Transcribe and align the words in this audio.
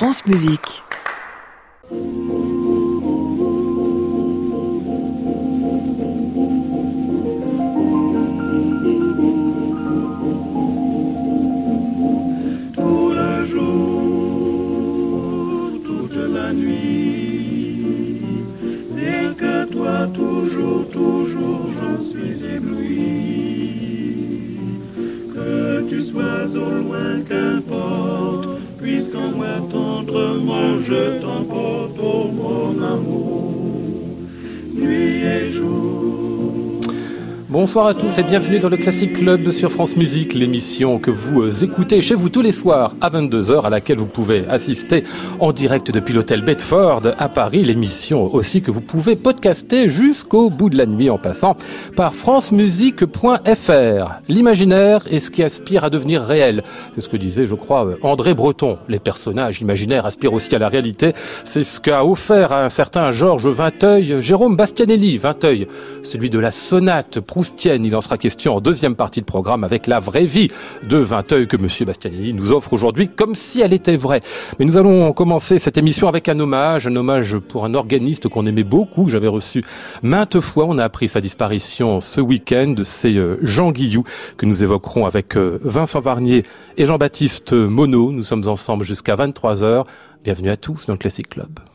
France 0.00 0.24
Musique. 0.24 0.82
Bonsoir 37.60 37.88
à 37.88 37.92
tous 37.92 38.16
et 38.16 38.22
bienvenue 38.22 38.58
dans 38.58 38.70
le 38.70 38.78
Classic 38.78 39.12
Club 39.12 39.50
sur 39.50 39.70
France 39.70 39.94
Musique, 39.94 40.32
l'émission 40.32 40.98
que 40.98 41.10
vous 41.10 41.42
euh, 41.42 41.62
écoutez 41.62 42.00
chez 42.00 42.14
vous 42.14 42.30
tous 42.30 42.40
les 42.40 42.52
soirs 42.52 42.94
à 43.02 43.10
22h, 43.10 43.66
à 43.66 43.68
laquelle 43.68 43.98
vous 43.98 44.06
pouvez 44.06 44.46
assister 44.48 45.04
en 45.40 45.52
direct 45.52 45.90
depuis 45.90 46.14
l'hôtel 46.14 46.40
Bedford 46.40 47.02
à 47.18 47.28
Paris, 47.28 47.62
l'émission 47.62 48.34
aussi 48.34 48.62
que 48.62 48.70
vous 48.70 48.80
pouvez 48.80 49.14
podcaster 49.14 49.90
jusqu'au 49.90 50.48
bout 50.48 50.70
de 50.70 50.78
la 50.78 50.86
nuit 50.86 51.10
en 51.10 51.18
passant 51.18 51.54
par 51.96 52.14
francemusique.fr. 52.14 54.20
L'imaginaire 54.26 55.02
est 55.10 55.18
ce 55.18 55.30
qui 55.30 55.42
aspire 55.42 55.84
à 55.84 55.90
devenir 55.90 56.22
réel. 56.22 56.62
C'est 56.94 57.02
ce 57.02 57.10
que 57.10 57.18
disait, 57.18 57.46
je 57.46 57.56
crois, 57.56 57.84
euh, 57.84 57.96
André 58.00 58.32
Breton. 58.32 58.78
Les 58.88 59.00
personnages 59.00 59.60
imaginaires 59.60 60.06
aspirent 60.06 60.32
aussi 60.32 60.54
à 60.54 60.58
la 60.58 60.70
réalité. 60.70 61.12
C'est 61.44 61.64
ce 61.64 61.78
qu'a 61.78 62.06
offert 62.06 62.52
à 62.52 62.64
un 62.64 62.70
certain 62.70 63.10
Georges 63.10 63.48
Vinteuil, 63.48 64.22
Jérôme 64.22 64.56
Bastianelli, 64.56 65.18
Vinteuil, 65.18 65.68
celui 66.02 66.30
de 66.30 66.38
la 66.38 66.52
sonate 66.52 67.20
Il 67.64 67.94
en 67.94 68.00
sera 68.00 68.16
question 68.16 68.56
en 68.56 68.60
deuxième 68.60 68.94
partie 68.94 69.20
de 69.20 69.26
programme 69.26 69.64
avec 69.64 69.86
la 69.86 70.00
vraie 70.00 70.24
vie 70.24 70.48
de 70.82 70.96
Vinteuil 70.96 71.46
que 71.46 71.56
Monsieur 71.56 71.84
Bastianelli 71.84 72.32
nous 72.32 72.52
offre 72.52 72.72
aujourd'hui 72.72 73.08
comme 73.08 73.34
si 73.34 73.60
elle 73.60 73.72
était 73.72 73.96
vraie. 73.96 74.22
Mais 74.58 74.64
nous 74.64 74.78
allons 74.78 75.12
commencer 75.12 75.58
cette 75.58 75.76
émission 75.76 76.08
avec 76.08 76.28
un 76.28 76.40
hommage, 76.40 76.86
un 76.86 76.96
hommage 76.96 77.38
pour 77.38 77.64
un 77.64 77.74
organiste 77.74 78.28
qu'on 78.28 78.46
aimait 78.46 78.64
beaucoup, 78.64 79.04
que 79.04 79.10
j'avais 79.10 79.28
reçu 79.28 79.62
maintes 80.02 80.40
fois. 80.40 80.64
On 80.66 80.78
a 80.78 80.84
appris 80.84 81.08
sa 81.08 81.20
disparition 81.20 82.00
ce 82.00 82.20
week-end. 82.20 82.74
C'est 82.82 83.14
euh, 83.14 83.36
Jean 83.42 83.72
Guillou 83.72 84.04
que 84.36 84.46
nous 84.46 84.62
évoquerons 84.62 85.06
avec 85.06 85.36
euh, 85.36 85.58
Vincent 85.62 86.00
Varnier 86.00 86.44
et 86.76 86.86
Jean-Baptiste 86.86 87.52
Monod. 87.52 88.14
Nous 88.14 88.22
sommes 88.22 88.48
ensemble 88.48 88.84
jusqu'à 88.84 89.16
23 89.16 89.62
heures. 89.62 89.84
Bienvenue 90.24 90.50
à 90.50 90.56
tous 90.56 90.86
dans 90.86 90.94
le 90.94 90.98
Classic 90.98 91.28
Club. 91.28 91.69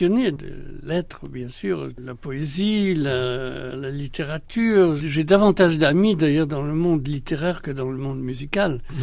Passionné 0.00 0.32
de 0.32 0.80
lettres, 0.82 1.28
bien 1.28 1.50
sûr, 1.50 1.90
la 1.98 2.14
poésie, 2.14 2.94
la, 2.94 3.76
la 3.76 3.90
littérature. 3.90 4.94
J'ai 4.96 5.24
davantage 5.24 5.76
d'amis 5.76 6.16
d'ailleurs 6.16 6.46
dans 6.46 6.62
le 6.62 6.72
monde 6.72 7.06
littéraire 7.06 7.60
que 7.60 7.70
dans 7.70 7.90
le 7.90 7.98
monde 7.98 8.18
musical. 8.18 8.80
Mmh. 8.90 8.94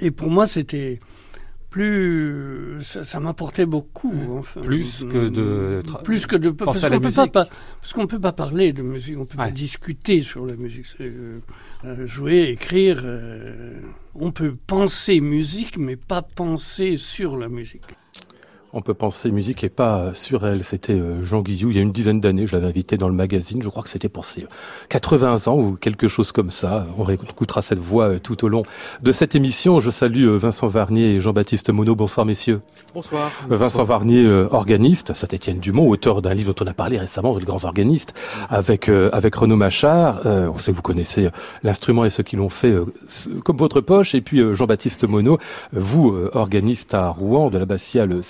Et 0.00 0.10
pour 0.10 0.30
moi, 0.30 0.46
c'était 0.46 1.00
plus 1.68 2.78
ça, 2.80 3.04
ça 3.04 3.20
m'apportait 3.20 3.66
beaucoup 3.66 4.14
enfin, 4.38 4.62
plus 4.62 5.04
que 5.04 5.28
de 5.28 5.82
plus 6.02 6.26
que 6.26 6.36
de 6.36 6.48
parce 6.48 6.80
qu'on 6.80 6.98
peut 6.98 7.10
pas, 7.10 7.28
parce 7.28 7.92
qu'on 7.92 8.06
peut 8.06 8.18
pas 8.18 8.32
parler 8.32 8.72
de 8.72 8.82
musique 8.82 9.18
on 9.18 9.26
peut 9.26 9.36
pas 9.36 9.50
discuter 9.50 10.22
sur 10.22 10.46
la 10.46 10.56
musique. 10.56 10.86
Euh, 11.00 11.40
euh, 11.84 12.06
jouer 12.06 12.44
écrire 12.44 13.02
euh, 13.04 13.82
on 14.14 14.32
peut 14.32 14.56
penser 14.66 15.20
musique 15.20 15.76
mais 15.76 15.96
pas 15.96 16.22
penser 16.22 16.96
sur 16.96 17.36
la 17.36 17.50
musique 17.50 17.84
on 18.72 18.82
peut 18.82 18.94
penser 18.94 19.30
musique 19.30 19.64
et 19.64 19.68
pas 19.68 20.12
sur 20.14 20.46
elle. 20.46 20.62
C'était 20.62 20.92
euh, 20.92 21.22
Jean 21.22 21.40
Guillou, 21.40 21.70
il 21.70 21.76
y 21.76 21.78
a 21.78 21.82
une 21.82 21.92
dizaine 21.92 22.20
d'années, 22.20 22.46
je 22.46 22.54
l'avais 22.54 22.68
invité 22.68 22.96
dans 22.96 23.08
le 23.08 23.14
magazine, 23.14 23.62
je 23.62 23.68
crois 23.68 23.82
que 23.82 23.88
c'était 23.88 24.08
pour 24.08 24.24
ses 24.24 24.46
80 24.90 25.48
ans 25.48 25.58
ou 25.58 25.76
quelque 25.76 26.08
chose 26.08 26.32
comme 26.32 26.50
ça. 26.50 26.86
On 26.98 27.02
réécoutera 27.02 27.62
cette 27.62 27.78
voix 27.78 28.04
euh, 28.04 28.18
tout 28.18 28.44
au 28.44 28.48
long 28.48 28.64
de 29.02 29.12
cette 29.12 29.34
émission. 29.34 29.80
Je 29.80 29.90
salue 29.90 30.26
euh, 30.26 30.36
Vincent 30.36 30.68
Varnier 30.68 31.14
et 31.14 31.20
Jean-Baptiste 31.20 31.70
Monod. 31.70 31.96
Bonsoir 31.96 32.26
messieurs. 32.26 32.60
Bonsoir. 32.94 33.30
Vincent 33.48 33.84
Varnier, 33.84 34.26
organiste, 34.50 35.12
Saint-Étienne 35.12 35.58
Dumont, 35.58 35.88
auteur 35.88 36.22
d'un 36.22 36.32
livre 36.32 36.54
dont 36.54 36.64
on 36.64 36.68
a 36.68 36.74
parlé 36.74 36.98
récemment, 36.98 37.36
Les 37.36 37.44
grands 37.44 37.64
organistes, 37.64 38.14
avec 38.48 38.88
avec 38.88 39.34
Renaud 39.34 39.56
Machard. 39.56 40.22
on 40.24 40.56
sait 40.56 40.72
que 40.72 40.76
vous 40.76 40.82
connaissez 40.82 41.28
l'instrument 41.62 42.04
et 42.06 42.10
ceux 42.10 42.22
qui 42.22 42.36
l'ont 42.36 42.48
fait 42.48 42.74
comme 43.44 43.58
votre 43.58 43.80
poche. 43.82 44.14
Et 44.14 44.22
puis 44.22 44.42
Jean-Baptiste 44.54 45.04
Monod, 45.06 45.38
vous, 45.72 46.16
organiste 46.32 46.94
à 46.94 47.10
Rouen, 47.10 47.50
de 47.50 47.58
l'abbatiale 47.58 48.22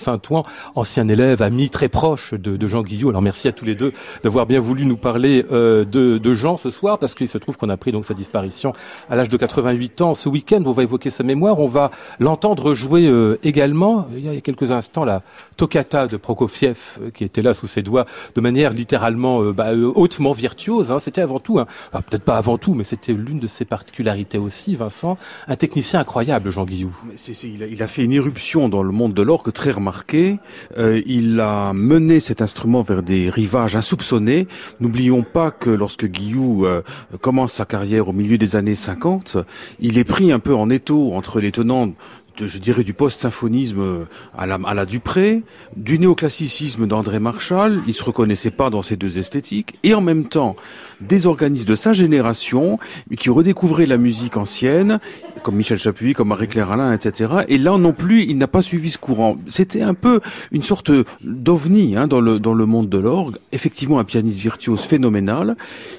Ancien 0.75 1.07
élève, 1.07 1.41
ami 1.41 1.69
très 1.69 1.89
proche 1.89 2.33
de, 2.33 2.67
Jean 2.67 2.83
Guillot. 2.83 3.09
Alors 3.09 3.21
merci 3.21 3.47
à 3.47 3.51
tous 3.51 3.65
les 3.65 3.75
deux 3.75 3.93
d'avoir 4.23 4.45
bien 4.45 4.59
voulu 4.59 4.85
nous 4.85 4.97
parler 4.97 5.45
euh, 5.51 5.85
de, 5.85 6.33
Jean 6.33 6.57
ce 6.57 6.69
soir, 6.69 6.99
parce 6.99 7.15
qu'il 7.15 7.27
se 7.27 7.37
trouve 7.37 7.57
qu'on 7.57 7.69
a 7.69 7.77
pris 7.77 7.91
donc 7.91 8.05
sa 8.05 8.13
disparition 8.13 8.73
à 9.09 9.15
l'âge 9.15 9.29
de 9.29 9.37
88 9.37 10.01
ans. 10.01 10.13
Ce 10.13 10.29
week-end, 10.29 10.61
on 10.65 10.71
va 10.71 10.83
évoquer 10.83 11.09
sa 11.09 11.23
mémoire, 11.23 11.59
on 11.59 11.67
va 11.67 11.91
l'entendre 12.19 12.73
jouer 12.73 13.07
euh, 13.07 13.37
également. 13.43 14.07
Il 14.15 14.25
y 14.25 14.29
a 14.29 14.39
quelques 14.41 14.71
instants, 14.71 15.05
la 15.05 15.23
toccata 15.57 16.07
de 16.07 16.17
Prokofiev, 16.17 16.77
euh, 17.01 17.09
qui 17.09 17.23
était 17.23 17.41
là 17.41 17.53
sous 17.53 17.67
ses 17.67 17.81
doigts, 17.81 18.05
de 18.35 18.41
manière 18.41 18.71
littéralement 18.71 19.41
bah, 19.51 19.73
hautement 19.75 20.33
virtuose. 20.33 20.91
Hein. 20.91 20.99
C'était 20.99 21.21
avant 21.21 21.39
tout, 21.39 21.59
peut-être 21.91 22.23
pas 22.23 22.37
avant 22.37 22.57
tout, 22.57 22.73
mais 22.73 22.83
c'était 22.83 23.13
l'une 23.13 23.39
de 23.39 23.47
ses 23.47 23.65
particularités 23.65 24.37
aussi, 24.37 24.75
Vincent. 24.75 25.17
Un 25.47 25.55
technicien 25.55 25.99
incroyable, 25.99 26.51
Jean 26.51 26.65
Guillou. 26.65 26.95
il, 27.43 27.63
a, 27.63 27.65
il 27.65 27.83
a 27.83 27.87
fait 27.87 28.03
une 28.03 28.11
irruption 28.11 28.69
dans 28.69 28.83
le 28.83 28.91
monde 28.91 29.13
de 29.13 29.21
l'orgue 29.21 29.51
très 29.51 29.71
remarquée 29.71 30.18
euh, 30.77 31.01
il 31.05 31.39
a 31.39 31.73
mené 31.73 32.19
cet 32.19 32.41
instrument 32.41 32.81
vers 32.81 33.03
des 33.03 33.29
rivages 33.29 33.75
insoupçonnés. 33.75 34.47
N'oublions 34.79 35.23
pas 35.23 35.51
que 35.51 35.69
lorsque 35.69 36.05
Guillou 36.05 36.65
euh, 36.65 36.81
commence 37.21 37.53
sa 37.53 37.65
carrière 37.65 38.07
au 38.07 38.13
milieu 38.13 38.37
des 38.37 38.55
années 38.55 38.75
50, 38.75 39.37
il 39.79 39.97
est 39.97 40.03
pris 40.03 40.31
un 40.31 40.39
peu 40.39 40.55
en 40.55 40.69
étau 40.69 41.13
entre 41.13 41.39
les 41.39 41.51
tenants 41.51 41.93
je 42.47 42.57
dirais, 42.57 42.83
du 42.83 42.93
post-symphonisme 42.93 44.07
à 44.37 44.45
la, 44.45 44.59
à 44.65 44.73
la 44.73 44.85
Dupré, 44.85 45.43
du 45.75 45.99
néoclassicisme 45.99 46.87
d'André 46.87 47.19
Marshall, 47.19 47.81
il 47.87 47.93
se 47.93 48.03
reconnaissait 48.03 48.51
pas 48.51 48.69
dans 48.69 48.81
ces 48.81 48.95
deux 48.95 49.17
esthétiques, 49.17 49.75
et 49.83 49.93
en 49.93 50.01
même 50.01 50.25
temps, 50.25 50.55
des 51.01 51.27
organismes 51.27 51.67
de 51.67 51.75
sa 51.75 51.93
génération, 51.93 52.79
qui 53.17 53.29
redécouvraient 53.29 53.85
la 53.85 53.97
musique 53.97 54.37
ancienne, 54.37 54.99
comme 55.43 55.55
Michel 55.55 55.77
Chapuis, 55.77 56.13
comme 56.13 56.29
Marie-Claire 56.29 56.71
Alain, 56.71 56.93
etc. 56.93 57.31
Et 57.47 57.57
là 57.57 57.77
non 57.77 57.93
plus, 57.93 58.23
il 58.23 58.37
n'a 58.37 58.47
pas 58.47 58.61
suivi 58.61 58.89
ce 58.89 58.97
courant. 58.97 59.37
C'était 59.47 59.81
un 59.81 59.93
peu 59.93 60.19
une 60.51 60.63
sorte 60.63 60.91
d'ovni 61.23 61.95
hein, 61.95 62.07
dans, 62.07 62.21
le, 62.21 62.39
dans 62.39 62.53
le 62.53 62.65
monde 62.65 62.89
de 62.89 62.97
l'orgue. 62.97 63.37
Effectivement, 63.51 63.99
un 63.99 64.03
pianiste 64.03 64.39
virtuose 64.39 64.81
phénoménal, 64.81 65.55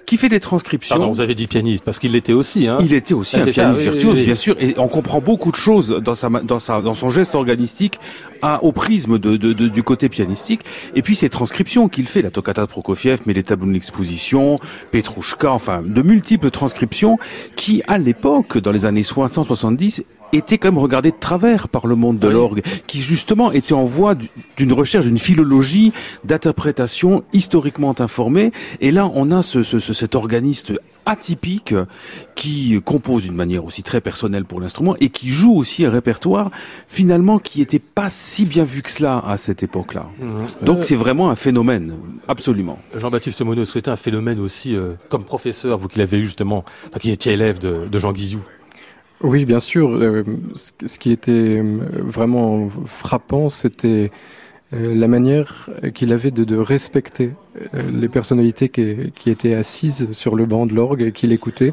qui 0.06 0.16
fait 0.16 0.28
des 0.28 0.40
transcriptions. 0.40 0.96
Pardon, 0.96 1.12
vous 1.12 1.20
avez 1.20 1.34
dit 1.34 1.46
pianiste, 1.46 1.84
parce 1.84 1.98
qu'il 1.98 2.12
l'était 2.12 2.32
aussi. 2.32 2.66
Hein. 2.66 2.78
Il 2.80 2.92
était 2.92 3.14
aussi 3.14 3.36
ah, 3.36 3.42
un 3.42 3.46
pianiste 3.46 3.82
virtuose, 3.82 4.20
bien 4.20 4.34
sûr, 4.34 4.56
et 4.60 4.74
on 4.78 4.88
comprend 4.88 5.20
beaucoup 5.20 5.50
de 5.50 5.56
choses 5.56 5.88
dans 6.04 6.14
sa 6.14 6.29
dans, 6.42 6.58
sa, 6.58 6.80
dans 6.80 6.94
son 6.94 7.10
geste 7.10 7.34
organistique 7.34 7.98
à, 8.42 8.62
au 8.62 8.72
prisme 8.72 9.18
de, 9.18 9.36
de, 9.36 9.52
de, 9.52 9.68
du 9.68 9.82
côté 9.82 10.08
pianistique. 10.08 10.60
Et 10.94 11.02
puis 11.02 11.16
ces 11.16 11.28
transcriptions 11.28 11.88
qu'il 11.88 12.06
fait, 12.06 12.22
la 12.22 12.30
toccata 12.30 12.62
de 12.62 12.66
Prokofiev, 12.66 13.20
mais 13.26 13.32
les 13.32 13.42
tableaux 13.42 13.66
de 13.66 13.72
l'exposition, 13.72 14.58
enfin 15.44 15.82
de 15.82 16.02
multiples 16.02 16.50
transcriptions 16.50 17.18
qui, 17.56 17.82
à 17.86 17.98
l'époque, 17.98 18.58
dans 18.58 18.72
les 18.72 18.86
années 18.86 19.02
60-70, 19.02 20.04
était 20.32 20.58
quand 20.58 20.68
même 20.68 20.78
regardé 20.78 21.10
de 21.10 21.16
travers 21.18 21.68
par 21.68 21.86
le 21.86 21.94
monde 21.94 22.18
de 22.18 22.28
l'orgue, 22.28 22.62
qui 22.86 23.00
justement 23.00 23.52
était 23.52 23.72
en 23.72 23.84
voie 23.84 24.14
d'une 24.56 24.72
recherche, 24.72 25.06
d'une 25.06 25.18
philologie 25.18 25.92
d'interprétation 26.24 27.24
historiquement 27.32 27.94
informée. 28.00 28.52
Et 28.80 28.90
là, 28.90 29.10
on 29.14 29.30
a 29.30 29.42
ce, 29.42 29.62
ce, 29.62 29.78
cet 29.78 30.14
organiste 30.14 30.72
atypique 31.06 31.74
qui 32.34 32.80
compose 32.84 33.24
d'une 33.24 33.34
manière 33.34 33.64
aussi 33.64 33.82
très 33.82 34.00
personnelle 34.00 34.44
pour 34.44 34.60
l'instrument 34.60 34.96
et 35.00 35.08
qui 35.08 35.28
joue 35.28 35.54
aussi 35.54 35.84
un 35.84 35.90
répertoire 35.90 36.50
finalement 36.88 37.38
qui 37.38 37.62
était 37.62 37.78
pas 37.78 38.10
si 38.10 38.44
bien 38.44 38.64
vu 38.64 38.82
que 38.82 38.90
cela 38.90 39.18
à 39.26 39.36
cette 39.36 39.62
époque-là. 39.62 40.08
Mmh. 40.18 40.64
Donc 40.64 40.78
euh, 40.78 40.82
c'est 40.82 40.94
vraiment 40.94 41.30
un 41.30 41.36
phénomène, 41.36 41.94
absolument. 42.28 42.78
Jean-Baptiste 42.96 43.42
Monod 43.42 43.64
souhaitait 43.64 43.90
un 43.90 43.96
phénomène 43.96 44.40
aussi 44.40 44.76
euh, 44.76 44.92
comme 45.08 45.24
professeur, 45.24 45.78
vous 45.78 45.88
qui 45.88 45.98
l'avez 45.98 46.18
eu 46.18 46.24
justement, 46.24 46.64
enfin, 46.88 46.98
qui 47.00 47.10
étiez 47.10 47.32
élève 47.32 47.58
de, 47.58 47.86
de 47.90 47.98
Jean 47.98 48.12
Guizou. 48.12 48.40
Oui, 49.22 49.44
bien 49.44 49.60
sûr. 49.60 49.90
Euh, 49.90 50.24
ce 50.54 50.98
qui 50.98 51.12
était 51.12 51.30
euh, 51.32 51.78
vraiment 51.92 52.70
frappant, 52.86 53.50
c'était 53.50 54.10
euh, 54.72 54.94
la 54.94 55.08
manière 55.08 55.68
qu'il 55.94 56.12
avait 56.14 56.30
de, 56.30 56.56
respecter 56.56 57.32
les 57.74 58.08
personnalités 58.08 58.68
qui, 58.68 59.30
étaient 59.30 59.54
assises 59.54 60.12
sur 60.12 60.36
le 60.36 60.46
banc 60.46 60.64
de 60.64 60.74
l'orgue 60.74 61.02
et 61.02 61.12
qui 61.12 61.26
l'écoutaient, 61.26 61.72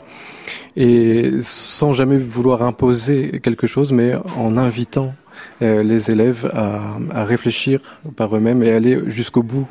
et 0.75 1.31
sans 1.41 1.93
jamais 1.93 2.17
vouloir 2.17 2.63
imposer 2.63 3.39
quelque 3.41 3.67
chose, 3.67 3.91
mais 3.93 4.13
en 4.35 4.57
invitant 4.57 5.13
les 5.61 6.11
élèves 6.11 6.49
à, 6.53 6.97
à 7.11 7.23
réfléchir 7.25 7.79
par 8.15 8.35
eux-mêmes 8.35 8.63
et 8.63 8.71
aller 8.71 9.01
jusqu'au 9.07 9.43
bout 9.43 9.67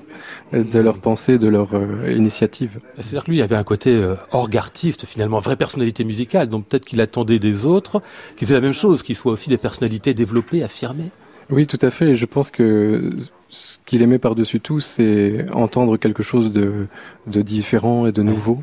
de 0.53 0.79
leur 0.79 0.99
pensée, 0.99 1.39
de 1.39 1.49
leur 1.49 1.75
euh, 1.75 2.13
initiative. 2.15 2.79
C'est-à-dire 2.97 3.25
que 3.25 3.31
lui, 3.31 3.39
il 3.39 3.43
avait 3.43 3.57
un 3.57 3.65
côté 3.65 3.91
euh, 3.91 4.15
orgue 4.31 4.57
artiste, 4.57 5.05
finalement, 5.05 5.41
vraie 5.41 5.57
personnalité 5.57 6.05
musicale, 6.05 6.49
donc 6.49 6.67
peut-être 6.67 6.85
qu'il 6.85 7.01
attendait 7.01 7.39
des 7.39 7.67
autres 7.67 8.03
qu'ils 8.37 8.51
aient 8.51 8.55
la 8.55 8.61
même 8.61 8.73
chose, 8.73 9.03
qu'ils 9.03 9.17
soient 9.17 9.33
aussi 9.33 9.51
des 9.51 9.59
personnalités 9.59 10.15
développées, 10.15 10.63
affirmées. 10.63 11.11
Oui, 11.51 11.67
tout 11.67 11.79
à 11.83 11.91
fait. 11.91 12.11
Et 12.11 12.15
je 12.15 12.27
pense 12.27 12.51
que 12.51 13.11
ce 13.51 13.79
qu'il 13.87 14.03
aimait 14.03 14.19
par-dessus 14.19 14.61
tout, 14.61 14.81
c'est 14.81 15.47
entendre 15.53 15.97
quelque 15.97 16.23
chose 16.23 16.53
de, 16.53 16.87
de 17.27 17.43
différent 17.43 18.07
et 18.07 18.13
de 18.13 18.23
nouveau. 18.23 18.61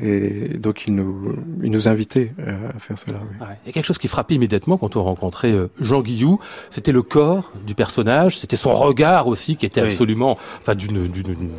Et 0.00 0.56
donc 0.58 0.86
il 0.86 0.94
nous, 0.94 1.34
il 1.62 1.72
nous 1.72 1.88
invitait 1.88 2.32
euh, 2.38 2.70
à 2.74 2.78
faire 2.78 2.98
cela. 2.98 3.18
Oui. 3.20 3.46
Il 3.64 3.68
y 3.68 3.70
a 3.70 3.72
quelque 3.72 3.84
chose 3.84 3.98
qui 3.98 4.06
frappait 4.06 4.34
immédiatement 4.34 4.76
quand 4.76 4.94
on 4.94 5.02
rencontrait 5.02 5.50
euh, 5.50 5.68
Jean 5.80 6.02
Guillou, 6.02 6.38
c'était 6.70 6.92
le 6.92 7.02
corps 7.02 7.50
du 7.66 7.74
personnage, 7.74 8.38
c'était 8.38 8.56
son 8.56 8.72
regard 8.74 9.26
aussi 9.26 9.56
qui 9.56 9.66
était 9.66 9.80
absolument, 9.80 10.38
enfin 10.60 10.76
d'une 10.76 11.10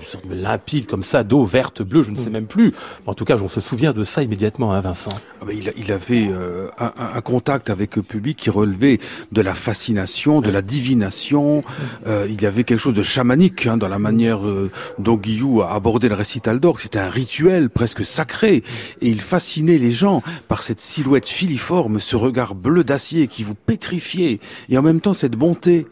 sorte 0.06 0.28
de 0.28 0.36
limpide 0.36 0.86
comme 0.86 1.04
ça, 1.04 1.24
d'eau 1.24 1.46
verte, 1.46 1.82
bleue, 1.82 2.04
je 2.04 2.12
ne 2.12 2.16
sais 2.16 2.30
mm. 2.30 2.34
même 2.34 2.48
plus. 2.48 2.74
En 3.06 3.14
tout 3.14 3.26
cas, 3.26 3.38
on 3.42 3.50
se 3.50 3.60
souvient 3.60 3.92
de 3.92 4.04
ça 4.04 4.24
immédiatement, 4.24 4.72
hein, 4.72 4.80
Vincent. 4.80 5.12
Ah 5.42 5.46
ben, 5.46 5.56
il, 5.58 5.74
il, 5.76 5.92
avait 5.92 6.30
euh, 6.30 6.68
un, 6.80 6.92
un, 7.16 7.22
contact 7.22 7.70
avec 7.70 7.98
le 7.98 8.04
public 8.04 8.38
qui 8.38 8.50
relevait 8.50 9.00
de 9.34 9.42
la 9.42 9.54
fascination, 9.54 10.40
de 10.40 10.50
la 10.50 10.62
divination. 10.62 11.64
Euh, 12.08 12.26
il 12.30 12.42
y 12.42 12.46
avait 12.46 12.64
quelque 12.64 12.80
chose 12.80 12.94
de 12.94 13.02
chamanique 13.02 13.68
hein, 13.68 13.76
dans 13.76 13.90
la 13.90 14.00
manière 14.00 14.40
dont 14.98 15.16
Guillou 15.16 15.62
a 15.62 15.74
abordé 15.74 16.08
le 16.08 16.16
récital 16.16 16.60
d'orgue. 16.60 16.80
C'était 16.80 17.00
un 17.00 17.10
rituel 17.10 17.70
presque 17.70 18.06
sacré 18.06 18.29
et 18.44 18.64
il 19.02 19.22
fascinait 19.22 19.78
les 19.78 19.92
gens 19.92 20.22
par 20.48 20.62
cette 20.62 20.80
silhouette 20.80 21.28
filiforme, 21.28 22.00
ce 22.00 22.16
regard 22.16 22.56
bleu 22.56 22.84
d'acier 22.84 23.28
qui 23.28 23.44
vous 23.44 23.56
pétrifiait. 23.56 24.40
Et 24.70 24.78
en 24.78 24.82
même 24.82 25.02
temps 25.02 25.14
cette 25.14 25.36
bonté. 25.36 25.88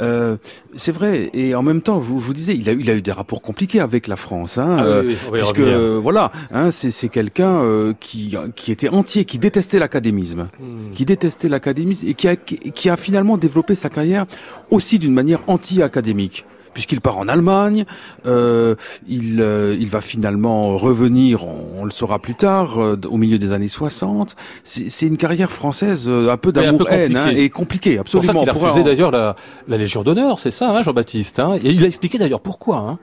Euh, 0.00 0.36
c'est 0.74 0.92
vrai. 0.92 1.30
Et 1.34 1.54
en 1.54 1.62
même 1.62 1.82
temps, 1.82 2.00
je, 2.00 2.06
vous 2.06 2.34
disais, 2.34 2.54
il 2.54 2.68
a, 2.68 2.72
il 2.72 2.90
a 2.90 2.94
eu 2.94 3.02
des 3.02 3.12
rapports 3.12 3.42
compliqués 3.42 3.80
avec 3.80 4.06
la 4.06 4.16
France, 4.16 4.58
hein, 4.58 4.76
ah 4.78 4.84
euh, 4.84 5.14
puisque 5.32 5.60
voilà, 5.60 6.32
hein, 6.50 6.70
c'est 6.70 7.08
quelqu'un 7.08 7.62
euh, 7.62 7.92
qui 7.98 8.34
qui 8.56 8.72
était 8.72 8.88
entier, 8.88 9.24
qui 9.24 9.38
détestait 9.38 9.78
l'académisme, 9.78 10.46
hmm. 10.60 10.92
qui 10.94 11.04
détestait 11.04 11.48
l'académisme 11.48 12.08
et 12.08 12.14
qui 12.14 12.28
a 12.28 12.36
qui 12.36 12.90
a 12.90 12.96
finalement 12.96 13.36
développé 13.36 13.74
sa 13.74 13.88
carrière 13.88 14.26
aussi 14.70 14.98
d'une 14.98 15.12
manière 15.12 15.42
anti-académique 15.46 16.44
puisqu'il 16.72 17.00
part 17.00 17.18
en 17.18 17.28
Allemagne. 17.28 17.84
Euh, 18.26 18.74
il, 19.08 19.40
euh, 19.40 19.76
il 19.78 19.88
va 19.88 20.00
finalement 20.00 20.76
revenir, 20.76 21.46
on, 21.46 21.84
le 21.84 21.90
saura 21.90 22.18
plus 22.18 22.34
tard, 22.34 22.80
euh, 22.80 23.00
au 23.08 23.16
milieu 23.16 23.38
des 23.38 23.52
années 23.52 23.68
60. 23.68 24.36
C'est 24.64 25.06
une 25.06 25.16
carrière 25.16 25.52
française 25.52 26.08
un 26.08 26.36
peu 26.36 26.52
d'amour-haine 26.52 27.16
hein, 27.16 27.28
et 27.28 27.50
compliquée, 27.50 27.98
absolument. 27.98 28.32
Pour 28.32 28.44
ça 28.44 28.44
il 28.44 28.50
a 28.50 28.52
refusé 28.52 28.84
d'ailleurs 28.84 29.10
la, 29.10 29.36
la, 29.68 29.76
Légion 29.76 30.02
d'honneur, 30.02 30.38
c'est 30.38 30.50
ça, 30.50 30.70
hein, 30.70 30.82
Jean-Baptiste. 30.82 31.38
Hein, 31.38 31.58
et 31.62 31.70
il 31.70 31.82
a 31.84 31.86
expliqué 31.86 32.18
d'ailleurs 32.18 32.40
pourquoi. 32.40 32.78
Hein. 32.78 32.98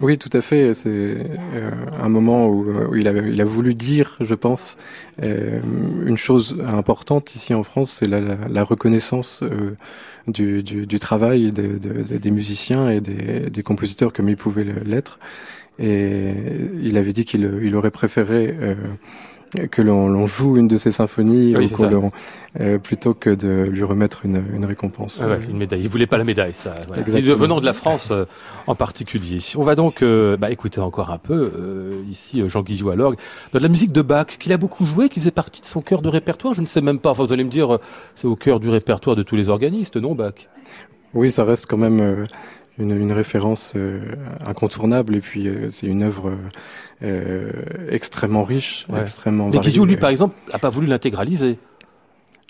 Oui, 0.00 0.18
tout 0.18 0.30
à 0.34 0.42
fait. 0.42 0.74
C'est 0.74 0.88
euh, 0.90 1.70
un 1.98 2.08
moment 2.10 2.48
où, 2.48 2.70
où, 2.70 2.94
il, 2.96 3.08
a, 3.08 3.12
il, 3.12 3.40
a, 3.40 3.44
voulu 3.44 3.72
dire, 3.72 4.16
je 4.20 4.34
pense, 4.34 4.76
euh, 5.22 5.60
une 6.06 6.18
chose 6.18 6.62
importante 6.68 7.34
ici 7.34 7.54
en 7.54 7.62
France, 7.62 7.92
c'est 7.92 8.06
la, 8.06 8.20
la, 8.20 8.62
reconnaissance 8.62 9.42
euh, 9.42 9.74
du, 10.28 10.62
du, 10.62 10.86
du, 10.86 10.98
travail 10.98 11.50
de, 11.50 11.78
de, 11.78 12.18
des 12.18 12.30
musiciens 12.30 12.90
et 12.90 13.00
des, 13.00 13.48
des 13.48 13.62
compositeurs 13.62 14.12
comme 14.12 14.28
ils 14.28 14.36
pouvaient 14.36 14.66
l'être. 14.84 15.18
Et 15.78 16.32
il 16.82 16.96
avait 16.98 17.12
dit 17.12 17.24
qu'il 17.24 17.60
il 17.62 17.74
aurait 17.74 17.90
préféré 17.90 18.54
euh, 18.60 18.74
que 19.70 19.82
l'on 19.82 20.26
joue 20.26 20.56
une 20.56 20.68
de 20.68 20.76
ses 20.76 20.92
symphonies 20.92 21.56
oui, 21.56 21.70
euh, 22.60 22.78
plutôt 22.78 23.14
que 23.14 23.30
de 23.30 23.64
lui 23.70 23.84
remettre 23.84 24.24
une, 24.24 24.42
une 24.52 24.64
récompense. 24.64 25.20
Ah 25.22 25.28
ouais, 25.28 25.38
une 25.48 25.56
médaille. 25.56 25.82
Il 25.82 25.88
voulait 25.88 26.06
pas 26.06 26.18
la 26.18 26.24
médaille, 26.24 26.52
ça. 26.52 26.74
Voilà. 26.88 27.02
Venant 27.34 27.60
de 27.60 27.64
la 27.64 27.72
France 27.72 28.10
euh, 28.10 28.24
en 28.66 28.74
particulier. 28.74 29.38
On 29.56 29.62
va 29.62 29.74
donc 29.74 30.02
euh, 30.02 30.36
bah, 30.36 30.50
écouter 30.50 30.80
encore 30.80 31.10
un 31.10 31.18
peu 31.18 31.52
ici 32.08 32.42
Jean 32.48 32.62
Guillou 32.62 32.90
à 32.90 32.96
l'orgue 32.96 33.18
de 33.52 33.58
la 33.58 33.68
musique 33.68 33.92
de 33.92 34.02
Bach 34.02 34.26
qu'il 34.38 34.52
a 34.52 34.56
beaucoup 34.56 34.84
joué, 34.84 35.08
qui 35.08 35.20
faisait 35.20 35.30
partie 35.30 35.60
de 35.60 35.66
son 35.66 35.80
cœur 35.80 36.02
de 36.02 36.08
répertoire. 36.08 36.54
Je 36.54 36.60
ne 36.60 36.66
sais 36.66 36.80
même 36.80 36.98
pas. 36.98 37.10
Enfin, 37.10 37.24
vous 37.24 37.32
allez 37.32 37.44
me 37.44 37.50
dire, 37.50 37.78
c'est 38.14 38.26
au 38.26 38.36
cœur 38.36 38.60
du 38.60 38.68
répertoire 38.68 39.16
de 39.16 39.22
tous 39.22 39.36
les 39.36 39.48
organistes, 39.48 39.96
non, 39.96 40.14
Bach? 40.14 40.48
Oui, 41.14 41.30
ça 41.30 41.44
reste 41.44 41.66
quand 41.66 41.78
même 41.78 42.26
une, 42.78 42.90
une 42.90 43.12
référence 43.12 43.72
euh, 43.76 44.00
incontournable 44.46 45.16
et 45.16 45.20
puis 45.20 45.48
euh, 45.48 45.68
c'est 45.70 45.86
une 45.86 46.02
œuvre 46.02 46.32
euh, 47.02 47.50
extrêmement 47.90 48.44
riche, 48.44 48.86
ouais. 48.88 49.00
extrêmement. 49.00 49.48
Mais 49.48 49.58
Guillaume, 49.58 49.88
lui, 49.88 49.96
par 49.96 50.10
exemple, 50.10 50.34
a 50.52 50.58
pas 50.58 50.70
voulu 50.70 50.86
l'intégraliser. 50.86 51.58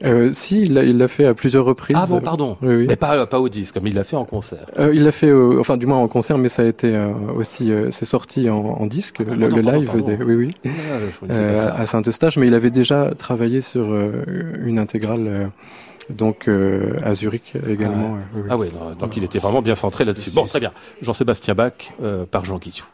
Euh, 0.05 0.31
si, 0.35 0.61
il 0.61 0.75
l'a, 0.75 1.09
fait 1.09 1.25
à 1.25 1.33
plusieurs 1.33 1.65
reprises. 1.65 1.97
Ah 1.99 2.07
bon, 2.07 2.21
pardon. 2.21 2.59
Oui, 2.61 2.75
oui. 2.75 2.87
Mais 2.87 2.97
pas, 2.97 3.25
pas 3.27 3.41
au 3.41 3.49
disque, 3.49 3.75
comme 3.75 3.87
il 3.87 3.95
l'a 3.95 4.05
fait 4.05 4.17
en 4.17 4.27
concert. 4.27 4.67
Euh, 4.79 4.93
il 4.95 5.05
l'a 5.05 5.13
fait, 5.13 5.29
euh, 5.29 5.59
enfin 5.59 5.79
du 5.79 5.87
moins 5.87 5.97
en 5.97 6.09
concert, 6.09 6.37
mais 6.37 6.51
ça 6.51 6.63
a 6.63 6.67
été 6.67 6.95
aussi, 7.35 7.73
c'est 7.91 8.05
sorti 8.05 8.51
en, 8.51 8.59
en 8.59 8.87
disque, 8.87 9.23
ah, 9.27 9.35
le, 9.35 9.49
live, 9.49 9.87
pardon. 9.87 10.07
Des, 10.07 10.17
oui, 10.23 10.35
oui, 10.35 10.73
ah, 11.31 11.81
à 11.81 11.87
Saint-Eustache, 11.87 12.37
mais 12.37 12.47
il 12.47 12.55
avait 12.55 12.71
déjà 12.71 13.13
travaillé 13.17 13.63
sur 13.63 13.87
une 14.63 14.79
intégrale. 14.79 15.51
Donc 16.11 16.49
euh, 16.49 16.97
à 17.03 17.15
Zurich 17.15 17.55
également. 17.69 18.17
Ah, 18.17 18.27
oui, 18.35 18.41
oui. 18.43 18.49
ah 18.51 18.57
ouais, 18.57 18.69
non, 18.73 18.95
donc 18.95 19.17
il 19.17 19.25
était 19.25 19.39
vraiment 19.39 19.63
bien 19.63 19.75
centré 19.75 20.05
là-dessus. 20.05 20.31
Bon, 20.31 20.45
très 20.45 20.61
bien. 20.61 20.73
Jean-Sébastien 21.03 21.55
Bach 21.55 21.73
euh, 22.03 22.25
par 22.27 22.45
Jean 22.45 22.59
Guillou. 22.59 22.85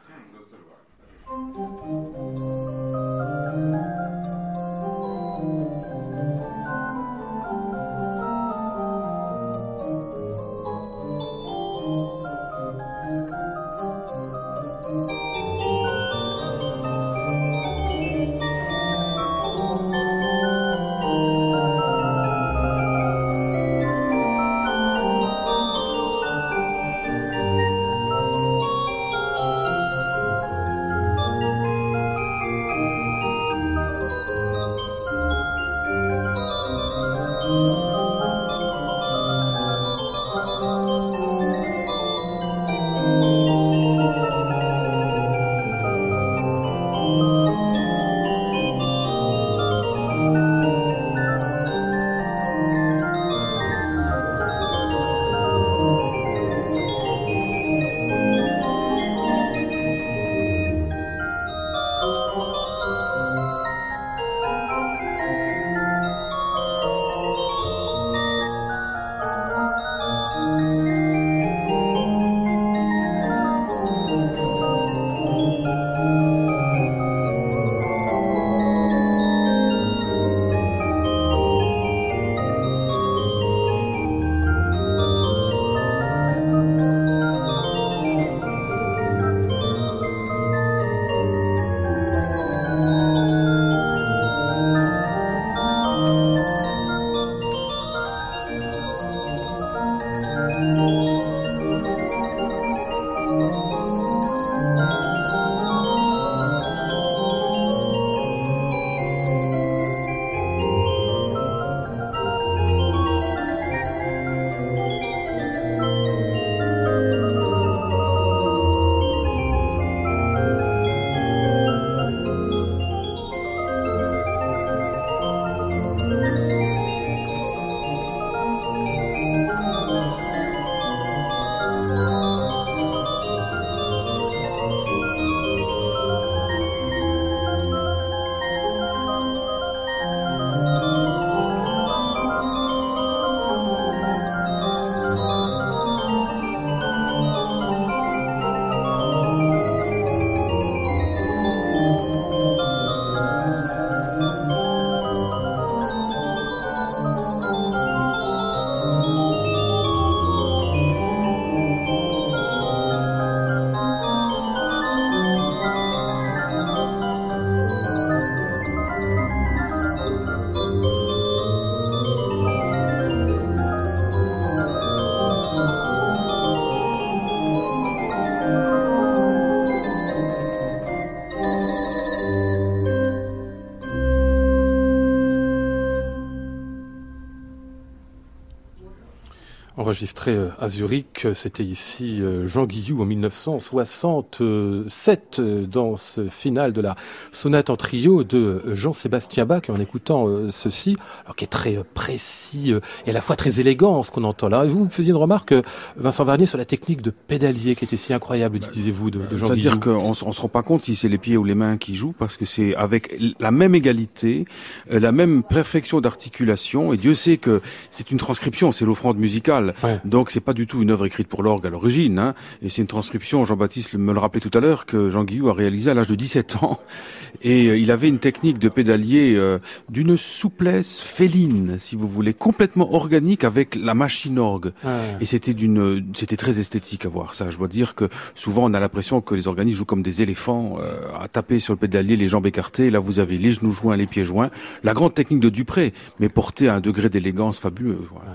Enregistré 189.83 190.39
à 190.61 190.69
Zurich. 190.69 191.27
C'était 191.35 191.65
ici 191.65 192.23
Jean 192.45 192.67
Guillou 192.67 193.03
en 193.03 193.05
1967 193.05 195.43
dans 195.69 195.97
ce 195.97 196.29
final 196.29 196.73
de 196.73 196.81
la 196.81 196.95
sonate 197.33 197.69
en 197.69 197.75
trio 197.77 198.23
de 198.23 198.62
Jean-Sébastien 198.73 199.45
Bach 199.45 199.62
en 199.69 199.81
écoutant 199.81 200.29
ceci, 200.51 200.97
alors 201.25 201.35
qui 201.35 201.43
est 201.45 201.49
très 201.49 201.81
précis 201.95 202.73
et 203.07 203.11
à 203.11 203.12
la 203.12 203.21
fois 203.21 203.35
très 203.35 203.59
élégant 203.59 204.05
ce 204.05 204.12
qu'on 204.12 204.23
entend 204.25 204.49
là. 204.49 204.65
Et 204.65 204.69
vous, 204.69 204.85
vous 204.85 204.91
faisiez 204.91 205.11
une 205.11 205.17
remarque, 205.17 205.53
Vincent 205.97 206.25
Varnier, 206.25 206.47
sur 206.47 206.59
la 206.59 206.65
technique 206.65 207.03
de 207.03 207.11
pédalier 207.11 207.75
qui 207.75 207.85
était 207.85 207.97
si 207.97 208.12
incroyable, 208.12 208.61
disiez-vous, 208.61 209.11
de, 209.11 209.19
de 209.19 209.37
Jean 209.37 209.49
Guillou. 209.49 209.62
C'est-à-dire 209.62 209.81
qu'on 209.81 210.11
on 210.11 210.15
se 210.15 210.41
rend 210.41 210.49
pas 210.49 210.62
compte 210.62 210.85
si 210.85 210.95
c'est 210.95 211.09
les 211.09 211.19
pieds 211.19 211.37
ou 211.37 211.43
les 211.45 211.57
mains 211.57 211.77
qui 211.77 211.97
jouent 211.97 212.15
parce 212.17 212.37
que 212.37 212.45
c'est 212.45 212.77
avec 212.77 213.17
la 213.41 213.51
même 213.51 213.75
égalité, 213.75 214.45
la 214.89 215.11
même 215.11 215.43
perfection 215.43 216.01
d'articulation 216.01 216.93
et 216.93 216.97
Dieu 216.97 217.15
sait 217.15 217.37
que 217.37 217.61
c'est 217.91 218.12
une 218.12 218.19
transcription, 218.19 218.71
c'est 218.71 218.85
l'offrande 218.85 219.19
musicale 219.19 219.72
musicale. 219.83 220.00
Donc 220.05 220.31
c'est 220.31 220.41
pas 220.41 220.52
du 220.52 220.67
tout 220.67 220.83
une 220.83 220.91
œuvre 220.91 221.07
écrite 221.07 221.29
pour 221.29 221.43
l'orgue 221.43 221.67
à 221.67 221.71
l'origine. 221.71 222.19
Hein. 222.19 222.35
Et 222.62 222.69
c'est 222.69 222.83
une 222.83 222.88
transcription, 222.88 223.45
Jean-Baptiste 223.45 223.95
me 223.95 224.12
le 224.12 224.19
rappelait 224.19 224.41
tout 224.41 224.57
à 224.57 224.61
l'heure, 224.61 224.87
que 224.87 225.11
Jean 225.11 225.25
Guillou 225.25 225.49
a 225.49 225.55
réalisé 225.55 225.91
à 225.91 225.95
l'âge 225.95 226.09
de 226.09 226.14
17 226.14 226.57
ans. 226.62 226.81
Et 227.43 227.69
euh, 227.69 227.79
il 227.79 227.91
avait 227.91 228.09
une 228.09 228.19
technique 228.19 228.59
de 228.59 228.69
pédalier 228.69 229.35
euh, 229.37 229.59
d'une 229.88 230.17
souplesse 230.17 231.00
féline, 231.00 231.76
si 231.79 231.97
vous 231.97 232.07
voulez, 232.07 232.35
complètement 232.35 232.95
organique 232.95 233.45
avec 233.45 233.75
la 233.75 233.95
machine 233.95 234.38
orgue. 234.38 234.73
Et 235.21 235.26
c'était 235.26 235.55
d'une, 235.55 236.12
c'était 236.14 236.37
très 236.37 236.61
esthétique 236.61 237.07
à 237.07 237.09
voir 237.09 237.35
ça. 237.35 237.50
Je 237.50 237.57
dois 237.57 237.69
dire 237.69 237.95
que 237.95 238.09
souvent 238.35 238.64
on 238.71 238.75
a 238.75 238.81
l'impression 238.81 239.21
que 239.21 239.35
les 239.35 239.49
organismes 239.49 239.79
jouent 239.79 239.85
comme 239.85 240.02
des 240.02 240.23
éléphants, 240.23 240.75
euh, 240.79 240.93
à 241.19 241.29
taper 241.29 241.59
sur 241.59 241.73
le 241.73 241.79
pédalier, 241.79 242.17
les 242.17 242.29
jambes 242.29 242.47
écartées. 242.47 242.91
Là 242.91 242.99
vous 242.99 243.19
avez 243.19 243.38
les 243.38 243.50
genoux 243.52 243.73
joints, 243.73 243.97
les 243.97 244.07
pieds 244.07 244.25
joints. 244.25 244.50
La 244.83 244.95
grande 244.95 245.14
technique 245.14 245.41
de 245.41 245.49
Dupré, 245.49 245.93
mais 246.21 246.29
portée 246.29 246.69
à 246.69 246.75
un 246.75 246.81
degré 246.81 247.09
d'élégance 247.09 247.59
fabuleux. 247.59 248.09
Voilà. 248.12 248.33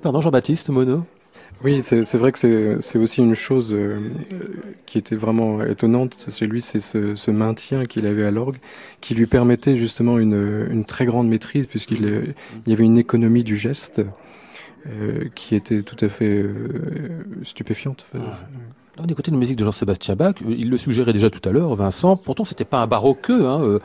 Pardon 0.00 0.20
Jean-Baptiste 0.20 0.70
Monod 0.70 1.02
oui, 1.64 1.82
c'est 1.82 2.14
vrai 2.14 2.32
que 2.32 2.78
c'est 2.80 2.98
aussi 2.98 3.20
une 3.20 3.34
chose 3.34 3.72
euh, 3.72 4.10
qui 4.84 4.98
était 4.98 5.14
vraiment 5.14 5.62
étonnante 5.62 6.28
chez 6.30 6.46
lui, 6.46 6.60
c'est 6.60 6.80
ce, 6.80 7.14
ce, 7.14 7.30
maintien 7.30 7.84
qu'il 7.84 8.06
avait 8.06 8.24
à 8.24 8.30
l'orgue, 8.30 8.56
qui 9.00 9.14
lui 9.14 9.26
permettait 9.26 9.76
justement 9.76 10.18
une, 10.18 10.66
une 10.70 10.84
très 10.84 11.06
grande 11.06 11.28
maîtrise, 11.28 11.68
puisqu'il 11.68 12.34
y 12.66 12.72
avait 12.72 12.84
une 12.84 12.98
économie 12.98 13.44
du 13.44 13.56
geste 13.56 14.02
euh, 14.88 15.28
qui 15.36 15.54
était 15.54 15.82
tout 15.82 16.04
à 16.04 16.08
fait 16.08 16.42
euh, 16.42 17.24
stupéfiante. 17.44 18.04
Ah. 18.14 18.34
On 19.04 19.06
écoutait 19.06 19.32
une 19.32 19.38
musique 19.38 19.56
de 19.56 19.64
Jean-Sébastien 19.64 20.14
Bach, 20.14 20.36
il 20.46 20.70
le 20.70 20.76
suggérait 20.76 21.12
déjà 21.12 21.28
tout 21.28 21.46
à 21.48 21.50
l'heure, 21.50 21.74
Vincent. 21.74 22.16
Pourtant, 22.16 22.44
c'était 22.44 22.64
pas 22.64 22.80
un 22.80 22.86
baroqueux. 22.86 23.46
Hein. 23.48 23.60
Euh, 23.60 23.78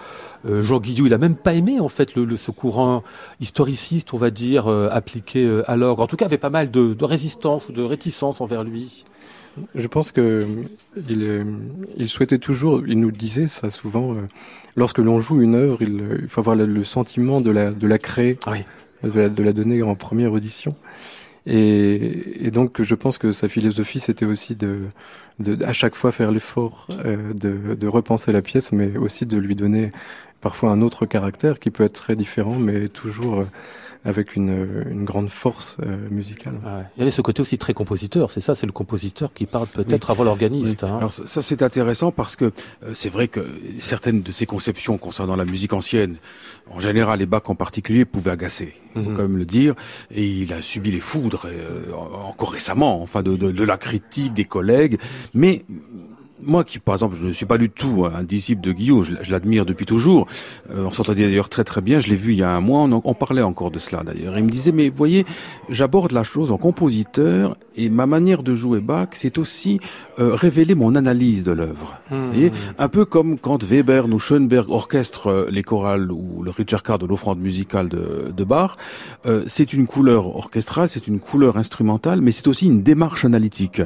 euh, 0.47 0.61
Jean 0.61 0.79
Guillou, 0.79 1.07
il 1.07 1.13
a 1.13 1.17
même 1.17 1.35
pas 1.35 1.55
aimé 1.55 1.79
en 1.79 1.89
fait 1.89 2.13
le, 2.15 2.35
ce 2.35 2.51
courant 2.51 3.03
historiciste, 3.39 4.13
on 4.13 4.17
va 4.17 4.29
dire, 4.29 4.67
euh, 4.67 4.89
appliqué 4.91 5.61
à 5.65 5.75
l'orgue. 5.75 6.01
En 6.01 6.07
tout 6.07 6.17
cas, 6.17 6.25
il 6.25 6.27
avait 6.27 6.37
pas 6.37 6.51
mal 6.51 6.69
de, 6.69 6.93
de 6.93 7.05
résistance 7.05 7.67
ou 7.67 7.71
de 7.71 7.81
réticence 7.81 8.41
envers 8.41 8.63
lui. 8.63 9.05
Je 9.73 9.87
pense 9.87 10.11
que 10.11 10.45
il, 11.09 11.45
il, 11.97 12.09
souhaitait 12.09 12.37
toujours, 12.37 12.83
il 12.85 12.99
nous 12.99 13.09
disait 13.09 13.47
ça 13.47 13.71
souvent, 13.71 14.15
lorsque 14.75 14.99
l'on 14.99 15.19
joue 15.19 15.41
une 15.41 15.55
œuvre, 15.55 15.81
il, 15.81 16.19
il, 16.21 16.27
faut 16.27 16.41
avoir 16.41 16.55
le, 16.55 16.83
sentiment 16.83 17.41
de 17.41 17.49
la, 17.49 17.71
de 17.71 17.87
la 17.87 17.97
créer, 17.97 18.37
oui. 18.45 18.59
de, 19.01 19.19
la, 19.19 19.29
de 19.29 19.41
la 19.41 19.53
donner 19.53 19.81
en 19.81 19.95
première 19.95 20.31
audition. 20.31 20.75
Et, 21.49 22.45
et, 22.45 22.51
donc, 22.51 22.81
je 22.81 22.93
pense 22.93 23.17
que 23.17 23.31
sa 23.31 23.47
philosophie, 23.47 24.01
c'était 24.01 24.25
aussi 24.25 24.55
de, 24.55 24.81
de, 25.39 25.63
à 25.63 25.71
chaque 25.71 25.95
fois 25.95 26.11
faire 26.11 26.31
l'effort 26.31 26.87
euh, 27.05 27.33
de, 27.33 27.73
de, 27.73 27.87
repenser 27.87 28.33
la 28.33 28.41
pièce, 28.41 28.73
mais 28.73 28.97
aussi 28.97 29.25
de 29.25 29.37
lui 29.37 29.55
donner 29.55 29.91
parfois 30.41 30.71
un 30.71 30.81
autre 30.81 31.05
caractère 31.05 31.59
qui 31.59 31.71
peut 31.71 31.85
être 31.85 31.93
très 31.93 32.17
différent, 32.17 32.55
mais 32.55 32.89
toujours 32.89 33.39
euh, 33.39 33.45
avec 34.07 34.37
une, 34.37 34.85
une 34.89 35.03
grande 35.03 35.27
force 35.27 35.77
euh, 35.85 35.97
musicale. 36.09 36.53
Il 36.95 36.99
y 36.99 37.01
avait 37.01 37.11
ce 37.11 37.21
côté 37.21 37.41
aussi 37.41 37.57
très 37.57 37.73
compositeur, 37.73 38.31
c'est 38.31 38.39
ça, 38.39 38.55
c'est 38.55 38.65
le 38.65 38.71
compositeur 38.71 39.33
qui 39.33 39.45
parle 39.45 39.67
peut-être 39.67 40.09
avant 40.09 40.23
l'organiste. 40.23 40.85
Hein. 40.85 40.97
Alors 40.97 41.11
ça 41.11 41.41
c'est 41.41 41.61
intéressant 41.61 42.11
parce 42.11 42.37
que 42.37 42.45
euh, 42.45 42.91
c'est 42.93 43.09
vrai 43.09 43.27
que 43.27 43.45
certaines 43.79 44.21
de 44.21 44.31
ses 44.31 44.45
conceptions 44.45 44.97
concernant 44.97 45.35
la 45.35 45.43
musique 45.43 45.73
ancienne, 45.73 46.15
en 46.71 46.79
général 46.79 47.21
et 47.21 47.25
Bach 47.25 47.43
en 47.47 47.55
particulier, 47.55 48.05
pouvaient 48.05 48.31
agacer, 48.31 48.75
il 48.95 49.03
faut 49.03 49.09
mhm. 49.09 49.15
quand 49.17 49.23
même 49.23 49.37
le 49.37 49.45
dire, 49.45 49.75
et 50.09 50.25
il 50.25 50.53
a 50.53 50.61
subi 50.61 50.91
les 50.91 51.01
foudres 51.01 51.45
euh, 51.47 51.91
encore 51.93 52.53
récemment, 52.53 53.01
enfin 53.01 53.23
de, 53.23 53.35
de, 53.35 53.51
de 53.51 53.63
la 53.65 53.77
critique 53.77 54.33
des 54.33 54.45
collègues, 54.45 54.99
mais 55.33 55.65
moi 56.41 56.63
qui, 56.63 56.79
par 56.79 56.95
exemple, 56.95 57.17
je 57.19 57.27
ne 57.27 57.33
suis 57.33 57.45
pas 57.45 57.57
du 57.57 57.69
tout 57.69 58.05
un 58.05 58.23
disciple 58.23 58.61
de 58.61 58.71
Guillaume, 58.71 59.03
je, 59.03 59.31
l'admire 59.31 59.65
depuis 59.65 59.85
toujours. 59.85 60.27
Euh, 60.71 60.85
on 60.85 60.91
s'entendait 60.91 61.25
d'ailleurs 61.25 61.49
très 61.49 61.63
très 61.63 61.81
bien. 61.81 61.99
Je 61.99 62.09
l'ai 62.09 62.15
vu 62.15 62.33
il 62.33 62.39
y 62.39 62.43
a 62.43 62.51
un 62.51 62.61
mois. 62.61 62.81
On, 62.81 63.01
on 63.03 63.13
parlait 63.13 63.41
encore 63.41 63.71
de 63.71 63.79
cela 63.79 64.03
d'ailleurs. 64.03 64.37
Il 64.37 64.43
me 64.43 64.49
disait, 64.49 64.71
mais 64.71 64.89
voyez, 64.89 65.25
j'aborde 65.69 66.11
la 66.11 66.23
chose 66.23 66.51
en 66.51 66.57
compositeur 66.57 67.57
et 67.77 67.89
ma 67.89 68.07
manière 68.07 68.43
de 68.43 68.53
jouer 68.53 68.79
Bach, 68.79 69.09
c'est 69.13 69.37
aussi 69.37 69.79
euh, 70.19 70.33
révéler 70.33 70.73
mon 70.73 70.95
analyse 70.95 71.43
de 71.43 71.51
l'œuvre. 71.51 71.99
Mmh. 72.09 72.47
Un 72.79 72.89
peu 72.89 73.05
comme 73.05 73.37
quand 73.37 73.63
Weber 73.63 74.07
ou 74.07 74.19
Schoenberg 74.19 74.69
orchestrent 74.69 75.27
euh, 75.27 75.47
les 75.51 75.61
chorales 75.61 76.11
ou 76.11 76.41
le 76.43 76.49
Richard 76.49 76.81
Carr 76.81 76.97
de 76.97 77.05
l'offrande 77.05 77.39
musicale 77.39 77.87
de, 77.87 78.33
de 78.35 78.43
Bach. 78.43 78.71
Euh, 79.27 79.43
c'est 79.45 79.73
une 79.73 79.85
couleur 79.85 80.35
orchestrale, 80.35 80.89
c'est 80.89 81.07
une 81.07 81.19
couleur 81.19 81.57
instrumentale, 81.57 82.21
mais 82.21 82.31
c'est 82.31 82.47
aussi 82.47 82.65
une 82.65 82.81
démarche 82.81 83.25
analytique. 83.25 83.81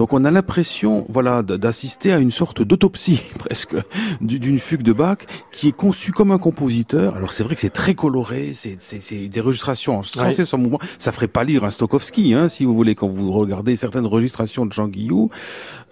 Donc 0.00 0.14
on 0.14 0.24
a 0.24 0.30
l'impression, 0.30 1.04
voilà, 1.10 1.42
d'assister 1.42 2.10
à 2.10 2.16
une 2.16 2.30
sorte 2.30 2.62
d'autopsie 2.62 3.20
presque 3.38 3.76
d'une 4.22 4.58
fugue 4.58 4.80
de 4.80 4.94
Bach 4.94 5.18
qui 5.52 5.68
est 5.68 5.76
conçue 5.76 6.10
comme 6.10 6.30
un 6.30 6.38
compositeur. 6.38 7.16
Alors 7.16 7.34
c'est 7.34 7.44
vrai 7.44 7.54
que 7.54 7.60
c'est 7.60 7.68
très 7.68 7.92
coloré, 7.92 8.52
c'est 8.54 9.28
des 9.28 9.40
registrations 9.42 10.02
sans 10.02 10.30
cesse 10.30 10.54
en 10.54 10.56
mouvement. 10.56 10.78
Ça 10.98 11.12
ferait 11.12 11.28
pas 11.28 11.44
lire 11.44 11.64
un 11.64 11.70
Stokowski, 11.70 12.32
hein, 12.32 12.48
si 12.48 12.64
vous 12.64 12.74
voulez, 12.74 12.94
quand 12.94 13.08
vous 13.08 13.30
regardez 13.30 13.76
certaines 13.76 14.06
registrations 14.06 14.64
de 14.64 14.72
Jean 14.72 14.88
Guillou. 14.88 15.28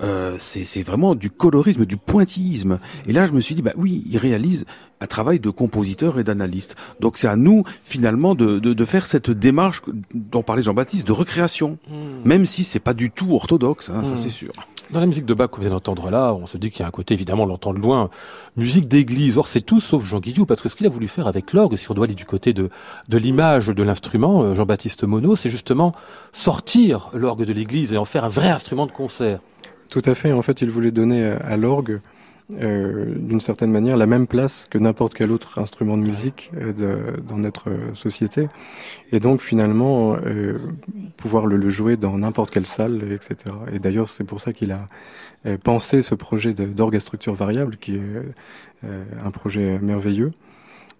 Euh, 0.00 0.36
c'est 0.38 0.82
vraiment 0.82 1.14
du 1.14 1.28
colorisme, 1.28 1.84
du 1.84 1.98
pointillisme. 1.98 2.78
Et 3.06 3.12
là, 3.12 3.26
je 3.26 3.32
me 3.32 3.42
suis 3.42 3.54
dit, 3.54 3.60
bah 3.60 3.74
oui, 3.76 4.04
il 4.08 4.16
réalise 4.16 4.64
un 5.00 5.06
travail 5.06 5.40
de 5.40 5.50
compositeur 5.50 6.18
et 6.18 6.24
d'analyste. 6.24 6.76
Donc 7.00 7.16
c'est 7.16 7.28
à 7.28 7.36
nous 7.36 7.64
finalement 7.84 8.34
de, 8.34 8.58
de, 8.58 8.72
de, 8.72 8.84
faire 8.84 9.06
cette 9.06 9.30
démarche 9.30 9.82
dont 10.14 10.42
parlait 10.42 10.62
Jean-Baptiste 10.62 11.06
de 11.06 11.12
recréation, 11.12 11.78
hmm. 11.88 12.26
même 12.26 12.46
si 12.46 12.64
c'est 12.64 12.80
pas 12.80 12.94
du 12.94 13.10
tout 13.10 13.34
orthodoxe, 13.34 13.90
hein, 13.90 14.04
ça 14.04 14.14
hmm. 14.14 14.16
c'est 14.16 14.30
sûr. 14.30 14.52
Dans 14.90 15.00
la 15.00 15.06
musique 15.06 15.26
de 15.26 15.34
Bach 15.34 15.50
qu'on 15.50 15.60
vient 15.60 15.70
d'entendre 15.70 16.10
là, 16.10 16.32
on 16.32 16.46
se 16.46 16.56
dit 16.56 16.70
qu'il 16.70 16.80
y 16.80 16.82
a 16.82 16.88
un 16.88 16.90
côté 16.90 17.12
évidemment, 17.12 17.42
on 17.42 17.46
l'entend 17.46 17.74
de 17.74 17.78
loin, 17.78 18.08
musique 18.56 18.88
d'église. 18.88 19.36
Or 19.36 19.46
c'est 19.46 19.60
tout 19.60 19.80
sauf 19.80 20.02
Jean 20.04 20.18
Guillou, 20.18 20.46
parce 20.46 20.62
que 20.62 20.70
ce 20.70 20.76
qu'il 20.76 20.86
a 20.86 20.90
voulu 20.90 21.08
faire 21.08 21.26
avec 21.26 21.52
l'orgue, 21.52 21.76
si 21.76 21.90
on 21.90 21.94
doit 21.94 22.06
aller 22.06 22.14
du 22.14 22.24
côté 22.24 22.54
de, 22.54 22.70
de 23.08 23.18
l'image 23.18 23.68
de 23.68 23.82
l'instrument, 23.82 24.42
euh, 24.42 24.54
Jean-Baptiste 24.54 25.04
Monod, 25.04 25.36
c'est 25.36 25.50
justement 25.50 25.92
sortir 26.32 27.10
l'orgue 27.12 27.44
de 27.44 27.52
l'église 27.52 27.92
et 27.92 27.98
en 27.98 28.06
faire 28.06 28.24
un 28.24 28.28
vrai 28.28 28.48
instrument 28.48 28.86
de 28.86 28.92
concert. 28.92 29.40
Tout 29.90 30.02
à 30.04 30.14
fait. 30.14 30.32
En 30.32 30.42
fait, 30.42 30.62
il 30.62 30.70
voulait 30.70 30.90
donner 30.90 31.24
à 31.24 31.56
l'orgue 31.56 32.00
euh, 32.54 33.14
d'une 33.14 33.40
certaine 33.40 33.70
manière 33.70 33.96
la 33.96 34.06
même 34.06 34.26
place 34.26 34.66
que 34.70 34.78
n'importe 34.78 35.14
quel 35.14 35.30
autre 35.32 35.58
instrument 35.58 35.98
de 35.98 36.02
musique 36.02 36.50
euh, 36.56 37.16
dans 37.18 37.36
notre 37.36 37.70
société. 37.94 38.48
Et 39.12 39.20
donc 39.20 39.40
finalement 39.40 40.16
euh, 40.16 40.58
pouvoir 41.16 41.46
le, 41.46 41.56
le, 41.56 41.68
jouer 41.70 41.96
dans 41.96 42.16
n'importe 42.18 42.50
quelle 42.50 42.66
salle, 42.66 43.12
etc. 43.12 43.54
Et 43.72 43.78
d'ailleurs 43.78 44.08
c'est 44.08 44.24
pour 44.24 44.40
ça 44.40 44.52
qu'il 44.52 44.72
a 44.72 44.86
euh, 45.46 45.56
pensé 45.56 46.02
ce 46.02 46.14
projet 46.14 46.52
d'orgue 46.52 46.96
à 46.96 47.00
structure 47.00 47.34
variable, 47.34 47.76
qui 47.76 47.94
est 47.94 48.22
euh, 48.84 49.04
un 49.24 49.30
projet 49.30 49.78
merveilleux. 49.78 50.32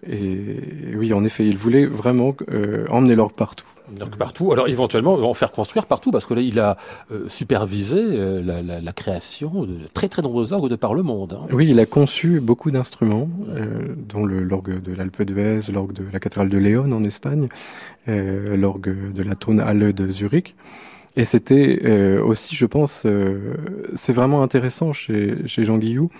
Et 0.06 0.94
oui, 0.94 1.12
en 1.12 1.24
effet, 1.24 1.46
il 1.46 1.56
voulait 1.56 1.86
vraiment 1.86 2.34
euh, 2.50 2.86
emmener 2.88 3.16
l'orgue 3.16 3.32
partout. 3.32 3.64
Donc 3.90 4.16
partout. 4.16 4.52
Alors 4.52 4.68
éventuellement 4.68 5.14
en 5.14 5.34
faire 5.34 5.50
construire 5.50 5.86
partout 5.86 6.10
parce 6.10 6.26
que 6.26 6.34
là 6.34 6.42
il 6.42 6.60
a 6.60 6.76
euh, 7.10 7.24
supervisé 7.28 7.96
euh, 7.98 8.42
la, 8.42 8.62
la, 8.62 8.80
la, 8.80 8.92
création 8.92 9.64
de 9.64 9.78
très 9.94 10.08
très 10.08 10.22
nombreux 10.22 10.52
orgues 10.52 10.68
de 10.68 10.76
par 10.76 10.94
le 10.94 11.02
monde. 11.02 11.38
Hein. 11.40 11.46
Oui, 11.52 11.68
il 11.70 11.80
a 11.80 11.86
conçu 11.86 12.40
beaucoup 12.40 12.70
d'instruments, 12.70 13.30
euh, 13.48 13.94
dont 13.96 14.26
l'orgue 14.26 14.82
de 14.82 14.92
l'Alpe 14.92 15.22
d'Huez, 15.22 15.60
l'orgue 15.72 15.92
de 15.92 16.04
la 16.12 16.20
cathédrale 16.20 16.48
de 16.48 16.58
Léon 16.58 16.92
en 16.92 17.04
Espagne, 17.04 17.48
l'orgue 18.06 19.12
de 19.12 19.22
la 19.22 19.34
Tonhalle 19.34 19.92
de 19.92 20.10
Zurich. 20.10 20.54
Et 21.16 21.24
c'était 21.24 22.18
aussi, 22.20 22.54
je 22.54 22.64
pense, 22.64 23.06
c'est 23.96 24.12
vraiment 24.12 24.42
intéressant 24.42 24.92
chez, 24.92 25.34
chez 25.46 25.64
Jean 25.64 25.76
Guillou, 25.78 26.10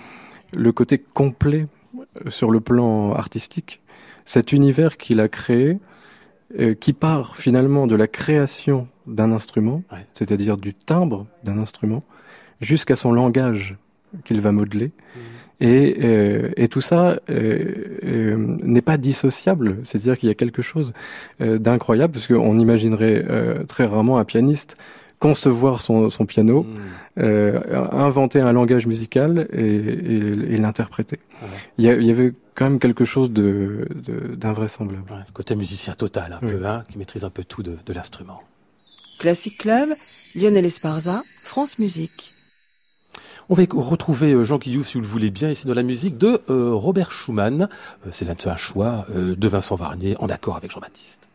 le 0.54 0.72
côté 0.72 0.98
complet 0.98 1.66
sur 2.29 2.51
le 2.51 2.61
plan 2.61 3.12
artistique. 3.12 3.81
Cet 4.24 4.53
univers 4.53 4.96
qu'il 4.96 5.20
a 5.20 5.29
créé, 5.29 5.79
euh, 6.59 6.74
qui 6.74 6.92
part 6.92 7.37
finalement 7.37 7.87
de 7.87 7.94
la 7.94 8.07
création 8.07 8.88
d'un 9.07 9.33
instrument, 9.33 9.83
ouais. 9.92 10.07
c'est-à-dire 10.14 10.57
du 10.57 10.74
timbre 10.74 11.27
d'un 11.44 11.59
instrument, 11.59 12.03
jusqu'à 12.61 12.96
son 12.96 13.12
langage 13.12 13.77
qu'il 14.24 14.40
va 14.40 14.53
modeler. 14.53 14.87
Mmh. 14.87 15.18
Et, 15.61 15.96
euh, 16.03 16.51
et, 16.57 16.68
tout 16.68 16.81
ça 16.81 17.18
euh, 17.31 17.98
euh 18.05 18.57
n'est 18.62 18.83
pas 18.83 18.96
dissociable, 18.96 19.79
c'est-à-dire 19.83 20.16
qu'il 20.16 20.29
y 20.29 20.33
a 20.33 20.37
quelque 20.37 20.62
chose 20.62 20.92
euh, 21.40 21.59
d'incroyable, 21.59 22.12
parce 22.12 22.29
qu'on 22.29 22.59
imaginerait 22.59 23.24
euh, 23.29 23.64
très 23.64 23.85
rarement 23.85 24.18
un 24.18 24.24
pianiste 24.24 24.77
concevoir 25.18 25.81
son, 25.81 26.11
son 26.11 26.26
piano, 26.26 26.64
mmh. 26.64 27.22
inventer 27.92 28.40
un 28.40 28.52
langage 28.52 28.87
musical 28.87 29.48
et, 29.52 29.64
et, 29.64 30.54
et 30.54 30.57
l'interpréter. 30.57 31.18
Ouais. 31.42 31.48
Il, 31.78 31.85
il 31.85 32.07
y 32.07 32.11
avait 32.11 32.33
quand 32.54 32.64
même 32.64 32.78
quelque 32.78 33.04
chose 33.04 33.31
d'invraisemblable. 33.31 35.04
De, 35.09 35.12
ouais, 35.12 35.20
côté 35.33 35.54
musicien 35.57 35.94
total, 35.94 36.38
un 36.40 36.46
oui. 36.46 36.52
peu, 36.52 36.66
hein, 36.66 36.85
qui 36.90 36.98
maîtrise 36.98 37.24
un 37.24 37.31
peu 37.31 37.44
tout 37.44 37.62
de, 37.62 37.76
de 37.85 37.92
l'instrument. 37.92 38.40
Classic 39.18 39.57
Club, 39.59 39.88
Lionel 40.37 40.64
Esparza, 40.64 41.22
France 41.44 41.78
Musique. 41.81 42.33
On 43.48 43.54
va 43.54 43.64
retrouver 43.72 44.33
euh, 44.33 44.44
Jean 44.44 44.59
Guillou, 44.59 44.85
si 44.85 44.94
vous 44.94 45.00
le 45.00 45.07
voulez 45.09 45.31
bien, 45.31 45.50
ici 45.50 45.66
dans 45.66 45.74
la 45.74 45.83
musique 45.83 46.18
de 46.18 46.42
euh, 46.50 46.72
Robert 46.74 47.11
Schumann. 47.11 47.68
Euh, 48.07 48.11
C'est 48.12 48.46
un 48.46 48.57
choix 48.57 49.07
euh, 49.11 49.35
de 49.35 49.48
Vincent 49.48 49.74
Varnier, 49.74 50.16
en 50.20 50.28
accord 50.28 50.57
avec 50.57 50.70
Jean-Baptiste. 50.70 51.26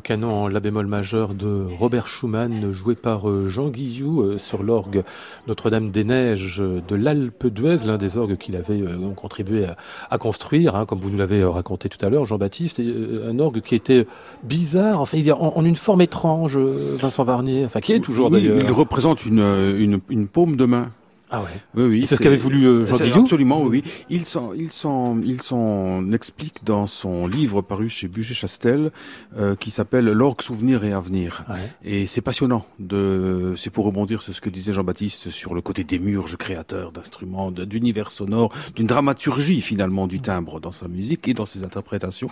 Canon 0.00 0.44
en 0.44 0.48
la 0.48 0.60
bémol 0.60 0.86
majeur 0.86 1.34
de 1.34 1.66
Robert 1.78 2.08
Schumann, 2.08 2.72
joué 2.72 2.94
par 2.94 3.28
euh, 3.28 3.48
Jean 3.48 3.68
Guillou 3.68 4.22
euh, 4.22 4.38
sur 4.38 4.62
l'orgue 4.62 5.02
Notre-Dame-des-Neiges 5.46 6.58
de 6.60 6.94
l'Alpe 6.96 7.46
d'Huez, 7.46 7.86
l'un 7.86 7.98
des 7.98 8.16
orgues 8.16 8.36
qu'il 8.36 8.56
avait 8.56 8.80
euh, 8.80 8.96
contribué 9.14 9.66
à, 10.10 10.18
construire, 10.18 10.74
hein, 10.76 10.86
comme 10.86 10.98
vous 10.98 11.10
nous 11.10 11.18
l'avez 11.18 11.44
raconté 11.44 11.88
tout 11.88 12.04
à 12.04 12.08
l'heure, 12.08 12.24
Jean-Baptiste, 12.24 12.80
un 12.80 13.38
orgue 13.38 13.60
qui 13.60 13.74
était 13.74 14.06
bizarre, 14.42 15.00
enfin, 15.00 15.18
il 15.18 15.32
en, 15.32 15.38
en 15.56 15.64
une 15.64 15.76
forme 15.76 16.00
étrange, 16.00 16.58
Vincent 16.58 17.24
Varnier, 17.24 17.64
enfin, 17.64 17.80
qui 17.80 17.92
est 17.92 18.00
toujours 18.00 18.30
d'ailleurs. 18.30 18.58
Il 18.60 18.72
représente 18.72 19.24
une, 19.24 19.40
une, 19.40 20.00
une 20.08 20.28
paume 20.28 20.56
de 20.56 20.64
main. 20.64 20.90
Ah 21.30 21.40
ouais. 21.40 21.48
Oui, 21.74 21.84
oui. 21.84 22.06
C'est 22.06 22.16
ce 22.16 22.20
qu'avait 22.20 22.36
voulu 22.36 22.66
euh, 22.66 22.86
Jean 22.86 22.96
Guillou 22.96 23.20
Absolument, 23.20 23.62
oui, 23.62 23.82
oui. 23.84 23.92
Il 24.08 24.24
s'en, 24.24 24.52
il 24.52 24.72
s'en, 24.72 25.20
il 25.22 25.40
s'en 25.42 26.12
explique 26.12 26.64
dans 26.64 26.86
son 26.86 27.26
livre 27.26 27.62
paru 27.62 27.88
chez 27.88 28.08
Buget-Chastel, 28.08 28.90
euh, 29.36 29.54
qui 29.54 29.70
s'appelle 29.70 30.06
L'orgue, 30.06 30.42
souvenir 30.42 30.84
et 30.84 30.92
avenir. 30.92 31.44
Ouais. 31.48 31.72
Et 31.84 32.06
c'est 32.06 32.20
passionnant. 32.20 32.66
De, 32.78 33.54
c'est 33.56 33.70
pour 33.70 33.84
rebondir 33.84 34.22
sur 34.22 34.34
ce 34.34 34.40
que 34.40 34.50
disait 34.50 34.72
Jean-Baptiste 34.72 35.30
sur 35.30 35.54
le 35.54 35.60
côté 35.60 35.84
démurge, 35.84 36.36
créateur 36.36 36.92
d'instruments, 36.92 37.50
d'univers 37.50 38.10
sonore, 38.10 38.52
d'une 38.74 38.86
dramaturgie 38.86 39.60
finalement 39.60 40.06
du 40.06 40.20
timbre 40.20 40.60
dans 40.60 40.72
sa 40.72 40.88
musique 40.88 41.28
et 41.28 41.34
dans 41.34 41.46
ses 41.46 41.64
interprétations. 41.64 42.30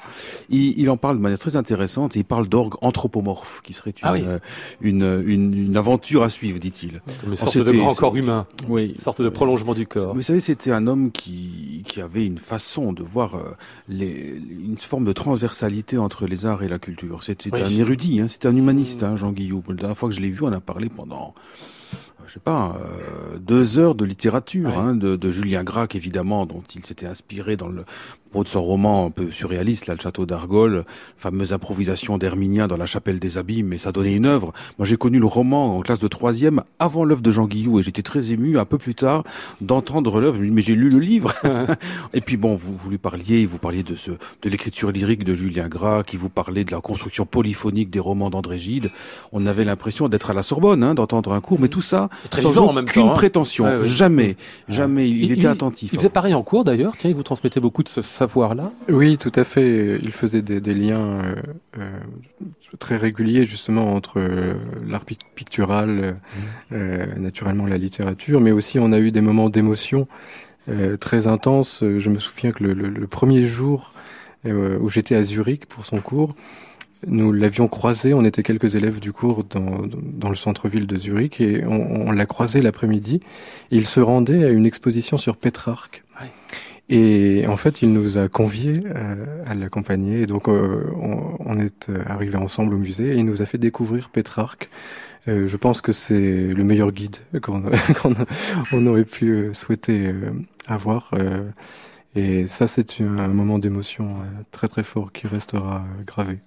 Il, 0.49 0.79
il 0.79 0.91
en 0.91 0.97
parle 0.97 1.17
de 1.19 1.23
manière 1.23 1.39
très 1.39 1.57
intéressante 1.57 2.17
et 2.17 2.21
il 2.21 2.25
parle 2.25 2.49
d'orgue 2.49 2.75
anthropomorphe, 2.81 3.61
qui 3.63 3.73
serait 3.73 3.91
une, 3.91 3.97
ah 4.03 4.15
euh, 4.15 4.39
une, 4.81 5.23
une, 5.27 5.55
une, 5.55 5.77
aventure 5.77 6.23
à 6.23 6.31
suivre, 6.31 6.59
dit-il. 6.59 7.01
Une 7.27 7.37
sorte 7.37 7.57
de 7.57 7.73
grand 7.73 7.95
corps 7.95 8.17
humain. 8.17 8.47
Oui. 8.69 8.88
Une 8.91 8.97
sorte 8.97 9.23
de 9.23 9.29
prolongement 9.29 9.75
du 9.75 9.87
corps. 9.87 10.15
Vous 10.15 10.23
savez, 10.23 10.41
c'était 10.41 10.71
un 10.71 10.87
homme 10.87 11.11
qui, 11.13 11.83
qui 11.87 12.01
avait 12.01 12.27
une 12.27 12.39
façon 12.39 12.93
de 12.93 13.03
voir 13.03 13.35
euh, 13.35 13.57
les, 13.89 14.41
une 14.51 14.79
forme 14.79 15.05
de 15.05 15.13
transversalité 15.13 15.99
entre 15.99 16.27
les 16.27 16.47
arts 16.47 16.63
et 16.63 16.69
la 16.69 16.79
culture. 16.79 17.23
C'était 17.23 17.55
un 17.55 17.71
érudit, 17.71 18.21
hein, 18.21 18.29
c'était 18.29 18.49
un 18.49 18.57
humaniste, 18.57 19.03
hein, 19.03 19.17
Jean 19.17 19.33
Guillaume. 19.33 19.63
La 19.69 19.75
dernière 19.75 19.99
fois 19.99 20.09
que 20.09 20.15
je 20.15 20.21
l'ai 20.21 20.31
vu, 20.31 20.43
on 20.43 20.53
a 20.53 20.61
parlé 20.61 20.89
pendant 20.89 21.35
je 22.29 22.35
sais 22.35 22.41
pas, 22.41 22.77
euh, 22.77 23.39
deux 23.39 23.79
heures 23.79 23.95
de 23.95 24.05
littérature, 24.05 24.79
hein, 24.79 24.95
de, 24.95 25.17
de, 25.17 25.31
Julien 25.31 25.65
Gracq 25.65 25.95
évidemment, 25.97 26.45
dont 26.45 26.63
il 26.75 26.85
s'était 26.85 27.07
inspiré 27.07 27.57
dans 27.57 27.69
le 27.69 27.87
de 28.35 28.49
son 28.49 28.63
roman 28.63 29.07
un 29.07 29.11
peu 29.11 29.31
surréaliste, 29.31 29.87
là, 29.87 29.95
le 29.95 30.01
château 30.01 30.27
d'Argol, 30.27 30.85
fameuse 31.17 31.53
improvisation 31.53 32.19
d'Herminien 32.19 32.67
dans 32.67 32.77
la 32.77 32.87
chapelle 32.87 33.19
des 33.19 33.39
abîmes, 33.39 33.73
et 33.73 33.79
ça 33.79 33.93
donnait 33.93 34.15
une 34.15 34.27
œuvre. 34.27 34.53
Moi, 34.79 34.87
j'ai 34.87 34.97
connu 34.97 35.19
le 35.19 35.27
roman 35.27 35.77
en 35.77 35.81
classe 35.81 35.99
de 35.99 36.09
troisième 36.09 36.63
avant 36.79 37.05
l'œuvre 37.05 37.23
de 37.23 37.31
Jean 37.31 37.47
Guillou, 37.47 37.81
et 37.81 37.83
j'étais 37.83 38.03
très 38.03 38.33
ému 38.33 38.59
un 38.59 38.65
peu 38.65 38.79
plus 38.79 38.95
tard 38.95 39.25
d'entendre 39.61 40.21
l'œuvre. 40.21 40.39
Mais 40.41 40.63
j'ai 40.63 40.75
lu 40.75 40.89
le 40.89 40.99
livre. 40.99 41.33
et 42.15 42.21
puis 42.21 42.37
bon, 42.37 42.55
vous, 42.55 42.77
vous 42.77 42.91
lui 42.91 42.99
parliez, 42.99 43.47
vous 43.47 43.59
parliez 43.59 43.83
de 43.83 43.95
ce, 43.95 44.11
de 44.11 44.49
l'écriture 44.49 44.91
lyrique 44.91 45.25
de 45.25 45.35
Julien 45.35 45.69
Gras, 45.69 46.03
qui 46.03 46.17
vous 46.17 46.29
parlait 46.29 46.65
de 46.65 46.73
la 46.73 46.81
construction 46.81 47.27
polyphonique 47.27 47.91
des 47.91 48.01
romans 48.01 48.31
d'André 48.31 48.59
Gide. 48.59 48.91
On 49.33 49.47
avait 49.47 49.65
l'impression 49.65 50.09
d'être 50.09 50.31
à 50.31 50.35
la 50.35 50.43
Sorbonne, 50.43 50.83
hein, 50.83 50.95
d'entendre 50.95 51.33
un 51.33 51.41
cours, 51.41 51.59
mais 51.61 51.69
tout 51.69 51.83
ça 51.83 52.09
très 52.31 52.43
sans 52.43 52.51
aucune 52.51 52.63
en 52.63 52.73
même 52.73 52.89
temps, 52.89 53.11
hein. 53.11 53.15
prétention. 53.15 53.85
Jamais, 53.85 54.37
jamais. 54.69 55.09
Il, 55.09 55.33
était 55.33 55.47
attentif. 55.47 55.93
Il 55.93 55.99
faisait 55.99 56.09
pareil 56.09 56.35
en 56.35 56.43
cours 56.43 56.65
d'ailleurs. 56.65 56.93
Tiens, 56.97 57.11
il 57.11 57.17
vous 57.17 57.23
transmettait 57.23 57.61
beaucoup 57.61 57.83
de 57.83 57.89
ce 57.89 58.03
savoir-là 58.19 58.73
Oui, 58.89 59.17
tout 59.19 59.33
à 59.35 59.45
fait. 59.45 59.99
Il 60.03 60.13
faisait 60.13 60.43
des, 60.43 60.61
des 60.61 60.75
liens 60.75 61.23
euh, 61.23 61.35
euh, 61.79 61.99
très 62.79 62.97
réguliers 62.97 63.45
justement 63.45 63.95
entre 63.95 64.19
euh, 64.19 64.55
l'art 64.87 65.05
pictural, 65.05 66.17
mmh. 66.71 66.77
naturellement 67.19 67.67
la 67.67 67.79
littérature, 67.79 68.41
mais 68.41 68.51
aussi 68.53 68.79
on 68.79 68.93
a 68.93 68.99
eu 68.99 69.11
des 69.11 69.21
moments 69.21 69.51
d'émotion 69.51 70.07
très 71.01 71.27
intenses. 71.27 71.83
Je 71.83 72.11
me 72.11 72.19
souviens 72.19 72.53
que 72.53 72.63
le, 72.63 72.75
le, 72.75 72.89
le 72.91 73.07
premier 73.07 73.47
jour 73.47 73.95
où 74.45 74.91
j'étais 74.91 75.15
à 75.15 75.23
Zurich 75.23 75.65
pour 75.67 75.87
son 75.87 76.01
cours, 76.01 76.35
nous 77.07 77.33
l'avions 77.33 77.69
croisé, 77.69 78.13
on 78.13 78.25
était 78.25 78.43
quelques 78.43 78.75
élèves 78.75 79.01
du 79.01 79.13
cours 79.13 79.45
dans, 79.45 79.81
dans 79.87 80.29
le 80.29 80.37
centre-ville 80.37 80.87
de 80.87 80.97
Zurich 80.97 81.41
et 81.41 81.65
on, 81.65 82.09
on 82.09 82.13
l'a 82.13 82.27
croisé 82.27 82.61
l'après-midi. 82.61 83.21
Il 83.71 83.87
se 83.87 84.01
rendait 84.01 84.45
à 84.45 84.49
une 84.51 84.67
exposition 84.67 85.17
sur 85.17 85.37
Pétrarque. 85.37 86.03
Ouais. 86.21 86.29
Et 86.91 87.45
en 87.47 87.57
fait, 87.57 87.83
il 87.83 87.93
nous 87.93 88.17
a 88.17 88.29
conviés 88.29 88.81
euh, 88.87 89.45
à 89.47 89.55
l'accompagner. 89.55 90.23
Et 90.23 90.27
donc, 90.27 90.49
euh, 90.49 90.91
on, 91.41 91.59
est 91.61 91.91
euh, 91.91 92.03
arrivé 92.07 92.37
ensemble 92.37 92.75
au 92.75 92.79
musée 92.79 93.13
et 93.13 93.17
il 93.17 93.27
nous 93.27 93.43
a 93.43 93.47
fait 93.47 93.59
découvrir 93.59 94.09
Pétrarque. 94.09 94.71
Je 95.27 95.57
pense 95.59 95.83
que 95.83 95.93
c'est 95.93 96.55
le 96.55 96.65
meilleur 96.65 96.91
guide 96.91 97.17
qu'on 97.43 97.63
qu 98.71 98.87
aurait 98.89 99.05
pu 99.05 99.51
souhaiter 99.53 100.15
avoir. 100.67 101.11
et 102.17 102.47
ça, 102.47 102.67
c'est 102.67 103.03
un 103.03 103.29
moment 103.29 103.59
d'émotion 103.59 104.17
très 104.53 104.69
très 104.69 104.83
fort 104.83 105.13
qui 105.13 105.27
restera 105.27 105.85
gravé. 106.07 106.39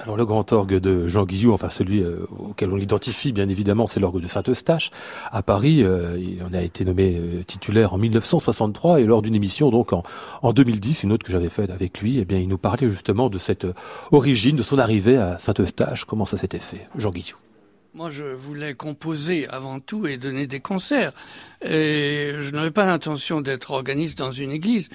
Alors 0.00 0.16
le 0.16 0.24
grand 0.24 0.52
orgue 0.52 0.76
de 0.76 1.08
Jean 1.08 1.24
Guillou, 1.24 1.52
enfin 1.52 1.70
celui 1.70 2.02
euh, 2.02 2.24
auquel 2.38 2.70
on 2.70 2.76
l'identifie 2.76 3.32
bien 3.32 3.48
évidemment, 3.48 3.88
c'est 3.88 3.98
l'orgue 3.98 4.20
de 4.20 4.28
Saint-Eustache 4.28 4.92
à 5.32 5.42
Paris. 5.42 5.82
Euh, 5.82 6.16
il 6.18 6.42
en 6.44 6.52
a 6.52 6.62
été 6.62 6.84
nommé 6.84 7.16
euh, 7.16 7.42
titulaire 7.42 7.94
en 7.94 7.98
1963 7.98 9.00
et 9.00 9.04
lors 9.04 9.22
d'une 9.22 9.34
émission 9.34 9.70
donc 9.70 9.92
en, 9.92 10.04
en 10.42 10.52
2010, 10.52 11.02
une 11.02 11.12
autre 11.12 11.24
que 11.24 11.32
j'avais 11.32 11.48
faite 11.48 11.70
avec 11.70 12.00
lui, 12.00 12.18
eh 12.18 12.24
bien 12.24 12.38
il 12.38 12.46
nous 12.46 12.58
parlait 12.58 12.88
justement 12.88 13.28
de 13.28 13.38
cette 13.38 13.66
origine, 14.12 14.54
de 14.54 14.62
son 14.62 14.78
arrivée 14.78 15.16
à 15.16 15.38
Saint-Eustache, 15.40 16.04
comment 16.04 16.26
ça 16.26 16.36
s'était 16.36 16.60
fait. 16.60 16.86
Jean 16.96 17.10
Guillou? 17.10 17.36
Moi, 17.94 18.10
je 18.10 18.22
voulais 18.22 18.74
composer 18.74 19.48
avant 19.48 19.80
tout 19.80 20.06
et 20.06 20.18
donner 20.18 20.46
des 20.46 20.60
concerts. 20.60 21.12
Et 21.62 22.34
je 22.38 22.50
n'avais 22.52 22.70
pas 22.70 22.84
l'intention 22.84 23.40
d'être 23.40 23.72
organiste 23.72 24.16
dans 24.16 24.30
une 24.30 24.52
église. 24.52 24.88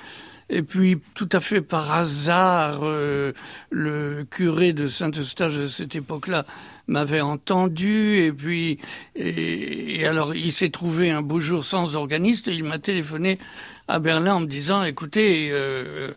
Et 0.49 0.61
puis, 0.61 0.97
tout 1.15 1.29
à 1.31 1.39
fait 1.39 1.61
par 1.61 1.93
hasard, 1.93 2.81
euh, 2.83 3.31
le 3.69 4.25
curé 4.29 4.73
de 4.73 4.87
Saint-Eustache 4.87 5.53
de 5.55 5.67
cette 5.67 5.95
époque-là 5.95 6.45
m'avait 6.87 7.21
entendu. 7.21 8.19
Et 8.19 8.31
puis, 8.31 8.77
et, 9.15 9.99
et 9.99 10.05
alors, 10.05 10.35
il 10.35 10.51
s'est 10.51 10.69
trouvé 10.69 11.11
un 11.11 11.21
beau 11.21 11.39
jour 11.39 11.63
sans 11.63 11.95
organiste. 11.95 12.47
Et 12.47 12.53
il 12.53 12.63
m'a 12.63 12.79
téléphoné 12.79 13.37
à 13.87 13.99
Berlin 13.99 14.35
en 14.35 14.39
me 14.41 14.47
disant, 14.47 14.83
écoutez, 14.83 15.49
euh, 15.51 16.11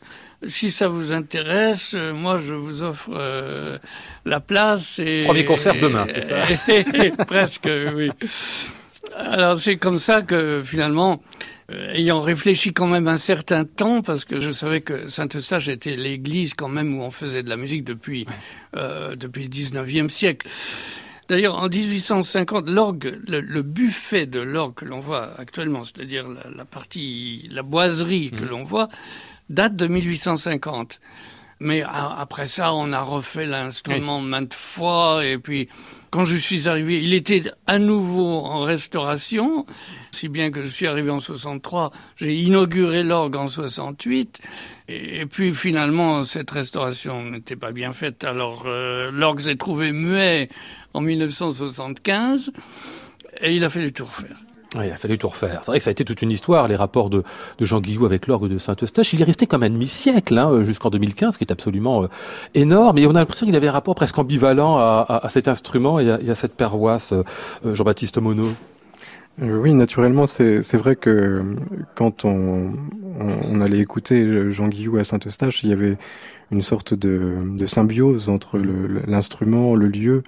si 0.44 0.70
ça 0.70 0.88
vous 0.88 1.12
intéresse, 1.12 1.94
euh, 1.94 2.12
moi 2.12 2.38
je 2.38 2.54
vous 2.54 2.82
offre 2.82 3.10
euh, 3.12 3.78
la 4.24 4.40
place. 4.40 4.98
Et, 4.98 5.24
Premier 5.24 5.44
concert 5.44 5.74
demain, 5.80 6.06
c'est 6.12 6.22
ça 6.22 7.24
Presque, 7.26 7.68
oui. 7.94 8.10
Alors 9.14 9.58
c'est 9.58 9.76
comme 9.76 9.98
ça 9.98 10.22
que 10.22 10.62
finalement, 10.64 11.22
euh, 11.70 11.92
ayant 11.92 12.20
réfléchi 12.20 12.72
quand 12.72 12.86
même 12.86 13.08
un 13.08 13.16
certain 13.16 13.64
temps, 13.64 14.02
parce 14.02 14.24
que 14.24 14.40
je 14.40 14.50
savais 14.50 14.80
que 14.80 15.08
Saint-Eustache 15.08 15.68
était 15.68 15.96
l'église 15.96 16.54
quand 16.54 16.68
même 16.68 16.98
où 16.98 17.02
on 17.02 17.10
faisait 17.10 17.42
de 17.42 17.48
la 17.48 17.56
musique 17.56 17.84
depuis, 17.84 18.26
euh, 18.76 19.16
depuis 19.16 19.42
le 19.42 19.48
19e 19.48 20.08
siècle. 20.08 20.48
D'ailleurs, 21.28 21.56
en 21.56 21.68
1850, 21.68 22.70
l'orgue, 22.70 23.20
le, 23.26 23.40
le, 23.40 23.62
buffet 23.62 24.26
de 24.26 24.38
l'orgue 24.38 24.74
que 24.74 24.84
l'on 24.84 25.00
voit 25.00 25.32
actuellement, 25.38 25.82
c'est-à-dire 25.82 26.28
la, 26.28 26.48
la, 26.54 26.64
partie, 26.64 27.48
la 27.50 27.62
boiserie 27.62 28.30
que 28.30 28.44
mmh. 28.44 28.48
l'on 28.48 28.62
voit, 28.62 28.88
date 29.50 29.74
de 29.74 29.88
1850. 29.88 31.00
Mais 31.58 31.82
après 31.82 32.46
ça, 32.46 32.74
on 32.74 32.92
a 32.92 33.00
refait 33.00 33.46
l'instrument 33.46 34.20
maintes 34.20 34.54
fois. 34.54 35.24
Et 35.24 35.38
puis, 35.38 35.68
quand 36.16 36.24
je 36.24 36.38
suis 36.38 36.66
arrivé, 36.66 37.04
il 37.04 37.12
était 37.12 37.42
à 37.66 37.78
nouveau 37.78 38.38
en 38.38 38.60
restauration. 38.60 39.66
Si 40.12 40.30
bien 40.30 40.50
que 40.50 40.62
je 40.62 40.68
suis 40.70 40.86
arrivé 40.86 41.10
en 41.10 41.20
63, 41.20 41.90
j'ai 42.16 42.34
inauguré 42.34 43.02
l'orgue 43.02 43.36
en 43.36 43.48
68. 43.48 44.40
Et, 44.88 45.26
puis 45.26 45.52
finalement, 45.52 46.24
cette 46.24 46.50
restauration 46.50 47.22
n'était 47.22 47.54
pas 47.54 47.70
bien 47.70 47.92
faite. 47.92 48.24
Alors, 48.24 48.62
euh, 48.64 49.10
l'orgue 49.12 49.40
s'est 49.40 49.56
trouvé 49.56 49.92
muet 49.92 50.48
en 50.94 51.02
1975. 51.02 52.50
Et 53.42 53.54
il 53.54 53.62
a 53.62 53.68
fallu 53.68 53.92
tout 53.92 54.06
refaire. 54.06 54.38
Oui, 54.74 54.86
il 54.86 54.92
a 54.92 54.96
fallu 54.96 55.16
tout 55.16 55.28
refaire. 55.28 55.60
C'est 55.62 55.70
vrai 55.70 55.78
que 55.78 55.84
ça 55.84 55.90
a 55.90 55.92
été 55.92 56.04
toute 56.04 56.22
une 56.22 56.30
histoire, 56.30 56.66
les 56.66 56.74
rapports 56.74 57.08
de, 57.08 57.22
de 57.58 57.64
Jean 57.64 57.80
Guillou 57.80 58.04
avec 58.04 58.26
l'orgue 58.26 58.48
de 58.48 58.58
Saint-Eustache. 58.58 59.12
Il 59.12 59.22
est 59.22 59.24
resté 59.24 59.46
comme 59.46 59.62
un 59.62 59.70
demi-siècle, 59.70 60.36
hein, 60.36 60.62
jusqu'en 60.62 60.90
2015, 60.90 61.34
ce 61.34 61.38
qui 61.38 61.44
est 61.44 61.52
absolument 61.52 62.02
euh, 62.02 62.08
énorme. 62.54 62.98
Et 62.98 63.06
on 63.06 63.10
a 63.10 63.20
l'impression 63.20 63.46
qu'il 63.46 63.54
avait 63.54 63.68
un 63.68 63.72
rapport 63.72 63.94
presque 63.94 64.18
ambivalent 64.18 64.76
à, 64.78 65.20
à, 65.22 65.28
cet 65.28 65.46
instrument 65.46 66.00
et 66.00 66.10
à, 66.10 66.20
et 66.20 66.30
à 66.30 66.34
cette 66.34 66.54
paroisse, 66.54 67.12
euh, 67.12 67.74
Jean-Baptiste 67.74 68.18
Monod. 68.18 68.54
Euh, 69.42 69.58
oui, 69.58 69.72
naturellement, 69.74 70.26
c'est 70.26 70.76
vrai 70.76 70.96
que 70.96 71.42
quand 71.94 72.24
on, 72.24 72.74
allait 73.60 73.78
écouter 73.80 74.50
Jean 74.50 74.68
Guillou 74.68 74.96
à 74.96 75.04
Saint-Eustache, 75.04 75.62
il 75.62 75.70
y 75.70 75.72
avait 75.72 75.96
une 76.50 76.62
sorte 76.62 76.94
de, 76.94 77.66
symbiose 77.66 78.28
entre 78.28 78.58
l'instrument, 79.06 79.74
le 79.74 79.88
lieu 79.88 80.22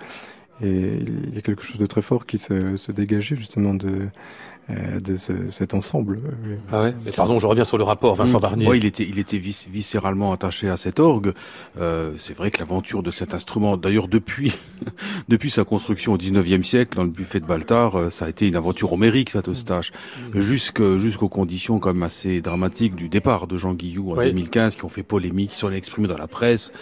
et 0.63 0.99
il 1.01 1.35
y 1.35 1.39
a 1.39 1.43
quelque 1.43 1.63
chose 1.63 1.79
de 1.79 1.87
très 1.87 2.03
fort 2.03 2.27
qui 2.27 2.39
se, 2.39 2.77
se 2.77 2.93
dégageait 2.93 3.37
justement 3.37 3.75
de, 3.75 4.09
de 4.71 5.17
ce, 5.17 5.33
cet 5.51 5.73
ensemble. 5.75 6.19
Ah 6.71 6.83
ouais 6.83 6.95
Mais 7.05 7.13
pardon, 7.13 7.39
je 7.39 7.47
reviens 7.47 7.65
sur 7.65 7.79
le 7.79 7.85
rapport, 7.85 8.15
Vincent 8.17 8.39
Mmh. 8.39 8.41
Barnier. 8.43 8.67
Ouais, 8.69 8.77
il 8.79 8.85
était, 8.85 9.07
il 9.09 9.19
était 9.19 9.39
vis- 9.39 9.67
viscéralement 9.73 10.33
attaché 10.33 10.69
à 10.69 10.77
cet 10.77 11.01
orgue. 11.01 11.33
Euh, 11.81 12.13
c'est 12.19 12.37
vrai 12.37 12.51
que 12.51 12.59
l'aventure 12.59 13.03
de 13.03 13.11
cet 13.11 13.33
instrument, 13.35 13.77
d'ailleurs 13.79 14.09
depuis, 14.09 14.53
depuis 15.29 15.51
sa 15.51 15.65
construction 15.65 16.13
au 16.13 16.19
19e 16.19 16.63
siècle, 16.65 16.97
dans 16.97 17.05
le 17.05 17.11
buffet 17.11 17.41
de 17.41 17.47
Baltard, 17.47 17.97
euh, 17.99 18.11
ça 18.11 18.27
a 18.27 18.29
été 18.29 18.47
une 18.47 18.57
aventure 18.57 18.93
homérique, 18.93 19.31
cet 19.31 19.49
Eustache. 19.49 19.91
Jusque, 20.35 20.83
jusqu'aux 20.99 21.29
conditions 21.31 21.79
quand 21.79 21.95
même 21.95 22.03
assez 22.03 22.41
dramatiques 22.43 22.95
du 22.95 23.09
départ 23.09 23.47
de 23.47 23.57
Jean 23.57 23.73
Guillou 23.75 24.13
en 24.13 24.19
Oui. 24.19 24.27
2015, 24.27 24.77
qui 24.77 24.85
ont 24.85 24.89
fait 24.91 25.03
polémique, 25.03 25.53
qui 25.53 25.57
sont 25.59 25.71
exprimés 25.73 26.09
dans 26.09 26.19
la 26.19 26.27
presse, 26.29 26.73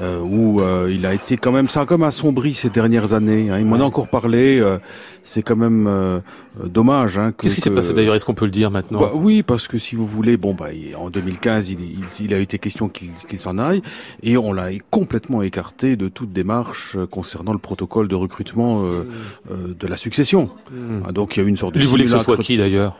euh, 0.00 0.20
où 0.20 0.60
euh, 0.60 0.90
il 0.92 1.04
a 1.06 1.14
été 1.14 1.36
quand 1.36 1.52
même, 1.52 1.68
ça 1.68 1.80
a 1.82 1.86
comme 1.86 2.02
assombri 2.04 2.54
ces 2.54 2.70
dernières 2.70 3.12
années. 3.12 3.50
hein. 3.50 3.58
Il 3.58 3.66
m'en 3.66 3.76
a 3.76 3.82
encore 3.84 4.08
parlé. 4.08 4.58
euh, 4.60 4.78
c'est 5.26 5.42
quand 5.42 5.56
même 5.56 5.86
euh, 5.86 6.20
euh, 6.62 6.68
dommage. 6.68 7.16
Hein, 7.16 7.23
que- 7.32 7.42
Qu'est-ce 7.42 7.54
qui 7.56 7.60
s'est 7.60 7.70
passé 7.70 7.92
d'ailleurs? 7.92 8.14
Est-ce 8.14 8.24
qu'on 8.24 8.34
peut 8.34 8.44
le 8.44 8.50
dire 8.50 8.70
maintenant? 8.70 9.00
Bah, 9.00 9.10
oui, 9.14 9.42
parce 9.42 9.68
que 9.68 9.78
si 9.78 9.96
vous 9.96 10.06
voulez, 10.06 10.36
bon, 10.36 10.54
bah, 10.54 10.66
en 10.98 11.10
2015, 11.10 11.70
il, 11.70 11.80
il- 11.80 12.24
il 12.24 12.34
a 12.34 12.38
été 12.38 12.58
question 12.58 12.88
qu'il 12.88 13.10
qu'il 13.28 13.38
s'en 13.38 13.58
aille, 13.58 13.82
et 14.22 14.36
on 14.36 14.52
l'a 14.52 14.68
complètement 14.90 15.42
écarté 15.42 15.96
de 15.96 16.08
toute 16.08 16.32
démarche 16.32 16.96
euh, 16.96 17.06
concernant 17.06 17.52
le 17.52 17.58
protocole 17.58 18.08
de 18.08 18.14
recrutement 18.14 18.84
euh, 18.84 19.06
euh, 19.50 19.74
de 19.78 19.86
la 19.86 19.96
succession. 19.96 20.50
Hmm. 20.70 21.00
Ah, 21.06 21.12
Donc 21.12 21.36
il 21.36 21.40
y 21.40 21.42
a 21.42 21.46
eu 21.46 21.48
une 21.48 21.56
sorte 21.56 21.74
de 21.74 21.78
Lui 21.80 21.86
voulait 21.86 22.04
que 22.04 22.10
ce 22.10 22.18
soit 22.18 22.36
qui 22.36 22.56
d'ailleurs? 22.56 22.96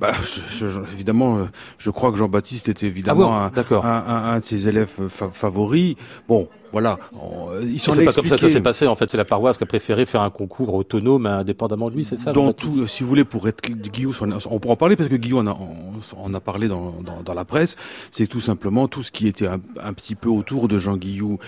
Bah, 0.00 0.10
je- 0.58 0.68
je- 0.68 0.80
évidemment, 0.92 1.46
je 1.78 1.88
crois 1.90 2.10
que 2.10 2.18
Jean-Baptiste 2.18 2.68
était 2.68 2.86
évidemment 2.86 3.32
Ah 3.32 3.38
bon? 3.38 3.44
un, 3.46 3.50
D'accord. 3.50 3.86
un, 3.86 4.02
un- 4.08 4.24
un 4.32 4.40
de 4.40 4.44
ses 4.44 4.66
élèves 4.66 4.90
fa- 5.08 5.30
favoris. 5.32 5.94
Bon, 6.28 6.48
voilà, 6.74 6.98
on- 7.12 7.50
euh, 7.52 7.62
C'est 7.78 7.92
est 8.00 8.04
pas 8.04 8.12
comme 8.12 8.26
ça 8.26 8.34
que 8.34 8.40
ça 8.40 8.48
s'est 8.48 8.60
passé. 8.60 8.86
En 8.88 8.96
fait, 8.96 9.08
c'est 9.08 9.16
la 9.16 9.24
paroisse 9.24 9.56
qui 9.58 9.62
a 9.62 9.66
préféré 9.66 10.06
faire 10.06 10.22
un 10.22 10.30
concours 10.30 10.74
autonome, 10.74 11.26
indépendamment 11.26 11.88
de 11.88 11.94
lui, 11.94 12.04
c'est 12.04 12.16
ça 12.16 12.32
dans 12.32 12.52
tout, 12.52 12.80
euh, 12.80 12.86
si 12.88 13.04
vous 13.04 13.08
voulez, 13.08 13.24
pour 13.24 13.46
être 13.46 13.62
Guillaume, 13.62 14.12
on, 14.50 14.58
pourra 14.58 14.74
en 14.74 14.76
parler 14.76 14.96
parce 14.96 15.08
que 15.08 15.14
Guillaume 15.14 15.46
en 15.46 15.52
a, 15.52 15.54
on, 15.54 16.30
on 16.30 16.34
a 16.34 16.40
parlé 16.40 16.66
dans, 16.66 16.92
dans, 17.00 17.22
dans 17.24 17.34
la 17.34 17.44
presse. 17.44 17.76
C'est 18.10 18.26
tout 18.26 18.40
simplement 18.40 18.88
tout 18.88 19.04
ce 19.04 19.12
qui 19.12 19.28
était 19.28 19.46
un, 19.46 19.60
un 19.80 19.92
petit 19.92 20.16
peu 20.16 20.28
autour 20.28 20.66
de 20.66 20.78
Jean 20.80 20.96
Guillou 20.96 21.38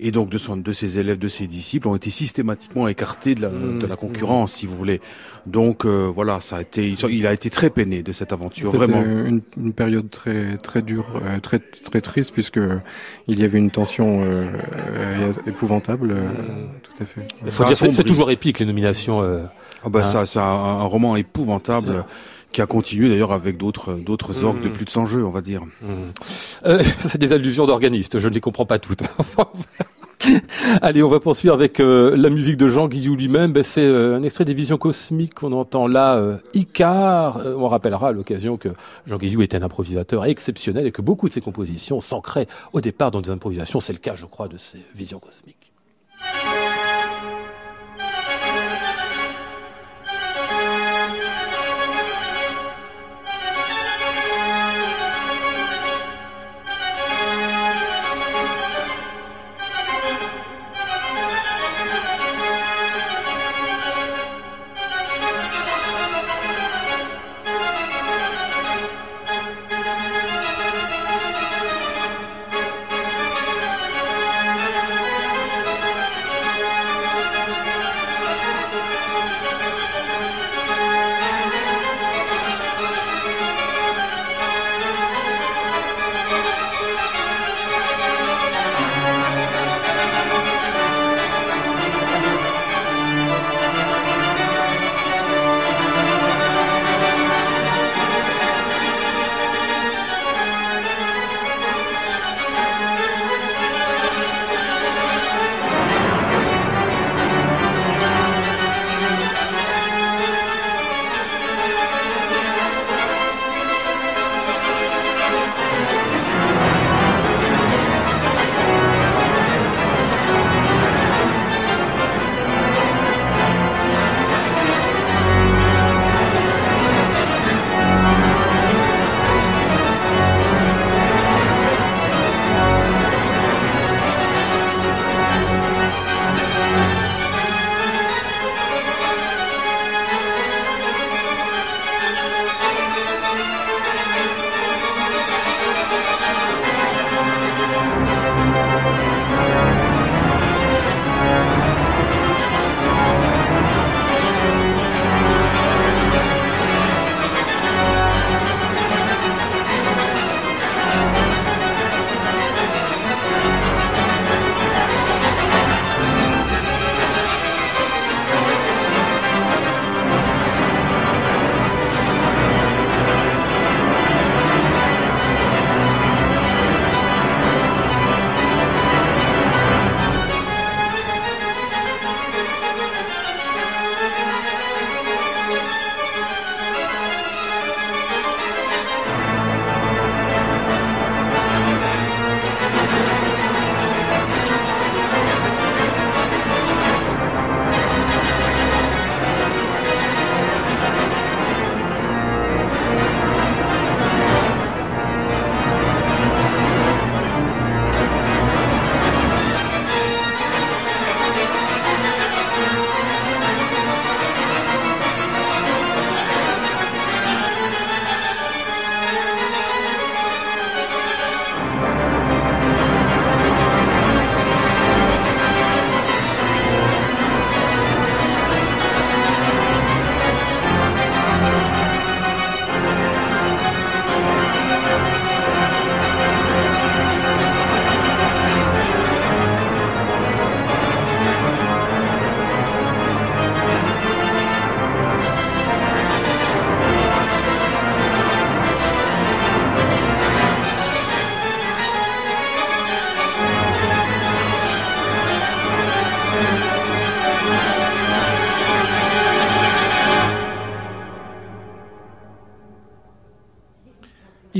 et 0.00 0.10
donc 0.10 0.28
de, 0.30 0.38
son, 0.38 0.56
de 0.56 0.72
ses 0.72 0.98
élèves, 0.98 1.18
de 1.18 1.28
ses 1.28 1.46
disciples, 1.46 1.88
ont 1.88 1.96
été 1.96 2.10
systématiquement 2.10 2.88
écartés 2.88 3.34
de 3.34 3.42
la, 3.42 3.48
Mmh, 3.48 3.78
de 3.80 3.86
la 3.86 3.96
concurrence, 3.96 4.52
si 4.52 4.66
vous 4.66 4.76
voulez. 4.76 5.00
Donc 5.46 5.84
euh, 5.84 6.10
voilà, 6.14 6.40
ça 6.40 6.56
a 6.58 6.60
été, 6.60 6.94
il 7.10 7.26
a 7.26 7.32
été 7.32 7.48
très 7.50 7.70
peiné 7.70 8.02
de 8.02 8.12
cette 8.12 8.32
aventure, 8.32 8.70
C'était 8.72 8.84
vraiment. 8.84 9.02
une, 9.02 9.40
une 9.56 9.72
période 9.72 10.10
très 10.10 10.56
très 10.58 10.82
dure, 10.82 11.06
euh, 11.24 11.40
très 11.40 11.58
très 11.58 12.00
triste 12.00 12.32
puisque 12.32 12.60
il 13.28 13.38
y 13.40 13.44
avait 13.44 13.58
une 13.58 13.70
tension 13.70 14.22
euh, 14.22 14.46
euh, 14.88 15.32
épouvantable. 15.46 16.10
euh, 16.12 16.28
tout 16.82 17.02
à 17.02 17.06
fait. 17.06 17.26
Il 17.44 17.50
faut 17.50 17.62
Ça 17.62 17.68
dire, 17.68 17.76
c'est 17.92 18.04
toujours 18.04 18.30
épique 18.30 18.58
les 18.58 18.66
nominations. 18.66 19.22
euh. 19.22 19.40
Ah 19.84 19.88
bah 19.88 20.00
Hein 20.00 20.02
ça, 20.04 20.26
c'est 20.26 20.38
un, 20.40 20.42
un 20.42 20.82
roman 20.84 21.16
épouvantable 21.16 22.04
qui 22.52 22.62
a 22.62 22.66
continué 22.66 23.08
d'ailleurs 23.08 23.32
avec 23.32 23.56
d'autres 23.56 23.94
d'autres 23.94 24.44
orgues 24.44 24.62
de 24.62 24.68
Mmh. 24.68 24.72
plus 24.72 24.84
de 24.84 24.90
100 24.90 25.06
jeux, 25.06 25.24
on 25.24 25.30
va 25.30 25.40
dire. 25.40 25.62
Euh, 26.66 26.82
c'est 27.00 27.18
des 27.18 27.32
allusions 27.32 27.66
d'organistes, 27.66 28.18
je 28.18 28.28
ne 28.28 28.34
les 28.34 28.40
comprends 28.40 28.66
pas 28.66 28.78
toutes. 28.78 29.02
Allez, 30.82 31.02
on 31.02 31.08
va 31.08 31.20
poursuivre 31.20 31.54
avec 31.54 31.80
euh, 31.80 32.16
la 32.16 32.28
musique 32.28 32.56
de 32.56 32.68
Jean 32.68 32.88
Guillou 32.88 33.14
lui-même. 33.14 33.52
Ben, 33.52 33.62
c'est 33.62 33.84
euh, 33.84 34.16
un 34.16 34.22
extrait 34.22 34.44
des 34.44 34.54
Visions 34.54 34.76
cosmiques 34.76 35.34
qu'on 35.34 35.52
entend 35.52 35.86
là, 35.86 36.16
euh, 36.16 36.36
Icar. 36.54 37.40
On 37.56 37.68
rappellera 37.68 38.08
à 38.08 38.12
l'occasion 38.12 38.56
que 38.56 38.70
Jean 39.06 39.16
Guillou 39.16 39.42
était 39.42 39.56
un 39.56 39.62
improvisateur 39.62 40.24
exceptionnel 40.24 40.86
et 40.86 40.92
que 40.92 41.02
beaucoup 41.02 41.28
de 41.28 41.32
ses 41.32 41.40
compositions 41.40 42.00
s'ancraient 42.00 42.48
au 42.72 42.80
départ 42.80 43.10
dans 43.10 43.20
des 43.20 43.30
improvisations. 43.30 43.80
C'est 43.80 43.92
le 43.92 43.98
cas, 43.98 44.14
je 44.14 44.26
crois, 44.26 44.48
de 44.48 44.58
ces 44.58 44.78
Visions 44.94 45.20
cosmiques. 45.20 45.72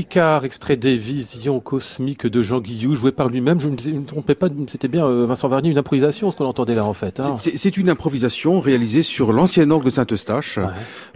Icar, 0.09 0.43
extrait 0.43 0.75
des 0.75 0.95
visions 0.95 1.59
cosmiques 1.59 2.25
de 2.25 2.41
Jean 2.41 2.61
Guillou, 2.61 2.95
joué 2.95 3.11
par 3.11 3.29
lui-même. 3.29 3.59
Je 3.59 3.69
ne 3.69 3.99
me 3.99 4.05
trompais 4.05 4.33
pas, 4.33 4.47
c'était 4.67 4.87
bien 4.87 5.05
euh, 5.05 5.25
Vincent 5.27 5.47
Varnier, 5.47 5.69
une 5.69 5.77
improvisation, 5.77 6.31
ce 6.31 6.35
qu'on 6.35 6.45
entendait 6.45 6.73
là 6.73 6.83
en 6.83 6.95
fait. 6.95 7.19
Hein. 7.19 7.35
C'est 7.37 7.77
une 7.77 7.89
improvisation 7.89 8.59
réalisée 8.59 9.03
sur 9.03 9.31
l'ancien 9.31 9.69
orgue 9.69 9.85
de 9.85 9.91
Saint-Eustache. 9.91 10.57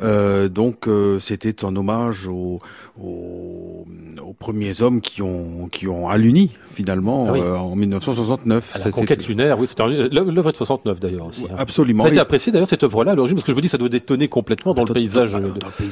Euh, 0.02 0.48
donc 0.48 0.88
euh, 0.88 1.18
c'était 1.18 1.66
en 1.66 1.76
hommage 1.76 2.28
aux, 2.28 2.60
aux, 3.02 3.86
premiers 4.38 4.82
hommes 4.82 5.02
qui 5.02 5.22
ont 5.22 5.70
qui 5.72 5.88
ont 5.88 6.10
alluni 6.10 6.52
finalement 6.70 7.28
ah 7.30 7.38
euh, 7.38 7.56
en 7.56 7.76
1969. 7.76 8.76
À 8.76 8.86
la 8.86 8.92
conquête 8.92 9.28
lunaire, 9.28 9.60
oui, 9.60 9.68
c'était 9.68 9.88
l'œuvre 9.88 10.52
de 10.52 10.56
69 10.56 11.00
d'ailleurs 11.00 11.28
aussi. 11.28 11.46
Hein. 11.50 11.56
Absolument. 11.58 12.04
Ça 12.04 12.10
a 12.10 12.12
été 12.12 12.20
apprécié 12.20 12.52
d'ailleurs 12.52 12.68
cette 12.68 12.84
œuvre-là 12.84 13.14
à 13.14 13.16
l'origine 13.16 13.38
parce 13.38 13.46
que 13.46 13.52
je 13.52 13.56
me 13.56 13.62
dis 13.62 13.70
ça 13.70 13.78
doit 13.78 13.90
détonner 13.90 14.28
complètement 14.28 14.74
dans, 14.74 14.84
le, 14.84 14.94
paysage, 14.94 15.36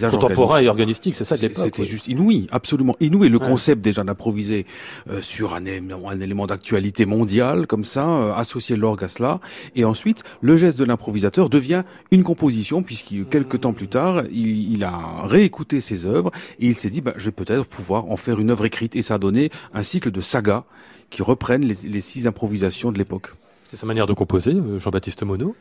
contemporain 0.09 0.59
et 0.59 0.67
organistique, 0.67 1.15
c'est 1.15 1.23
ça 1.23 1.35
de 1.35 1.41
l'époque. 1.41 1.65
C'était 1.65 1.85
juste 1.85 2.07
inouï, 2.07 2.47
absolument 2.51 2.90
inouï. 2.99 3.29
Le 3.29 3.39
concept 3.39 3.81
déjà 3.81 4.03
d'improviser 4.03 4.65
euh, 5.09 5.21
sur 5.21 5.55
un, 5.55 5.63
un 5.65 6.19
élément 6.19 6.47
d'actualité 6.47 7.05
mondiale 7.05 7.67
comme 7.67 7.83
ça, 7.83 8.07
euh, 8.07 8.33
associer 8.33 8.75
l'orgue 8.75 9.03
à 9.03 9.07
cela, 9.07 9.39
et 9.75 9.85
ensuite 9.85 10.23
le 10.41 10.57
geste 10.57 10.77
de 10.79 10.85
l'improvisateur 10.85 11.49
devient 11.49 11.83
une 12.11 12.23
composition 12.23 12.83
puisqu'il 12.83 13.25
quelques 13.25 13.61
temps 13.61 13.73
plus 13.73 13.87
tard 13.87 14.23
il, 14.31 14.73
il, 14.73 14.83
a 14.83 15.23
réécouté 15.23 15.81
ses 15.81 16.05
œuvres 16.05 16.31
et 16.59 16.67
il 16.67 16.75
s'est 16.75 16.89
dit 16.89 17.01
bah, 17.01 17.13
je 17.17 17.25
vais 17.25 17.31
peut-être 17.31 17.65
pouvoir 17.65 18.09
en 18.09 18.17
faire 18.17 18.39
une 18.39 18.49
œuvre 18.49 18.65
écrite. 18.65 18.95
Et 18.95 19.01
ça 19.01 19.15
a 19.15 19.17
donné 19.17 19.49
un 19.73 19.83
cycle 19.83 20.11
de 20.11 20.21
sagas 20.21 20.63
qui 21.09 21.21
reprennent 21.21 21.65
les, 21.65 21.87
les 21.87 22.01
six 22.01 22.27
improvisations 22.27 22.91
de 22.91 22.97
l'époque. 22.97 23.33
C'est 23.69 23.77
sa 23.77 23.85
manière 23.85 24.05
de 24.05 24.13
composer, 24.13 24.51
euh, 24.51 24.79
Jean-Baptiste 24.79 25.23
Monod? 25.23 25.53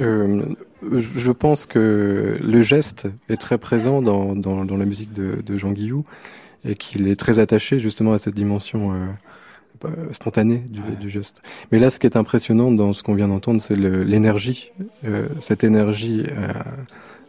Euh, 0.00 0.42
je 0.92 1.30
pense 1.30 1.66
que 1.66 2.36
le 2.40 2.60
geste 2.62 3.06
est 3.28 3.36
très 3.36 3.58
présent 3.58 4.02
dans, 4.02 4.34
dans, 4.34 4.64
dans 4.64 4.76
la 4.76 4.84
musique 4.86 5.12
de, 5.12 5.42
de, 5.44 5.58
Jean 5.58 5.72
Guillou 5.72 6.04
et 6.64 6.74
qu'il 6.74 7.08
est 7.08 7.16
très 7.16 7.38
attaché 7.38 7.78
justement 7.78 8.12
à 8.12 8.18
cette 8.18 8.34
dimension 8.34 8.92
euh, 8.92 9.06
bah, 9.80 9.90
spontanée 10.12 10.64
du, 10.68 10.80
du, 11.00 11.10
geste. 11.10 11.42
Mais 11.72 11.78
là, 11.78 11.90
ce 11.90 11.98
qui 11.98 12.06
est 12.06 12.16
impressionnant 12.16 12.70
dans 12.70 12.92
ce 12.92 13.02
qu'on 13.02 13.14
vient 13.14 13.28
d'entendre, 13.28 13.60
c'est 13.60 13.76
l'énergie, 13.76 14.70
euh, 15.04 15.28
cette 15.40 15.64
énergie 15.64 16.24
euh, 16.30 16.52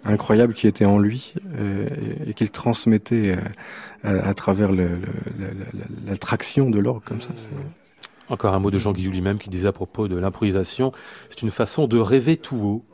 incroyable 0.06 0.54
qui 0.54 0.68
était 0.68 0.86
en 0.86 1.00
lui 1.00 1.34
euh, 1.60 1.88
et, 2.26 2.30
et 2.30 2.34
qu'il 2.34 2.52
transmettait 2.52 3.36
à, 4.04 4.10
à, 4.10 4.34
travers 4.36 4.72
l'attraction 6.06 6.70
de 6.70 6.80
l'orgue 6.80 7.04
comme 7.04 7.20
ça. 7.20 7.32
Encore 8.30 8.54
un 8.54 8.60
mot 8.60 8.72
de 8.72 8.78
Jean 8.78 8.94
Guillou 8.94 9.12
lui-même 9.12 9.40
qui 9.40 9.50
disait 9.50 9.68
à 9.68 9.74
propos 9.74 10.08
de 10.08 10.16
l'improvisation, 10.16 10.92
c'est 11.30 11.42
une 11.42 11.52
façon 11.52 11.88
de 11.88 11.98
rêver 11.98 12.38
tout 12.38 12.58
haut, 12.58 12.86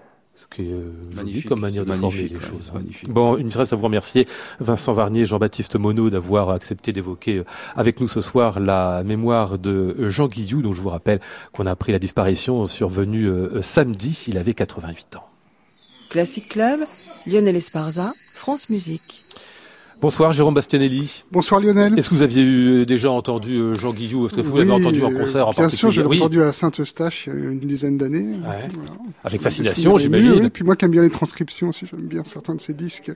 qui 0.54 0.64
est 0.64 0.74
euh, 0.74 0.92
joli 1.16 1.44
comme 1.44 1.62
manière 1.62 1.86
de 1.86 1.94
former 1.94 2.24
les 2.24 2.40
choses. 2.40 2.72
Hein. 2.76 2.82
Bon, 3.08 3.38
il 3.38 3.46
me 3.46 3.52
reste 3.52 3.74
à 3.74 3.76
vous 3.76 3.86
remercier, 3.86 4.28
Vincent 4.60 4.94
Varnier 4.94 5.22
et 5.22 5.26
Jean-Baptiste 5.26 5.78
Monod, 5.78 6.12
d'avoir 6.12 6.50
accepté 6.50 6.92
d'évoquer 6.92 7.38
euh, 7.38 7.46
avec 7.76 8.00
nous 8.00 8.08
ce 8.08 8.22
soir 8.22 8.60
la 8.60 9.04
mémoire 9.04 9.58
de 9.58 10.10
Jean 10.10 10.28
Guillou, 10.28 10.62
dont 10.62 10.74
je 10.74 10.82
vous 10.82 10.90
rappelle 10.90 11.20
qu'on 11.54 11.66
a 11.66 11.72
appris 11.72 11.92
la 11.92 12.00
disparition 12.00 12.68
survenue 12.68 13.28
euh, 13.28 13.62
samedi, 13.62 14.26
il 14.28 14.38
avait 14.38 14.54
88 14.54 15.16
ans. 15.16 15.26
Classic 16.10 16.48
Club, 16.50 16.80
Lionel 17.26 17.56
Esparza, 17.56 18.14
France 18.36 18.70
Musique. 18.70 19.24
Bonsoir 20.02 20.32
Jérôme 20.32 20.56
Bastianelli. 20.56 21.26
Bonsoir 21.32 21.62
Lionel. 21.62 21.94
Est-ce 21.96 22.10
que 22.10 22.16
vous 22.16 22.24
aviez 22.24 22.42
eu, 22.42 22.88
déjà 22.88 23.12
entendu 23.12 23.58
euh, 23.58 23.76
Jean 23.76 23.94
Guillou? 23.94 24.26
Est-ce 24.26 24.34
que 24.34 24.42
vous 24.42 24.58
l'avez 24.58 24.72
entendu 24.72 25.04
en 25.04 25.12
concert 25.14 25.48
en 25.48 25.52
bien 25.52 25.66
particulier? 25.66 25.92
Bien 25.92 25.92
sûr, 25.92 25.92
je 25.92 26.02
l'ai 26.02 26.22
entendu 26.22 26.42
à 26.42 26.52
Saint-Eustache 26.52 27.28
il 27.28 27.44
y 27.44 27.46
a 27.46 27.52
une 27.52 27.60
dizaine 27.60 28.00
d'années. 28.00 28.32
Ouais. 28.32 28.68
Voilà. 28.74 28.92
Avec 29.24 29.42
fascination, 29.42 30.00
j'imagine. 30.00 30.40
Oui, 30.42 30.50
puis 30.50 30.64
moi 30.64 30.76
qui 30.76 30.86
aime 30.86 30.92
bien 30.92 31.04
les 31.04 31.12
transcriptions 31.12 31.70
aussi, 31.70 31.86
j'aime 31.86 32.08
bien 32.08 32.24
certains 32.24 32.56
de 32.56 32.62
ses 32.62 32.74
disques 32.74 33.12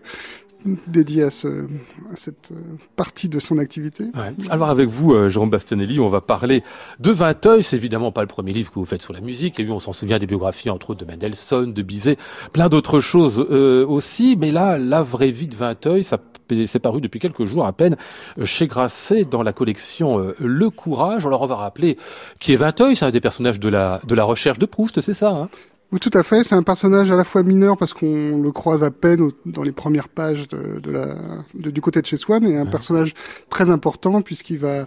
dédié 0.87 1.23
à, 1.23 1.29
ce, 1.29 1.47
à 1.47 2.15
cette 2.15 2.51
euh, 2.51 2.55
partie 2.95 3.29
de 3.29 3.39
son 3.39 3.57
activité. 3.57 4.05
Alors 4.49 4.69
avec 4.69 4.89
vous, 4.89 5.13
euh, 5.13 5.29
Jérôme 5.29 5.49
Bastianelli, 5.49 5.99
on 5.99 6.07
va 6.07 6.21
parler 6.21 6.63
de 6.99 7.11
Vinteuil. 7.11 7.63
C'est 7.63 7.75
évidemment 7.75 8.11
pas 8.11 8.21
le 8.21 8.27
premier 8.27 8.53
livre 8.53 8.71
que 8.71 8.79
vous 8.79 8.85
faites 8.85 9.01
sur 9.01 9.13
la 9.13 9.21
musique. 9.21 9.59
Et 9.59 9.63
oui, 9.63 9.71
on 9.71 9.79
s'en 9.79 9.93
souvient 9.93 10.19
des 10.19 10.25
biographies, 10.25 10.69
entre 10.69 10.91
autres, 10.91 11.05
de 11.05 11.11
Mendelssohn, 11.11 11.71
de 11.71 11.81
Bizet, 11.81 12.17
plein 12.51 12.69
d'autres 12.69 12.99
choses 12.99 13.45
euh, 13.49 13.85
aussi. 13.85 14.37
Mais 14.39 14.51
là, 14.51 14.77
la 14.77 15.03
vraie 15.03 15.31
vie 15.31 15.47
de 15.47 15.55
Vinteuil, 15.55 16.03
ça 16.03 16.19
c'est 16.67 16.77
paru 16.77 17.01
depuis 17.01 17.19
quelques 17.19 17.45
jours 17.45 17.65
à 17.65 17.73
peine 17.73 17.95
chez 18.43 18.67
Grasset 18.67 19.25
dans 19.25 19.41
la 19.41 19.51
collection 19.51 20.33
Le 20.37 20.69
Courage. 20.69 21.25
Alors 21.25 21.41
on 21.41 21.47
va 21.47 21.55
rappeler 21.55 21.97
qui 22.37 22.53
est 22.53 22.55
Vinteuil, 22.55 22.95
c'est 22.95 23.05
un 23.05 23.09
des 23.09 23.19
personnages 23.19 23.59
de 23.59 23.67
la, 23.67 23.99
de 24.05 24.13
la 24.13 24.23
recherche 24.23 24.59
de 24.59 24.67
Proust, 24.67 25.01
c'est 25.01 25.15
ça 25.15 25.31
hein? 25.31 25.49
Oui, 25.91 25.99
tout 25.99 26.11
à 26.13 26.23
fait. 26.23 26.43
C'est 26.43 26.55
un 26.55 26.63
personnage 26.63 27.11
à 27.11 27.15
la 27.15 27.23
fois 27.23 27.43
mineur 27.43 27.77
parce 27.77 27.93
qu'on 27.93 28.41
le 28.41 28.51
croise 28.51 28.83
à 28.83 28.91
peine 28.91 29.31
dans 29.45 29.63
les 29.63 29.71
premières 29.71 30.09
pages 30.09 30.47
de, 30.47 30.79
de 30.79 30.91
la, 30.91 31.15
de, 31.53 31.69
du 31.69 31.79
côté 31.79 32.01
de 32.01 32.05
chez 32.05 32.17
Swann, 32.17 32.45
et 32.45 32.57
un 32.57 32.65
ouais. 32.65 32.69
personnage 32.71 33.13
très 33.49 33.69
important 33.69 34.21
puisqu'il 34.21 34.57
va 34.57 34.85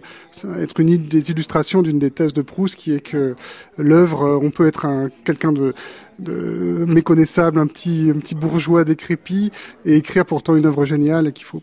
être 0.57 0.79
une 0.79 1.07
des 1.07 1.31
illustrations 1.31 1.81
d'une 1.81 1.99
des 1.99 2.11
thèses 2.11 2.33
de 2.33 2.41
Proust, 2.41 2.75
qui 2.75 2.93
est 2.93 2.99
que 2.99 3.35
l'œuvre, 3.77 4.39
on 4.43 4.51
peut 4.51 4.67
être 4.67 4.85
un 4.85 5.09
quelqu'un 5.23 5.51
de 5.51 5.73
de 6.19 6.85
méconnaissable, 6.87 7.59
un 7.59 7.67
petit, 7.67 8.11
un 8.15 8.19
petit 8.19 8.35
bourgeois 8.35 8.83
décrépit, 8.83 9.51
et 9.85 9.95
écrire 9.95 10.25
pourtant 10.25 10.55
une 10.55 10.65
œuvre 10.65 10.85
géniale 10.85 11.27
et 11.27 11.31
qu'il 11.31 11.45
faut 11.45 11.61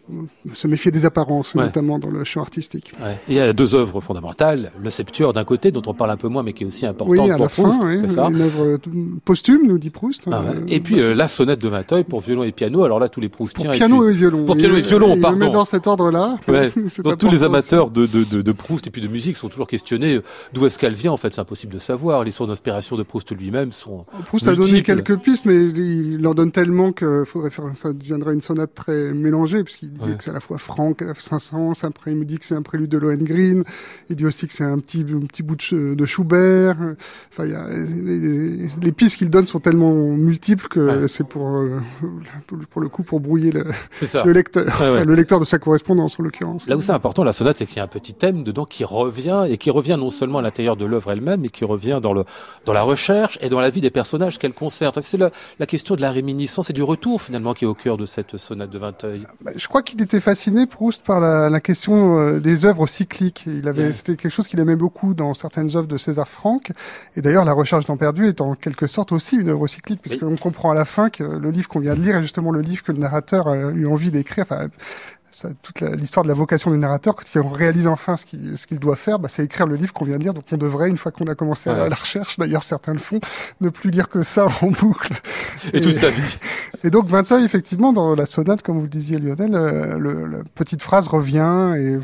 se 0.54 0.66
méfier 0.66 0.90
des 0.90 1.04
apparences, 1.04 1.54
ouais. 1.54 1.64
notamment 1.64 1.98
dans 1.98 2.10
le 2.10 2.24
champ 2.24 2.40
artistique. 2.40 2.92
Ouais. 3.02 3.18
il 3.28 3.34
y 3.34 3.40
a 3.40 3.52
deux 3.52 3.74
œuvres 3.74 4.00
fondamentales, 4.00 4.72
le 4.82 4.90
Septuor 4.90 5.32
d'un 5.32 5.44
côté, 5.44 5.70
dont 5.70 5.82
on 5.86 5.94
parle 5.94 6.10
un 6.10 6.16
peu 6.16 6.28
moins, 6.28 6.42
mais 6.42 6.52
qui 6.52 6.64
est 6.64 6.66
aussi 6.66 6.86
importante 6.86 7.10
oui, 7.10 7.30
à 7.30 7.36
pour 7.36 7.44
la 7.44 7.48
Proust, 7.48 7.80
fin, 7.80 7.86
oui, 7.86 8.08
ça 8.08 8.26
une 8.26 8.40
œuvre 8.40 8.78
posthume, 9.24 9.66
nous 9.66 9.78
dit 9.78 9.90
Proust. 9.90 10.24
Ah 10.30 10.42
ouais. 10.42 10.56
et 10.68 10.80
puis 10.80 11.00
euh, 11.00 11.14
la 11.14 11.28
sonate 11.28 11.60
de 11.60 11.68
Vinteuil 11.68 12.04
pour 12.04 12.20
violon 12.20 12.42
et 12.42 12.52
piano. 12.52 12.84
Alors 12.84 12.98
là, 12.98 13.08
tous 13.08 13.20
les 13.20 13.28
Proustiens. 13.28 13.70
Pour 13.70 13.76
piano 13.76 14.02
et, 14.04 14.06
puis... 14.06 14.14
et 14.14 14.18
violon. 14.18 14.44
Pour 14.44 14.56
piano 14.56 14.76
et 14.76 14.80
violon, 14.80 15.14
il, 15.16 15.20
pardon. 15.20 15.38
Le 15.38 15.46
met 15.46 15.52
dans 15.52 15.64
cet 15.64 15.86
ordre-là. 15.86 16.38
Ouais. 16.48 16.72
Donc 17.04 17.18
tous 17.18 17.28
les 17.28 17.42
amateurs 17.42 17.90
de, 17.90 18.06
de, 18.06 18.24
de, 18.24 18.42
de, 18.42 18.52
Proust 18.52 18.86
et 18.86 18.90
puis 18.90 19.02
de 19.02 19.08
musique 19.08 19.36
sont 19.36 19.48
toujours 19.48 19.66
questionnés 19.66 20.20
d'où 20.52 20.66
est-ce 20.66 20.78
qu'elle 20.78 20.94
vient. 20.94 21.12
En 21.12 21.16
fait, 21.16 21.32
c'est 21.32 21.40
impossible 21.40 21.72
de 21.72 21.78
savoir. 21.78 22.24
Les 22.24 22.30
sources 22.30 22.48
d'inspiration 22.48 22.96
de 22.96 23.02
Proust 23.02 23.32
lui-même 23.36 23.72
sont. 23.72 24.06
Proust. 24.26 24.45
A 24.50 24.56
donné 24.56 24.82
quelques 24.82 25.16
pistes, 25.16 25.44
mais 25.44 25.56
il 25.64 26.26
en 26.26 26.34
donne 26.34 26.52
tellement 26.52 26.92
que 26.92 27.24
faudrait 27.24 27.50
faire, 27.50 27.64
ça 27.74 27.92
deviendrait 27.92 28.34
une 28.34 28.40
sonate 28.40 28.74
très 28.74 29.12
mélangée, 29.12 29.62
puisqu'il 29.64 29.92
dit 29.92 30.00
ouais. 30.00 30.16
que 30.16 30.24
c'est 30.24 30.30
à 30.30 30.34
la 30.34 30.40
fois 30.40 30.58
Franck, 30.58 31.04
500, 31.16 31.72
après 31.82 32.12
il 32.12 32.16
me 32.16 32.24
dit 32.24 32.38
que 32.38 32.44
c'est 32.44 32.54
un 32.54 32.62
prélude 32.62 32.90
de 32.90 32.98
Lohengrin, 32.98 33.62
il 34.08 34.16
dit 34.16 34.26
aussi 34.26 34.46
que 34.46 34.52
c'est 34.52 34.64
un 34.64 34.78
petit, 34.78 35.04
un 35.08 35.26
petit 35.26 35.42
bout 35.42 35.56
de, 35.56 35.94
de 35.94 36.06
Schubert, 36.06 36.76
enfin, 37.32 37.44
il 37.44 37.52
y 37.52 37.54
a, 37.54 37.68
les, 37.68 38.68
les 38.82 38.92
pistes 38.92 39.16
qu'il 39.16 39.30
donne 39.30 39.46
sont 39.46 39.60
tellement 39.60 39.92
multiples 39.92 40.68
que 40.68 41.00
ouais. 41.00 41.08
c'est 41.08 41.26
pour, 41.26 41.56
euh, 41.56 41.80
pour 42.70 42.80
le 42.80 42.88
coup, 42.88 43.02
pour 43.02 43.20
brouiller 43.20 43.52
le, 43.52 43.64
le 44.24 44.32
lecteur, 44.32 44.64
ouais, 44.64 44.72
enfin, 44.72 45.04
le 45.04 45.14
lecteur 45.14 45.40
de 45.40 45.44
sa 45.44 45.58
correspondance, 45.58 46.18
en 46.18 46.22
l'occurrence. 46.22 46.66
Là 46.66 46.76
où 46.76 46.80
c'est 46.80 46.92
important, 46.92 47.24
la 47.24 47.32
sonate, 47.32 47.56
c'est 47.56 47.66
qu'il 47.66 47.78
y 47.78 47.80
a 47.80 47.84
un 47.84 47.88
petit 47.88 48.14
thème 48.14 48.42
dedans 48.42 48.64
qui 48.64 48.84
revient, 48.84 49.46
et 49.48 49.58
qui 49.58 49.70
revient 49.70 49.96
non 49.98 50.10
seulement 50.10 50.38
à 50.38 50.42
l'intérieur 50.42 50.76
de 50.76 50.84
l'œuvre 50.84 51.12
elle-même, 51.12 51.40
mais 51.40 51.48
qui 51.48 51.64
revient 51.64 52.00
dans 52.02 52.12
le, 52.12 52.24
dans 52.64 52.72
la 52.72 52.82
recherche 52.82 53.38
et 53.40 53.48
dans 53.48 53.60
la 53.60 53.70
vie 53.70 53.80
des 53.80 53.90
personnages 53.90 54.35
qu'elle 54.38 54.52
concerne. 54.52 54.92
C'est 55.02 55.16
le, 55.16 55.30
la 55.58 55.66
question 55.66 55.94
de 55.94 56.00
la 56.00 56.10
réminiscence 56.10 56.70
et 56.70 56.72
du 56.72 56.82
retour 56.82 57.22
finalement 57.22 57.54
qui 57.54 57.64
est 57.64 57.68
au 57.68 57.74
cœur 57.74 57.96
de 57.96 58.06
cette 58.06 58.36
sonate 58.36 58.70
de 58.70 58.78
Vinteuil. 58.78 59.22
Bah, 59.42 59.52
je 59.56 59.66
crois 59.68 59.82
qu'il 59.82 60.00
était 60.02 60.20
fasciné 60.20 60.66
Proust 60.66 61.02
par 61.02 61.20
la, 61.20 61.48
la 61.48 61.60
question 61.60 62.18
euh, 62.18 62.40
des 62.40 62.64
œuvres 62.64 62.86
cycliques. 62.86 63.44
Il 63.46 63.68
avait, 63.68 63.92
c'était 63.92 64.16
quelque 64.16 64.32
chose 64.32 64.48
qu'il 64.48 64.60
aimait 64.60 64.76
beaucoup 64.76 65.14
dans 65.14 65.34
certaines 65.34 65.76
œuvres 65.76 65.88
de 65.88 65.96
César 65.96 66.28
Franck. 66.28 66.72
Et 67.16 67.22
d'ailleurs, 67.22 67.44
La 67.44 67.52
Recherche 67.52 67.86
temps 67.86 67.96
perdu 67.96 68.28
est 68.28 68.40
en 68.40 68.54
quelque 68.54 68.86
sorte 68.86 69.12
aussi 69.12 69.36
une 69.36 69.48
œuvre 69.48 69.66
cyclique, 69.66 70.00
puisqu'on 70.02 70.26
oui. 70.26 70.38
comprend 70.38 70.70
à 70.70 70.74
la 70.74 70.84
fin 70.84 71.10
que 71.10 71.22
le 71.22 71.50
livre 71.50 71.68
qu'on 71.68 71.80
vient 71.80 71.94
de 71.94 72.00
lire 72.00 72.16
est 72.16 72.22
justement 72.22 72.50
le 72.50 72.60
livre 72.60 72.82
que 72.82 72.92
le 72.92 72.98
narrateur 72.98 73.48
a 73.48 73.56
eu 73.56 73.86
envie 73.86 74.10
d'écrire. 74.10 74.44
Enfin, 74.48 74.68
toute 75.62 75.80
l'histoire 75.80 76.24
de 76.24 76.28
la 76.28 76.34
vocation 76.34 76.70
du 76.70 76.78
narrateur, 76.78 77.14
quand 77.14 77.24
il 77.34 77.40
réalise 77.40 77.86
enfin 77.86 78.16
ce 78.16 78.26
qu'il 78.26 78.56
ce 78.56 78.66
qu'il 78.66 78.78
doit 78.78 78.96
faire, 78.96 79.18
bah, 79.18 79.28
c'est 79.28 79.44
écrire 79.44 79.66
le 79.66 79.76
livre 79.76 79.92
qu'on 79.92 80.04
vient 80.04 80.18
de 80.18 80.22
lire. 80.22 80.34
Donc 80.34 80.44
on 80.52 80.56
devrait, 80.56 80.88
une 80.88 80.98
fois 80.98 81.12
qu'on 81.12 81.26
a 81.26 81.34
commencé 81.34 81.70
ouais. 81.70 81.88
la 81.88 81.94
recherche, 81.94 82.38
d'ailleurs 82.38 82.62
certains 82.62 82.92
le 82.92 82.98
font, 82.98 83.20
ne 83.60 83.68
plus 83.68 83.90
lire 83.90 84.08
que 84.08 84.22
ça 84.22 84.46
en 84.62 84.70
boucle. 84.80 85.12
Et, 85.72 85.78
et 85.78 85.80
toute 85.80 85.94
sa 85.94 86.10
vie. 86.10 86.38
Et 86.84 86.90
donc 86.90 87.08
Vinteuil, 87.08 87.44
effectivement, 87.44 87.92
dans 87.92 88.14
la 88.14 88.26
sonate, 88.26 88.62
comme 88.62 88.76
vous 88.76 88.82
le 88.82 88.88
disiez 88.88 89.18
Lionel, 89.18 89.54
euh, 89.54 89.98
le, 89.98 90.26
la 90.26 90.38
petite 90.54 90.82
phrase 90.82 91.08
revient 91.08 91.74
et 91.78 91.98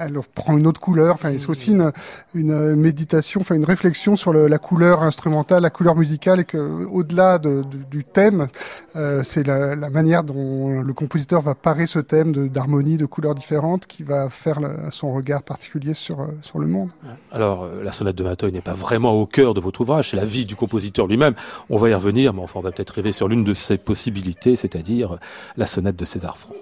elle 0.00 0.18
prend 0.34 0.56
une 0.56 0.66
autre 0.66 0.80
couleur. 0.80 1.14
Enfin, 1.14 1.32
c'est 1.38 1.48
aussi 1.48 1.70
une, 1.70 1.92
une 2.34 2.74
méditation, 2.74 3.40
enfin 3.40 3.54
une 3.54 3.64
réflexion 3.64 4.16
sur 4.16 4.32
le, 4.32 4.48
la 4.48 4.58
couleur 4.58 5.02
instrumentale, 5.02 5.62
la 5.62 5.70
couleur 5.70 5.96
musicale, 5.96 6.40
et 6.40 6.44
que 6.44 6.56
au-delà 6.58 7.38
de, 7.38 7.62
de, 7.62 7.78
du 7.90 8.04
thème, 8.04 8.48
euh, 8.96 9.22
c'est 9.24 9.46
la, 9.46 9.76
la, 9.76 9.90
manière 9.90 10.24
dont 10.24 10.80
le 10.82 10.92
compositeur 10.92 11.40
va 11.40 11.54
parer 11.54 11.86
ce 11.86 11.98
thème 11.98 12.32
d'harmonie, 12.66 12.96
de, 12.96 13.06
couleurs 13.06 13.34
différentes, 13.34 13.86
qui 13.86 14.02
va 14.02 14.28
faire 14.28 14.58
son 14.90 15.12
regard 15.12 15.42
particulier 15.42 15.94
sur 15.94 16.20
euh, 16.20 16.26
sur 16.42 16.58
le 16.58 16.66
monde. 16.66 16.90
Alors, 17.30 17.62
euh, 17.62 17.82
la 17.84 17.92
sonate 17.92 18.16
de 18.16 18.24
Vinteuil 18.24 18.52
n'est 18.52 18.60
pas 18.60 18.72
vraiment 18.72 19.12
au 19.12 19.26
cœur 19.26 19.54
de 19.54 19.60
votre 19.60 19.80
ouvrage, 19.82 20.10
c'est 20.10 20.16
la 20.16 20.24
vie 20.24 20.46
du 20.46 20.56
compositeur 20.56 21.06
lui-même. 21.06 21.34
On 21.70 21.78
va 21.78 21.88
y 21.90 21.94
revenir, 21.94 22.34
mais 22.34 22.42
enfin, 22.42 22.58
on 22.58 22.62
va 22.62 22.72
peut-être 22.72 22.90
rêver 22.90 23.12
sur 23.12 23.28
l'une 23.28 23.44
de 23.44 23.54
ses 23.54 23.78
possibilités, 23.78 24.56
c'est-à-dire 24.56 25.18
la 25.56 25.66
sonate 25.66 25.96
de 25.96 26.04
César 26.04 26.36
Franck. 26.36 26.56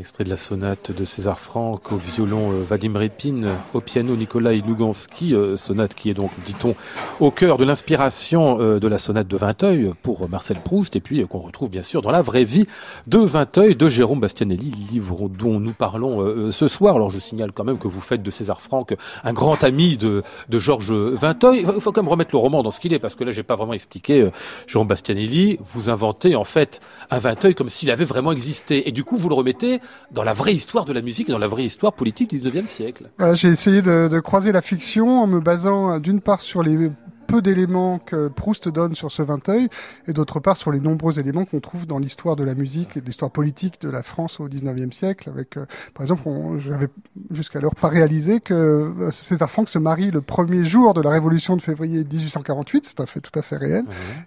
Extrait 0.00 0.24
de 0.24 0.30
la 0.30 0.38
sonate 0.38 0.90
de 0.90 1.04
César 1.04 1.38
Franck 1.38 1.92
au 1.92 1.96
violon 1.96 2.52
euh, 2.52 2.64
Vadim 2.68 2.96
Repin, 2.96 3.42
au 3.74 3.80
piano 3.82 4.16
Nikolai 4.16 4.62
Lugansky, 4.66 5.34
euh, 5.34 5.56
sonate 5.56 5.94
qui 5.94 6.08
est 6.08 6.14
donc, 6.14 6.30
dit-on, 6.46 6.74
au 7.20 7.30
cœur 7.30 7.58
de 7.58 7.64
l'inspiration 7.64 8.58
euh, 8.60 8.80
de 8.80 8.88
la 8.88 8.96
sonate 8.96 9.28
de 9.28 9.36
Vinteuil 9.36 9.92
pour 10.02 10.28
Marcel 10.30 10.56
Proust, 10.58 10.96
et 10.96 11.00
puis 11.00 11.26
qu'on 11.26 11.40
retrouve 11.40 11.68
bien 11.68 11.82
sûr 11.82 12.00
dans 12.00 12.10
la 12.10 12.22
vraie 12.22 12.44
vie 12.44 12.66
de 13.06 13.18
Vinteuil 13.18 13.76
de 13.76 13.88
Jérôme 13.88 14.20
Bastianelli, 14.20 14.72
livre 14.90 15.28
dont 15.28 15.60
nous 15.60 15.74
parlons 15.74 16.50
ce 16.50 16.66
soir. 16.66 16.96
Alors 16.96 17.10
je 17.10 17.18
signale 17.18 17.52
quand 17.52 17.64
même 17.64 17.78
que 17.78 17.88
vous 17.88 18.00
faites 18.00 18.22
de 18.22 18.30
César 18.30 18.62
Franck 18.62 18.94
un 19.22 19.32
grand 19.34 19.62
ami 19.62 19.98
de, 19.98 20.22
de 20.48 20.58
Georges 20.58 20.92
Vinteuil. 20.92 21.66
Il 21.74 21.80
faut 21.80 21.92
quand 21.92 22.02
même 22.02 22.10
remettre 22.10 22.30
le 22.32 22.38
roman 22.38 22.62
dans 22.62 22.70
ce 22.70 22.80
qu'il 22.80 22.94
est, 22.94 22.98
parce 22.98 23.14
que 23.14 23.24
là 23.24 23.32
j'ai 23.32 23.42
pas 23.42 23.56
vraiment 23.56 23.74
expliqué. 23.74 24.30
Jérôme 24.66 24.88
Bastianelli, 24.88 25.58
vous 25.66 25.90
inventez 25.90 26.36
en 26.36 26.44
fait 26.44 26.80
un 27.10 27.18
Vinteuil 27.18 27.54
comme 27.54 27.68
s'il 27.68 27.90
avait 27.90 28.04
vraiment 28.06 28.32
existé, 28.32 28.88
et 28.88 28.92
du 28.92 29.04
coup 29.04 29.16
vous 29.16 29.28
le 29.28 29.34
remettez 29.34 29.80
dans 30.10 30.22
la 30.22 30.32
vraie 30.32 30.54
histoire 30.54 30.84
de 30.84 30.92
la 30.92 31.02
musique 31.02 31.28
dans 31.28 31.38
la 31.38 31.48
vraie 31.48 31.64
histoire 31.64 31.92
politique 31.92 32.30
du 32.30 32.38
19e 32.38 32.66
siècle. 32.66 33.10
J'ai 33.34 33.48
essayé 33.48 33.82
de, 33.82 34.08
de, 34.08 34.20
croiser 34.20 34.52
la 34.52 34.62
fiction 34.62 35.22
en 35.22 35.26
me 35.26 35.40
basant 35.40 35.98
d'une 35.98 36.20
part 36.20 36.40
sur 36.40 36.62
les 36.62 36.90
peu 37.30 37.42
d'éléments 37.42 37.98
que 37.98 38.26
Proust 38.28 38.68
donne 38.68 38.94
sur 38.94 39.12
ce 39.12 39.22
Vinteuil, 39.22 39.68
et 40.08 40.12
d'autre 40.12 40.40
part 40.40 40.56
sur 40.56 40.72
les 40.72 40.80
nombreux 40.80 41.18
éléments 41.18 41.44
qu'on 41.44 41.60
trouve 41.60 41.86
dans 41.86 41.98
l'histoire 41.98 42.34
de 42.34 42.42
la 42.42 42.54
musique 42.54 42.96
et 42.96 43.00
de 43.00 43.06
l'histoire 43.06 43.30
politique 43.30 43.80
de 43.80 43.88
la 43.88 44.02
France 44.02 44.40
au 44.40 44.48
XIXe 44.48 44.96
siècle. 44.96 45.28
Avec, 45.28 45.56
euh, 45.56 45.66
par 45.94 46.02
exemple, 46.02 46.28
j'avais 46.58 46.88
jusqu'alors 47.30 47.74
pas 47.74 47.88
réalisé 47.88 48.40
que 48.40 48.54
euh, 48.54 49.10
César 49.12 49.50
Franck 49.50 49.68
se 49.68 49.78
marie 49.78 50.10
le 50.10 50.20
premier 50.20 50.66
jour 50.66 50.92
de 50.92 51.00
la 51.00 51.10
Révolution 51.10 51.56
de 51.56 51.62
février 51.62 52.04
1848. 52.04 52.84
C'est 52.84 53.00
un 53.00 53.06
fait 53.06 53.20
tout 53.20 53.36
à 53.38 53.42
fait 53.42 53.56
réel, 53.56 53.84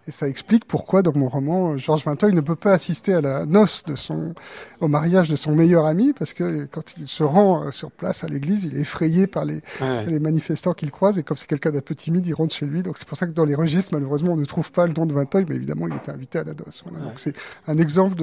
et 0.07 0.11
ça 0.11 0.29
explique 0.29 0.65
pourquoi 0.65 1.01
dans 1.01 1.13
mon 1.13 1.27
roman 1.27 1.77
Georges 1.77 2.05
Vinteuil 2.05 2.33
ne 2.33 2.41
peut 2.41 2.55
pas 2.55 2.71
assister 2.71 3.13
à 3.13 3.21
la 3.21 3.45
noce 3.45 3.83
de 3.83 3.95
son, 3.95 4.33
au 4.79 4.87
mariage 4.87 5.29
de 5.29 5.35
son 5.35 5.55
meilleur 5.55 5.85
ami, 5.85 6.13
parce 6.13 6.33
que 6.33 6.65
quand 6.71 6.95
il 6.97 7.07
se 7.09 7.23
rend 7.23 7.65
euh, 7.65 7.71
sur 7.71 7.91
place 7.91 8.23
à 8.23 8.27
l'église, 8.27 8.63
il 8.63 8.77
est 8.77 8.81
effrayé 8.81 9.27
par 9.27 9.43
les, 9.43 9.61
les 10.07 10.19
manifestants 10.19 10.73
qu'il 10.73 10.91
croise, 10.91 11.17
et 11.17 11.23
comme 11.23 11.35
c'est 11.35 11.47
quelqu'un 11.47 11.71
d'un 11.71 11.81
peu 11.81 11.95
timide, 11.95 12.25
il 12.27 12.33
rentre 12.33 12.55
chez 12.55 12.65
lui. 12.65 12.81
Donc 12.83 12.92
donc 12.93 12.99
c'est 12.99 13.07
pour 13.07 13.17
ça 13.17 13.25
que 13.25 13.31
dans 13.31 13.45
les 13.45 13.55
registres, 13.55 13.91
malheureusement, 13.91 14.33
on 14.33 14.35
ne 14.35 14.45
trouve 14.45 14.71
pas 14.71 14.85
le 14.85 14.93
don 14.93 15.07
de 15.07 15.13
Vinteuil, 15.15 15.47
mais 15.49 15.55
évidemment, 15.55 15.87
il 15.87 15.95
était 15.95 16.11
invité 16.11 16.37
à 16.37 16.43
la 16.43 16.53
DOS. 16.53 16.83
Voilà. 16.85 17.05
Donc 17.05 17.13
c'est 17.15 17.33
un 17.65 17.75
exemple 17.79 18.17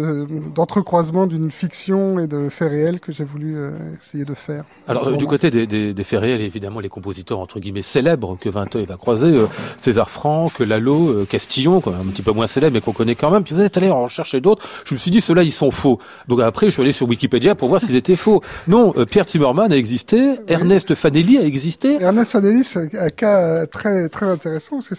d'entrecroisement 0.54 1.26
d'une 1.26 1.50
fiction 1.50 2.20
et 2.20 2.28
de 2.28 2.48
faits 2.48 2.70
réels 2.70 3.00
que 3.00 3.10
j'ai 3.10 3.24
voulu 3.24 3.56
euh, 3.56 3.72
essayer 4.00 4.24
de 4.24 4.34
faire. 4.34 4.62
Alors 4.86 5.08
euh, 5.08 5.16
du 5.16 5.26
côté 5.26 5.50
des, 5.50 5.66
des, 5.66 5.92
des, 5.92 6.04
faits 6.04 6.20
réels, 6.20 6.40
évidemment, 6.40 6.78
les 6.78 6.88
compositeurs 6.88 7.40
entre 7.40 7.58
guillemets 7.58 7.82
célèbres 7.82 8.38
que 8.40 8.48
Vinteuil 8.48 8.86
va 8.86 8.96
croiser, 8.96 9.26
euh, 9.26 9.48
César 9.76 10.08
Franck, 10.08 10.60
Lalo, 10.60 11.24
Castillon, 11.28 11.80
quand 11.80 11.90
même, 11.90 12.02
un 12.02 12.12
petit 12.12 12.22
peu 12.22 12.30
moins 12.30 12.46
célèbre, 12.46 12.74
mais 12.74 12.80
qu'on 12.80 12.92
connaît 12.92 13.16
quand 13.16 13.32
même. 13.32 13.42
Puis 13.42 13.56
vous 13.56 13.62
êtes 13.62 13.76
allé 13.76 13.90
en 13.90 14.06
chercher 14.06 14.40
d'autres. 14.40 14.64
Je 14.84 14.94
me 14.94 15.00
suis 15.00 15.10
dit, 15.10 15.20
ceux-là, 15.20 15.42
ils 15.42 15.50
sont 15.50 15.72
faux. 15.72 15.98
Donc 16.28 16.38
après, 16.42 16.66
je 16.66 16.74
suis 16.74 16.82
allé 16.82 16.92
sur 16.92 17.08
Wikipédia 17.08 17.56
pour 17.56 17.70
voir 17.70 17.80
s'ils 17.80 17.96
étaient 17.96 18.14
faux. 18.14 18.40
Non, 18.68 18.92
Pierre 19.10 19.28
Zimmermann 19.28 19.72
a 19.72 19.76
existé, 19.76 20.36
Ernest 20.46 20.94
Fanelli 20.94 21.38
a 21.38 21.42
existé. 21.42 22.00
Ernest 22.00 22.30
Fanelli, 22.30 22.62
c'est 22.62 22.96
un 22.96 23.08
cas 23.08 23.66
très 23.66 24.08
très 24.08 24.26
intéressant 24.26 24.59
parce 24.68 24.88
que 24.88 24.94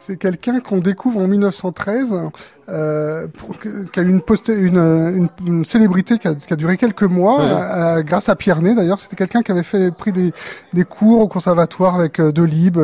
c'est 0.00 0.16
quelqu'un 0.16 0.60
qu'on 0.60 0.78
découvre 0.78 1.20
en 1.20 1.28
1913 1.28 2.14
euh, 2.68 3.26
qui 3.92 4.00
a 4.00 4.02
eu 4.02 4.08
une, 4.08 4.22
une, 4.48 4.76
une, 4.76 5.28
une, 5.46 5.64
célébrité 5.64 6.18
qui 6.18 6.28
a, 6.28 6.34
qui 6.34 6.52
a, 6.52 6.56
duré 6.56 6.76
quelques 6.76 7.02
mois, 7.02 7.40
euh, 7.40 8.02
grâce 8.02 8.28
à 8.28 8.36
Pierre 8.36 8.60
Ney 8.60 8.74
d'ailleurs. 8.74 9.00
C'était 9.00 9.16
quelqu'un 9.16 9.42
qui 9.42 9.52
avait 9.52 9.62
fait 9.62 9.90
pris 9.90 10.12
des, 10.12 10.32
des, 10.72 10.84
cours 10.84 11.20
au 11.20 11.28
conservatoire 11.28 11.94
avec 11.94 12.20
euh, 12.20 12.32
Delibes. 12.32 12.78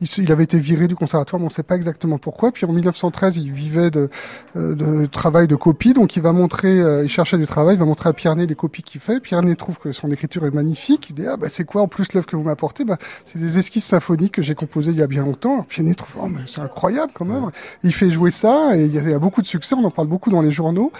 Il, 0.00 0.08
il, 0.18 0.32
avait 0.32 0.44
été 0.44 0.58
viré 0.58 0.88
du 0.88 0.96
conservatoire, 0.96 1.38
mais 1.38 1.44
on 1.44 1.48
ne 1.48 1.52
sait 1.52 1.62
pas 1.62 1.76
exactement 1.76 2.18
pourquoi. 2.18 2.52
Puis 2.52 2.64
en 2.66 2.72
1913, 2.72 3.36
il 3.36 3.52
vivait 3.52 3.90
de, 3.90 4.08
euh, 4.56 4.74
de 4.74 5.06
travail 5.06 5.46
de 5.46 5.56
copie, 5.56 5.92
donc 5.92 6.16
il 6.16 6.22
va 6.22 6.32
montrer, 6.32 6.80
euh, 6.80 7.04
il 7.04 7.10
cherchait 7.10 7.38
du 7.38 7.46
travail, 7.46 7.76
il 7.76 7.78
va 7.78 7.84
montrer 7.84 8.08
à 8.08 8.12
Pierre 8.12 8.36
Ney 8.36 8.46
les 8.46 8.54
copies 8.54 8.82
qu'il 8.82 9.00
fait. 9.00 9.20
Pierre 9.20 9.42
Ney 9.42 9.54
trouve 9.56 9.78
que 9.78 9.92
son 9.92 10.10
écriture 10.10 10.46
est 10.46 10.54
magnifique. 10.54 11.10
Il 11.10 11.16
dit 11.16 11.26
ah 11.26 11.36
bah 11.36 11.48
c'est 11.50 11.64
quoi 11.64 11.82
en 11.82 11.88
plus 11.88 12.12
l'œuvre 12.14 12.26
que 12.26 12.36
vous 12.36 12.42
m'apportez? 12.42 12.84
Bah, 12.84 12.96
c'est 13.24 13.38
des 13.38 13.58
esquisses 13.58 13.84
symphoniques 13.84 14.32
que 14.32 14.42
j'ai 14.42 14.54
composées 14.54 14.90
il 14.90 14.96
y 14.96 15.02
a 15.02 15.06
bien 15.06 15.22
longtemps. 15.22 15.54
Alors, 15.54 15.66
Pierre 15.66 15.86
Ney 15.86 15.94
trouve 15.94 16.22
oh 16.22 16.28
mais 16.28 16.40
c'est 16.46 16.60
incroyable 16.60 17.12
quand 17.14 17.24
même. 17.24 17.50
Il 17.82 17.92
fait 17.92 18.10
jouer 18.10 18.30
ça 18.30 18.76
et 18.76 18.84
il 18.84 18.94
y 18.94 18.98
a 18.98 19.02
il 19.10 19.12
y 19.12 19.16
a 19.16 19.18
beaucoup 19.18 19.42
de 19.42 19.46
succès, 19.46 19.74
on 19.74 19.84
en 19.84 19.90
parle 19.90 20.08
beaucoup 20.08 20.30
dans 20.30 20.42
les 20.42 20.50
journaux, 20.50 20.92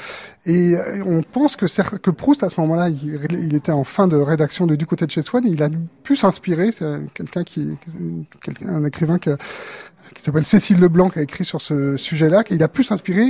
et 0.47 0.75
euh, 0.75 1.03
on 1.07 1.23
pense 1.23 1.57
que, 1.57 1.67
que 1.99 2.11
Proust, 2.11 2.43
à 2.43 2.51
ce 2.51 2.61
moment-là, 2.61 2.89
il, 2.89 3.55
était 3.55 3.73
en 3.73 3.85
fin 3.85 4.09
de 4.09 4.17
rédaction 4.17 4.67
de 4.67 4.77
Du 4.77 4.87
côté 4.87 5.07
de 5.07 5.11
chez 5.11 5.23
Swann, 5.23 5.47
et 5.47 5.51
il 5.51 5.63
a 5.63 5.69
pu 6.03 6.17
s'inspirer, 6.17 6.73
c'est 6.73 7.01
quelqu'un 7.15 7.45
qui, 7.45 7.77
un 8.67 8.85
écrivain 8.85 9.19
qui 9.19 9.31
qui 10.15 10.23
s'appelle 10.23 10.47
Cécile 10.47 10.81
Leblanc, 10.81 11.09
qui 11.11 11.19
a 11.19 11.23
écrit 11.23 11.45
sur 11.45 11.61
ce 11.61 11.97
sujet-là, 11.97 12.45
qu'il 12.45 12.63
a 12.63 12.69
pu 12.69 12.85
s'inspirer 12.85 13.27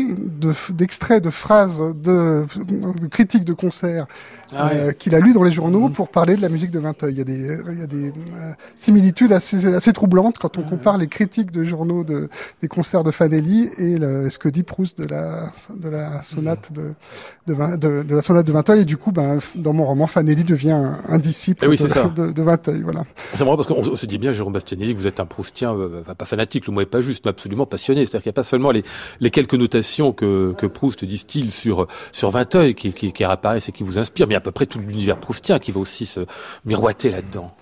d'extraits, 0.71 1.23
de, 1.23 1.31
phrases, 1.31 1.95
de, 1.97 2.47
de, 2.57 3.07
critiques 3.07 3.45
de 3.45 3.53
concerts 3.53 4.07
ah 4.53 4.71
euh, 4.73 4.93
qu'il 4.93 5.15
a 5.15 5.21
lu 5.21 5.33
dans 5.33 5.43
les 5.43 5.53
journaux 5.53 5.89
mmh. 5.89 5.93
pour 5.93 6.09
parler 6.09 6.37
de 6.37 6.43
la 6.43 6.49
musique 6.49 6.71
de 6.71 6.79
Vinteuil. 6.79 7.15
Il 7.15 7.19
y 7.19 7.21
a 7.21 7.25
des, 7.25 7.59
il 7.73 7.79
y 7.79 7.83
a 7.83 7.87
des 7.87 8.09
euh, 8.09 8.53
similitudes 8.75 9.33
assez, 9.33 9.65
assez 9.67 9.93
troublantes 9.93 10.39
quand 10.39 10.59
on 10.59 10.63
compare 10.63 10.99
les 10.99 11.07
critiques 11.07 11.53
de 11.53 11.63
journaux 11.65 12.03
de, 12.05 12.29
des 12.61 12.69
concerts 12.69 13.05
de 13.05 13.11
Fanelli 13.11 13.71
et 13.79 13.97
le, 13.97 14.29
ce 14.29 14.39
que 14.39 14.49
dit 14.49 14.63
Proust 14.63 15.01
de 15.01 15.07
la, 15.07 15.53
de 15.75 15.89
la 15.89 16.23
sonate 16.23 16.73
de, 16.73 16.95
de, 17.47 17.77
de, 17.77 18.03
de 18.03 18.15
la 18.15 18.23
sonate 18.23 18.47
de 18.47 18.53
Vinteuil? 18.53 18.81
Et 18.81 18.85
du 18.85 18.97
coup, 18.97 19.13
ben, 19.13 19.39
dans 19.55 19.73
mon 19.73 19.87
roman, 19.87 20.07
Fanelli 20.07 20.45
devient 20.45 20.73
un, 20.73 20.99
un 21.09 21.19
disciple 21.19 21.67
oui, 21.69 21.77
de, 21.77 22.33
de, 22.33 22.43
Vinteuil. 22.43 22.83
Voilà. 22.83 23.05
C'est 23.35 23.45
marrant 23.45 23.57
parce 23.57 23.69
qu'on 23.69 23.97
se 23.97 24.07
dit 24.07 24.19
bien, 24.19 24.33
Jérôme 24.33 24.53
Bastianelli, 24.53 24.95
vous 24.95 25.07
êtes 25.07 25.21
un 25.21 25.27
Proustien, 25.27 25.75
euh, 25.75 26.03
pas 26.03 26.25
fanatique, 26.25 26.67
le 26.71 26.75
mot 26.75 26.81
est 26.81 26.87
pas 26.87 27.01
juste, 27.01 27.25
mais 27.25 27.31
absolument 27.31 27.67
passionné. 27.67 28.07
C'est-à-dire 28.07 28.23
qu'il 28.23 28.31
n'y 28.31 28.35
a 28.35 28.41
pas 28.41 28.45
seulement 28.45 28.71
les, 28.71 28.83
les 29.21 29.31
quelques 29.31 29.55
notations 29.55 30.13
que, 30.13 30.55
que 30.57 30.67
Proust 30.67 31.05
distille 31.05 31.51
sur, 31.51 31.87
sur 32.13 32.31
Vinteuil 32.31 32.75
qui, 32.75 32.93
qui, 32.93 33.13
qui 33.13 33.25
apparaissent 33.25 33.69
et 33.69 33.73
qui 33.73 33.83
vous 33.83 33.99
inspirent, 33.99 34.27
mais 34.29 34.35
à 34.35 34.41
peu 34.41 34.51
près 34.51 34.67
tout 34.67 34.79
l'univers 34.79 35.19
proustien 35.19 35.59
qui 35.59 35.73
va 35.73 35.81
aussi 35.81 36.07
se 36.07 36.21
miroiter 36.65 37.11
là-dedans. 37.11 37.53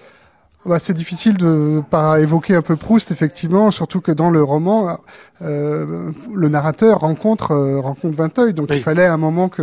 Bah, 0.66 0.78
c'est 0.80 0.92
difficile 0.92 1.36
de 1.36 1.82
pas 1.88 2.20
évoquer 2.20 2.56
un 2.56 2.62
peu 2.62 2.76
Proust, 2.76 3.12
effectivement, 3.12 3.70
surtout 3.70 4.00
que 4.00 4.10
dans 4.10 4.28
le 4.28 4.42
roman, 4.42 4.98
euh, 5.40 6.12
le 6.34 6.48
narrateur 6.48 7.00
rencontre 7.00 7.52
euh, 7.52 7.80
rencontre 7.80 8.16
Vinteuil, 8.16 8.52
donc 8.54 8.68
il 8.70 8.82
fallait 8.82 9.06
à 9.06 9.14
un 9.14 9.18
moment 9.18 9.48
que 9.48 9.62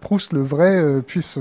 Proust, 0.00 0.32
le 0.32 0.42
vrai, 0.42 0.76
euh, 0.76 1.00
puisse 1.00 1.38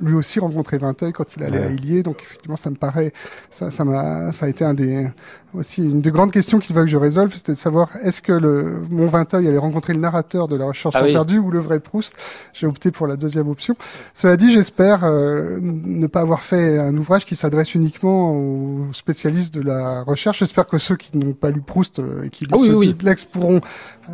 lui 0.00 0.14
aussi 0.14 0.38
rencontrer 0.38 0.78
Vinteuil 0.78 1.12
quand 1.12 1.36
il 1.36 1.42
allait 1.42 1.62
à 1.62 1.68
Illier, 1.68 2.04
donc 2.04 2.22
effectivement 2.22 2.56
ça 2.56 2.70
me 2.70 2.76
paraît, 2.76 3.12
ça, 3.50 3.72
ça 3.72 3.84
m'a, 3.84 4.30
ça 4.30 4.46
a 4.46 4.48
été 4.48 4.64
un 4.64 4.74
des, 4.74 5.08
aussi 5.54 5.82
une 5.82 6.00
des 6.00 6.10
grandes 6.10 6.32
questions 6.32 6.58
qu'il 6.58 6.74
fallait 6.74 6.86
que 6.86 6.90
je 6.90 6.96
résolve, 6.96 7.32
c'était 7.34 7.52
de 7.52 7.56
savoir 7.56 7.88
est-ce 8.02 8.22
que 8.22 8.32
le 8.32 8.82
mon 8.90 9.06
Vinteuil 9.06 9.46
allait 9.48 9.58
rencontrer 9.58 9.92
le 9.92 10.00
narrateur 10.00 10.48
de 10.48 10.56
la 10.56 10.66
recherche 10.66 10.94
ah 10.96 11.02
perdue 11.04 11.38
ou 11.38 11.50
le 11.50 11.58
vrai 11.58 11.80
Proust? 11.80 12.14
J'ai 12.52 12.66
opté 12.66 12.90
pour 12.90 13.06
la 13.06 13.16
deuxième 13.16 13.48
option. 13.48 13.76
Cela 14.14 14.36
dit, 14.36 14.52
j'espère 14.52 15.04
euh, 15.04 15.58
ne 15.62 16.06
pas 16.06 16.20
avoir 16.20 16.42
fait 16.42 16.78
un 16.78 16.96
ouvrage 16.96 17.24
qui 17.24 17.36
s'adresse 17.36 17.74
uniquement 17.74 18.32
aux 18.32 18.92
spécialistes 18.92 19.54
de 19.54 19.60
la 19.60 20.02
recherche. 20.02 20.40
J'espère 20.40 20.66
que 20.66 20.78
ceux 20.78 20.96
qui 20.96 21.16
n'ont 21.16 21.32
pas 21.32 21.50
lu 21.50 21.60
Proust 21.60 21.98
euh, 21.98 22.24
et 22.24 22.30
qui 22.30 22.44
lisent 22.44 22.70
ah 22.70 22.76
oui, 22.76 22.96
l'ex 23.02 23.24
pourront 23.24 23.60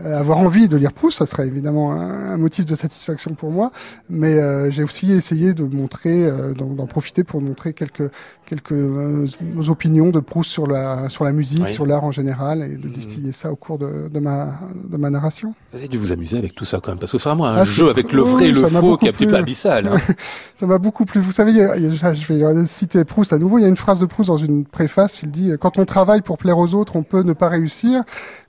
euh, 0.05 0.19
avoir 0.19 0.39
envie 0.39 0.69
de 0.69 0.77
lire 0.77 0.93
Proust. 0.93 1.19
Ça 1.19 1.27
serait 1.27 1.47
évidemment 1.47 1.93
un, 1.93 2.37
motif 2.37 2.67
de 2.67 2.75
satisfaction 2.75 3.35
pour 3.35 3.51
moi. 3.51 3.73
Mais 4.09 4.71
j'ai 4.71 4.83
aussi 4.83 5.13
essayé 5.13 5.55
de 5.55 5.63
montrer, 5.65 6.31
d'en 6.57 6.87
profiter 6.87 7.25
pour 7.25 7.41
montrer 7.41 7.73
quelques 7.73 8.11
quelques 8.47 8.73
opinions 9.69 10.11
de 10.11 10.21
Proust 10.21 10.51
sur 10.51 10.67
la 10.67 11.09
sur 11.09 11.25
la 11.25 11.30
la 11.31 11.37
musique, 11.37 11.71
sur 11.71 11.87
l'art 11.87 12.05
en 12.05 12.11
général, 12.11 12.63
et 12.63 12.77
de 12.77 12.89
mmh. 12.89 12.93
distiller 12.93 13.33
ça 13.33 13.51
au 13.53 13.57
cours 13.57 13.79
de, 13.79 14.09
de, 14.09 14.21
ma, 14.21 14.59
de 14.91 14.97
ma 14.97 15.11
narration. 15.11 15.55
Vous 15.73 15.79
avez 15.79 15.89
dû 15.89 15.99
vous 15.99 16.13
amuser 16.13 16.39
avec 16.39 16.55
tout 16.55 16.65
ça 16.65 16.81
quand 16.83 16.91
même, 16.91 16.99
parce 16.99 17.13
que 17.13 17.19
c'est 17.19 17.29
vraiment 17.29 17.47
un 17.47 17.59
ah, 17.59 17.65
jeu 17.65 17.89
avec 17.89 18.13
le 18.13 18.23
vrai 18.23 18.49
et 18.49 18.53
le 18.53 18.67
faux 18.67 18.97
qui 18.97 19.07
est 19.07 19.09
un 19.11 19.13
petit 19.13 19.27
peu 19.27 19.37
abyssal. 19.37 19.89
Hein. 19.89 19.99
ça 20.55 20.67
m'a 20.67 20.79
beaucoup 20.79 21.05
plu. 21.05 21.21
Vous 21.21 21.33
savez, 21.33 21.53
je 21.53 22.33
vais 22.33 22.67
citer 22.67 23.05
Proust 23.05 23.33
à 23.33 23.39
nouveau, 23.39 23.59
il 23.59 23.63
y 23.63 23.65
a 23.65 23.69
une 23.69 23.77
phrase 23.77 24.01
de 24.01 24.07
Proust 24.07 24.29
dans 24.29 24.39
une 24.39 24.65
préface, 24.65 25.23
il 25.23 25.31
dit 25.31 25.53
«Quand 25.61 25.79
on 25.79 25.85
travaille 25.85 26.23
pour 26.23 26.39
plaire 26.39 26.59
aux 26.59 26.75
autres, 26.75 26.97
on 26.97 27.03
peut 27.03 27.23
ne 27.23 27.33
pas 27.33 27.49
réussir, 27.49 28.03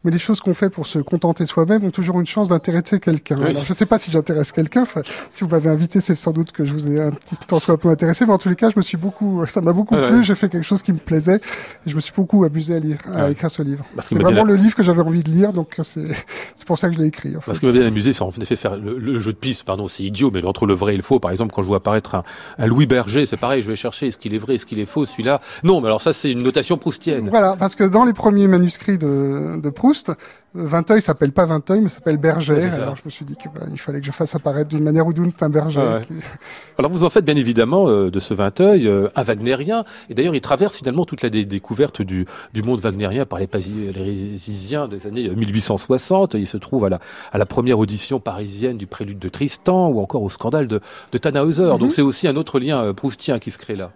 mais 0.03 0.11
les 0.11 0.19
choses 0.19 0.39
qu'on 0.39 0.53
fait 0.53 0.69
pour 0.69 0.87
se 0.87 0.99
contenter 0.99 1.45
soi-même 1.45 1.83
ont 1.83 1.91
toujours 1.91 2.19
une 2.19 2.25
chance 2.25 2.49
d'intéresser 2.49 2.99
quelqu'un. 2.99 3.37
je 3.51 3.69
ne 3.69 3.75
sais 3.75 3.85
pas 3.85 3.99
si 3.99 4.11
j'intéresse 4.11 4.51
quelqu'un. 4.51 4.85
si 5.29 5.43
vous 5.43 5.49
m'avez 5.49 5.69
invité, 5.69 6.01
c'est 6.01 6.15
sans 6.15 6.31
doute 6.31 6.51
que 6.51 6.65
je 6.65 6.73
vous 6.73 6.87
ai 6.91 7.01
un 7.01 7.11
petit 7.11 7.35
temps 7.35 7.59
soit 7.59 7.77
peu 7.77 7.89
intéressé, 7.89 8.25
mais 8.25 8.33
en 8.33 8.37
tous 8.37 8.49
les 8.49 8.55
cas, 8.55 8.69
je 8.69 8.77
me 8.77 8.81
suis 8.81 8.97
beaucoup, 8.97 9.45
ça 9.45 9.61
m'a 9.61 9.73
beaucoup 9.73 9.95
plu. 9.95 10.23
J'ai 10.23 10.35
fait 10.35 10.49
quelque 10.49 10.65
chose 10.65 10.81
qui 10.81 10.91
me 10.91 10.97
plaisait 10.97 11.41
et 11.85 11.89
je 11.89 11.95
me 11.95 12.01
suis 12.01 12.13
beaucoup 12.15 12.45
amusé 12.71 12.75
à 12.75 12.79
lire, 12.79 12.97
à 13.15 13.29
écrire 13.29 13.51
ce 13.51 13.61
livre. 13.61 13.85
C'est 13.99 14.15
vraiment 14.15 14.43
le 14.43 14.55
livre 14.55 14.75
que 14.75 14.83
j'avais 14.83 15.01
envie 15.01 15.23
de 15.23 15.29
lire, 15.29 15.53
donc 15.53 15.75
c'est 15.83 16.07
c'est 16.55 16.65
pour 16.65 16.77
ça 16.77 16.89
que 16.89 16.95
je 16.95 16.99
l'ai 16.99 17.07
écrit. 17.07 17.35
En 17.35 17.41
fait. 17.41 17.47
Parce 17.47 17.59
que 17.59 17.65
m'a 17.65 17.71
bien 17.71 17.85
amusé, 17.85 18.13
c'est 18.13 18.23
en 18.23 18.31
effet 18.41 18.55
faire 18.55 18.77
le, 18.77 19.19
jeu 19.19 19.33
de 19.33 19.37
piste. 19.37 19.63
Pardon, 19.63 19.87
c'est 19.87 20.03
idiot, 20.03 20.31
mais 20.31 20.43
entre 20.45 20.65
le 20.65 20.73
vrai 20.73 20.93
et 20.93 20.97
le 20.97 21.03
faux, 21.03 21.19
par 21.19 21.31
exemple, 21.31 21.53
quand 21.53 21.61
je 21.61 21.67
vois 21.67 21.77
apparaître 21.77 22.15
un, 22.15 22.23
un 22.57 22.67
Louis 22.67 22.85
Berger, 22.85 23.25
c'est 23.25 23.37
pareil. 23.37 23.61
Je 23.61 23.67
vais 23.67 23.75
chercher 23.75 24.07
est-ce 24.07 24.17
qu'il 24.17 24.33
est 24.33 24.39
vrai, 24.39 24.55
est-ce 24.55 24.65
qu'il 24.65 24.79
est 24.79 24.85
faux, 24.85 25.05
celui-là? 25.05 25.41
Non, 25.63 25.81
mais 25.81 25.87
alors 25.87 26.01
ça, 26.01 26.13
c'est 26.13 26.31
une 26.31 26.43
notation 26.43 26.77
proustienne. 26.77 27.29
Voilà, 27.29 27.55
parce 27.57 27.75
que 27.75 27.83
dans 27.83 28.05
les 28.05 28.13
premiers 28.13 28.47
manuscrits 28.47 28.97
de, 28.97 29.59
de 29.61 29.69
Proust, 29.69 30.11
Vinteuil 30.53 31.01
s'appelle 31.01 31.31
pas 31.31 31.45
Vinteuil, 31.45 31.79
mais 31.81 31.87
s'appelle 31.89 32.17
Berger. 32.17 32.53
Ouais. 32.55 32.73
Alors 32.73 32.97
je 32.97 33.03
me 33.05 33.09
suis 33.09 33.23
dit 33.23 33.35
qu'il 33.37 33.49
bah, 33.51 33.61
fallait 33.77 34.01
que 34.01 34.05
je 34.05 34.11
fasse 34.11 34.35
apparaître 34.35 34.67
d'une 34.69 34.83
manière 34.83 35.07
ou 35.07 35.13
d'une 35.13 35.27
autre 35.27 35.41
un 35.43 35.49
berger. 35.49 35.79
Ah 35.81 35.95
ouais. 35.97 36.01
qui- 36.05 36.13
Alors 36.77 36.91
vous 36.91 37.05
en 37.05 37.09
faites 37.09 37.23
bien 37.23 37.37
évidemment 37.37 37.87
euh, 37.87 38.11
de 38.11 38.19
ce 38.19 38.33
Vinteuil 38.33 38.85
euh, 38.87 39.07
un 39.15 39.23
wagnérien, 39.23 39.85
et 40.09 40.13
d'ailleurs 40.13 40.35
il 40.35 40.41
traverse 40.41 40.75
finalement 40.75 41.05
toute 41.05 41.21
la 41.21 41.29
dé- 41.29 41.45
découverte 41.45 42.01
du, 42.01 42.25
du 42.53 42.63
monde 42.63 42.81
wagnérien 42.81 43.25
par 43.25 43.39
les 43.39 43.47
Parisiens 43.47 44.87
des 44.87 45.07
années 45.07 45.29
euh, 45.29 45.35
1860. 45.35 46.33
Il 46.33 46.47
se 46.47 46.57
trouve 46.57 46.85
à 46.85 46.89
la, 46.89 46.99
à 47.31 47.37
la 47.37 47.45
première 47.45 47.79
audition 47.79 48.19
parisienne 48.19 48.75
du 48.77 48.87
Prélude 48.87 49.19
de 49.19 49.29
Tristan, 49.29 49.87
ou 49.89 49.99
encore 50.01 50.21
au 50.23 50.29
scandale 50.29 50.67
de, 50.67 50.81
de 51.11 51.17
Tannhauser. 51.17 51.77
Donc 51.79 51.91
c'est 51.91 52.01
aussi 52.01 52.27
un 52.27 52.35
autre 52.35 52.59
lien 52.59 52.83
euh, 52.83 52.93
proustien 52.93 53.39
qui 53.39 53.51
se 53.51 53.57
crée 53.57 53.75
là. 53.75 53.91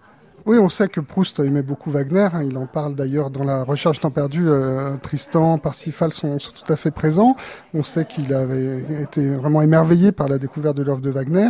Oui, 0.46 0.60
on 0.60 0.70
sait 0.70 0.88
que 0.89 1.00
Proust 1.02 1.39
aimait 1.39 1.64
beaucoup 1.64 1.89
Wagner. 1.89 2.28
hein. 2.32 2.43
Il 2.43 2.56
en 2.58 2.68
parle 2.68 2.93
d'ailleurs 2.93 3.32
dans 3.32 3.43
la 3.43 3.64
Recherche 3.64 4.00
temps 4.00 4.12
perdu. 4.12 4.48
euh, 4.48 4.96
Tristan, 4.98 5.58
Parsifal 5.58 6.14
sont, 6.14 6.38
sont 6.38 6.52
tout 6.52 6.72
à 6.72 6.76
fait 6.76 6.91
présents. 6.91 7.36
On 7.74 7.82
sait 7.84 8.06
qu'il 8.06 8.32
avait 8.32 8.78
été 9.02 9.28
vraiment 9.28 9.64
émerveillé 9.64 10.12
par 10.12 10.28
la 10.28 10.38
découverte 10.38 10.78
de 10.78 10.84
l'œuvre 10.84 11.02
de 11.02 11.10
Wagner. 11.10 11.50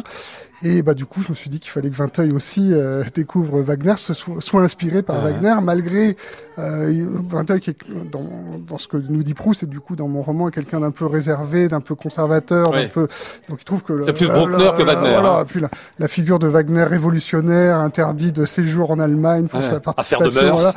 Et 0.64 0.82
bah 0.82 0.94
du 0.94 1.06
coup, 1.06 1.22
je 1.22 1.30
me 1.30 1.36
suis 1.36 1.50
dit 1.50 1.60
qu'il 1.60 1.70
fallait 1.72 1.90
que 1.90 1.96
Vinteuil 1.96 2.32
aussi 2.32 2.70
euh, 2.74 3.04
découvre 3.14 3.62
Wagner, 3.62 3.96
se 3.98 4.14
soit, 4.14 4.36
soit 4.40 4.62
inspiré 4.62 5.02
par 5.04 5.18
Ah. 5.18 5.30
Wagner, 5.30 5.56
malgré 5.62 6.16
euh, 6.58 7.06
Vinteuil 7.30 7.60
qui 7.60 7.72
est 7.72 7.78
dans, 8.12 8.24
dans 8.66 8.78
ce 8.78 8.88
que 8.88 8.98
nous 8.98 9.22
dit 9.24 9.34
Proust, 9.34 9.64
et 9.64 9.66
du 9.66 9.80
coup 9.82 9.96
dans 9.96 10.08
mon 10.08 10.22
roman 10.22 10.48
est 10.48 10.52
quelqu'un 10.52 10.80
d'un 10.80 10.92
peu 10.92 11.06
réservé, 11.06 11.68
d'un 11.68 11.82
peu 11.82 11.96
conservateur, 11.96 12.72
Ouais. 12.72 12.84
d'un 12.84 12.90
peu. 12.90 13.08
Donc 13.50 13.60
il 13.62 13.66
trouve 13.66 13.84
que 13.84 14.02
C'est 14.04 14.14
plus 14.14 14.28
Bruckner 14.30 14.72
que 14.78 14.84
Wagner, 14.84 15.10
Voilà, 15.12 15.40
hein. 15.40 15.46
puis 15.46 15.60
la, 15.60 15.70
la 16.00 16.08
figure 16.08 16.40
de 16.40 16.48
Wagner 16.48 16.84
révolutionnaire, 16.84 17.78
interdit 17.78 18.32
de 18.32 18.46
séjour 18.46 18.92
en 18.92 19.00
Allemagne 19.00 19.48
pour 19.48 19.60
Ouais, 19.60 19.66
sa 19.70 19.76
affaire 19.76 19.80
de 19.80 19.84
participation. 20.24 20.42
mœurs. 20.44 20.54
voilà. 20.62 20.74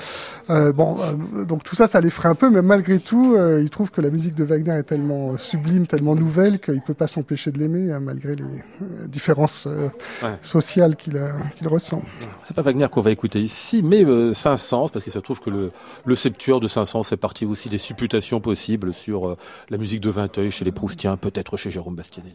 Euh, 0.51 0.73
bon, 0.73 0.97
euh, 1.35 1.45
donc 1.45 1.63
tout 1.63 1.77
ça, 1.77 1.87
ça 1.87 2.01
l'effraie 2.01 2.29
un 2.29 2.35
peu, 2.35 2.49
mais 2.51 2.63
malgré 2.63 2.99
tout, 2.99 3.35
euh, 3.37 3.61
il 3.63 3.69
trouve 3.71 3.91
que 3.91 4.01
la 4.01 4.11
musique 4.11 4.35
de 4.35 4.45
Wagner 4.45 4.73
est 4.73 4.83
tellement 4.85 5.33
euh, 5.33 5.37
sublime, 5.37 5.87
tellement 5.87 6.15
nouvelle 6.15 6.59
qu'il 6.59 6.81
peut 6.81 6.95
pas 6.95 7.07
s'empêcher 7.07 7.51
de 7.51 7.59
l'aimer, 7.59 7.93
euh, 7.93 8.01
malgré 8.01 8.35
les 8.35 8.45
euh, 8.45 9.07
différences 9.07 9.67
euh, 9.67 9.89
Ouais. 10.23 10.37
sociales 10.43 10.97
qu'il 10.97 11.21
qu'il 11.57 11.69
ressent. 11.69 12.03
C'est 12.45 12.55
pas 12.55 12.63
Wagner 12.63 12.87
qu'on 12.91 13.01
va 13.03 13.11
écouter 13.11 13.41
ici, 13.41 13.83
mais 13.83 14.05
euh, 14.05 14.33
Saint-Saëns, 14.33 14.89
parce 14.91 15.05
qu'il 15.05 15.13
se 15.13 15.19
trouve 15.19 15.41
que 15.41 15.51
le, 15.51 15.71
le 16.05 16.15
septuor 16.15 16.61
de 16.61 16.67
Saint-Saëns 16.67 17.03
fait 17.05 17.17
partie 17.19 17.45
aussi 17.45 17.69
des 17.69 17.79
supputations 17.79 18.41
possibles 18.41 18.95
sur 18.95 19.29
euh, 19.29 19.37
la 19.69 19.77
musique 19.79 20.01
de 20.01 20.11
Vinteuil 20.11 20.51
chez 20.51 20.65
les 20.65 20.73
Proustiens, 20.73 21.17
peut-être 21.17 21.57
chez 21.57 21.71
Jérôme 21.71 21.95
Bastianelli. 21.95 22.35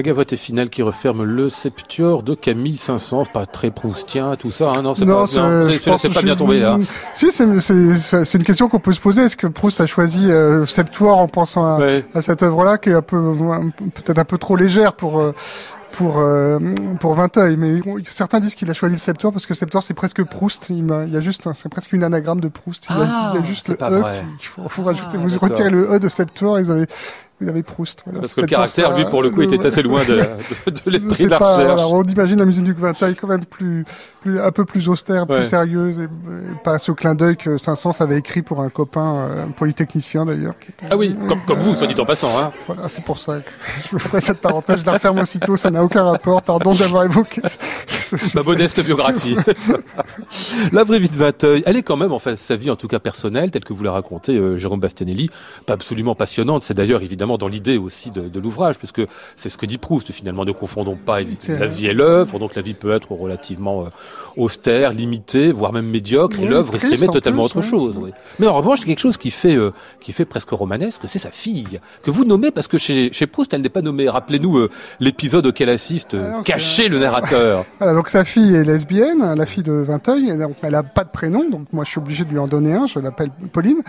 La 0.00 0.04
gavotte 0.04 0.34
finale 0.34 0.70
qui 0.70 0.80
referme 0.80 1.24
le 1.24 1.50
septuor 1.50 2.22
de 2.22 2.34
Camille 2.34 2.78
Saint-Saëns, 2.78 3.24
pas 3.34 3.44
très 3.44 3.70
proustien, 3.70 4.34
tout 4.36 4.50
ça, 4.50 4.70
hein, 4.70 4.80
non, 4.80 4.94
c'est 4.94 5.04
pas, 5.04 5.26
bien, 5.26 5.98
c'est 5.98 6.08
pas 6.08 6.22
bien 6.22 6.36
tombé 6.36 6.58
là. 6.58 6.78
Si, 7.12 7.30
c'est 7.30 7.44
une 7.44 8.44
question 8.44 8.70
qu'on 8.70 8.78
peut 8.78 8.94
se 8.94 9.00
poser. 9.00 9.24
Est-ce 9.24 9.36
que 9.36 9.46
Proust 9.46 9.78
a 9.82 9.86
choisi 9.86 10.30
euh, 10.30 10.64
septuor 10.64 11.18
en 11.18 11.28
pensant 11.28 11.66
à, 11.66 11.80
à 12.14 12.22
cette 12.22 12.42
œuvre-là, 12.42 12.78
qui 12.78 12.88
est 12.88 12.94
un 12.94 13.02
peu 13.02 13.20
peut-être 13.94 14.18
un 14.18 14.24
peu 14.24 14.38
trop 14.38 14.56
légère 14.56 14.94
pour 14.94 15.20
euh, 15.20 15.34
pour 15.92 16.20
euh, 16.20 16.58
pour 16.98 17.12
Vinteuil, 17.12 17.58
mais 17.58 17.80
certains 18.04 18.40
disent 18.40 18.54
qu'il 18.54 18.70
a 18.70 18.72
choisi 18.72 18.94
le 18.94 18.98
Septuor 18.98 19.32
parce 19.32 19.44
que 19.44 19.52
Septuor 19.52 19.82
c'est 19.82 19.92
presque 19.92 20.24
Proust. 20.24 20.70
Il, 20.70 20.86
y 21.10 21.16
a 21.16 21.20
juste, 21.20 21.46
c'est 21.52 21.68
presque 21.68 21.92
une 21.92 22.04
anagramme 22.04 22.40
de 22.40 22.48
Proust. 22.48 22.86
Il, 22.88 22.96
y, 22.96 23.00
a, 23.00 23.04
il 23.04 23.06
y 23.06 23.10
a, 23.10 23.42
ah, 23.42 23.46
juste 23.46 23.68
le 23.68 23.74
E. 23.74 24.02
Il 24.40 24.46
faut, 24.46 24.66
faut 24.66 24.82
rajouter. 24.82 25.18
Ah, 25.22 25.26
vous 25.26 25.38
retirez 25.38 25.68
le 25.68 25.92
E 25.92 25.98
de 25.98 26.08
Septuor, 26.08 26.58
et 26.58 26.62
vous 26.62 26.70
avez 26.70 26.86
vous 27.40 27.48
avez 27.48 27.62
Proust. 27.62 28.02
Voilà, 28.04 28.20
Parce 28.20 28.34
que 28.34 28.42
le 28.42 28.46
caractère, 28.46 28.96
lui, 28.96 29.04
pour 29.04 29.22
le 29.22 29.30
coup, 29.30 29.42
était 29.42 29.64
assez 29.64 29.82
loin 29.82 30.04
de, 30.04 30.16
de, 30.66 30.70
de 30.70 30.90
l'esprit 30.90 31.24
de 31.24 31.30
la 31.30 31.38
recherche. 31.38 31.82
on 31.90 32.02
imagine 32.02 32.38
la 32.38 32.44
musique 32.44 32.64
du 32.64 32.74
Vinteuil 32.74 33.14
quand 33.14 33.28
même 33.28 33.44
plus, 33.44 33.84
plus, 34.20 34.40
un 34.40 34.52
peu 34.52 34.64
plus 34.64 34.88
austère, 34.88 35.26
plus 35.26 35.44
sérieuse, 35.44 35.98
et, 35.98 36.08
pas 36.62 36.78
ce 36.78 36.92
clin 36.92 37.14
d'œil 37.14 37.36
que 37.36 37.58
Saint-Saëns 37.58 37.94
avait 38.00 38.18
écrit 38.18 38.42
pour 38.42 38.60
un 38.60 38.68
copain, 38.68 39.16
euh, 39.16 39.44
un 39.44 39.50
polytechnicien 39.50 40.26
d'ailleurs. 40.26 40.54
Ah 40.90 40.96
oui, 40.96 41.16
comme, 41.28 41.40
comme 41.46 41.58
vous, 41.58 41.74
soit 41.74 41.86
dit 41.86 41.98
en 41.98 42.04
passant. 42.04 42.30
Hein. 42.38 42.52
Voilà, 42.66 42.88
c'est 42.88 43.04
pour 43.04 43.18
ça 43.18 43.38
que 43.38 43.50
je 43.88 43.94
me 43.94 43.98
ferai 43.98 44.20
cette 44.20 44.40
parenthèse. 44.40 44.80
Je 44.80 44.86
la 44.86 44.92
referme 44.92 45.18
aussitôt, 45.20 45.56
ça 45.56 45.70
n'a 45.70 45.82
aucun 45.82 46.04
rapport. 46.04 46.42
Pardon 46.42 46.74
d'avoir 46.74 47.04
évoqué 47.04 47.42
ce, 47.46 48.36
Ma 48.36 48.42
modeste 48.42 48.84
biographie. 48.84 49.36
la 50.72 50.84
vraie 50.84 50.98
vie 50.98 51.08
de 51.08 51.16
Vinteuil, 51.16 51.62
elle 51.66 51.76
est 51.76 51.82
quand 51.82 51.96
même, 51.96 52.12
enfin, 52.12 52.36
sa 52.36 52.56
vie 52.56 52.70
en 52.70 52.76
tout 52.76 52.88
cas 52.88 52.98
personnelle, 52.98 53.50
telle 53.50 53.64
que 53.64 53.72
vous 53.72 53.82
la 53.82 53.92
racontez, 53.92 54.36
euh, 54.36 54.58
Jérôme 54.58 54.80
Bastianelli, 54.80 55.30
pas 55.66 55.74
absolument 55.74 56.14
passionnante. 56.14 56.62
C'est 56.62 56.74
d'ailleurs 56.74 57.02
évidemment 57.02 57.29
dans 57.38 57.48
l'idée 57.48 57.78
aussi 57.78 58.10
de, 58.10 58.22
de 58.22 58.40
l'ouvrage, 58.40 58.78
puisque 58.78 59.02
c'est 59.36 59.48
ce 59.48 59.58
que 59.58 59.66
dit 59.66 59.78
Proust 59.78 60.12
finalement. 60.12 60.44
Ne 60.44 60.52
confondons 60.52 60.96
pas 60.96 61.20
la 61.48 61.66
vie 61.66 61.86
et 61.86 61.92
l'œuvre, 61.92 62.38
donc 62.38 62.54
la 62.54 62.62
vie 62.62 62.74
peut 62.74 62.92
être 62.92 63.12
relativement 63.12 63.84
euh, 63.84 63.88
austère, 64.36 64.92
limitée, 64.92 65.52
voire 65.52 65.72
même 65.72 65.86
médiocre, 65.86 66.38
et 66.40 66.46
l'œuvre 66.46 66.74
est 66.76 67.12
totalement 67.12 67.44
autre 67.44 67.62
chose. 67.62 67.98
Oui. 68.00 68.10
Mais 68.38 68.46
en 68.46 68.54
revanche, 68.54 68.84
quelque 68.84 69.00
chose 69.00 69.16
qui 69.16 69.30
fait 69.30 69.56
euh, 69.56 69.72
qui 70.00 70.12
fait 70.12 70.24
presque 70.24 70.50
romanesque, 70.50 71.02
c'est 71.06 71.18
sa 71.18 71.30
fille 71.30 71.80
que 72.02 72.10
vous 72.10 72.24
nommez 72.24 72.50
parce 72.50 72.68
que 72.68 72.78
chez, 72.78 73.12
chez 73.12 73.26
Proust, 73.26 73.52
elle 73.54 73.62
n'est 73.62 73.68
pas 73.68 73.82
nommée. 73.82 74.08
Rappelez-nous 74.08 74.58
euh, 74.58 74.70
l'épisode 74.98 75.46
auquel 75.46 75.68
assiste 75.68 76.14
ah 76.14 76.40
caché 76.44 76.88
le 76.88 76.98
narrateur. 76.98 77.64
voilà, 77.78 77.94
donc 77.94 78.08
sa 78.08 78.24
fille 78.24 78.54
est 78.54 78.64
lesbienne, 78.64 79.34
la 79.34 79.46
fille 79.46 79.62
de 79.62 79.72
Vinteuil. 79.72 80.32
Elle 80.62 80.74
a 80.74 80.82
pas 80.82 81.04
de 81.04 81.10
prénom, 81.10 81.48
donc 81.48 81.72
moi 81.72 81.84
je 81.84 81.90
suis 81.90 81.98
obligé 81.98 82.24
de 82.24 82.30
lui 82.30 82.38
en 82.38 82.46
donner 82.46 82.72
un. 82.72 82.86
Je 82.86 82.98
l'appelle 82.98 83.30
Pauline. 83.52 83.82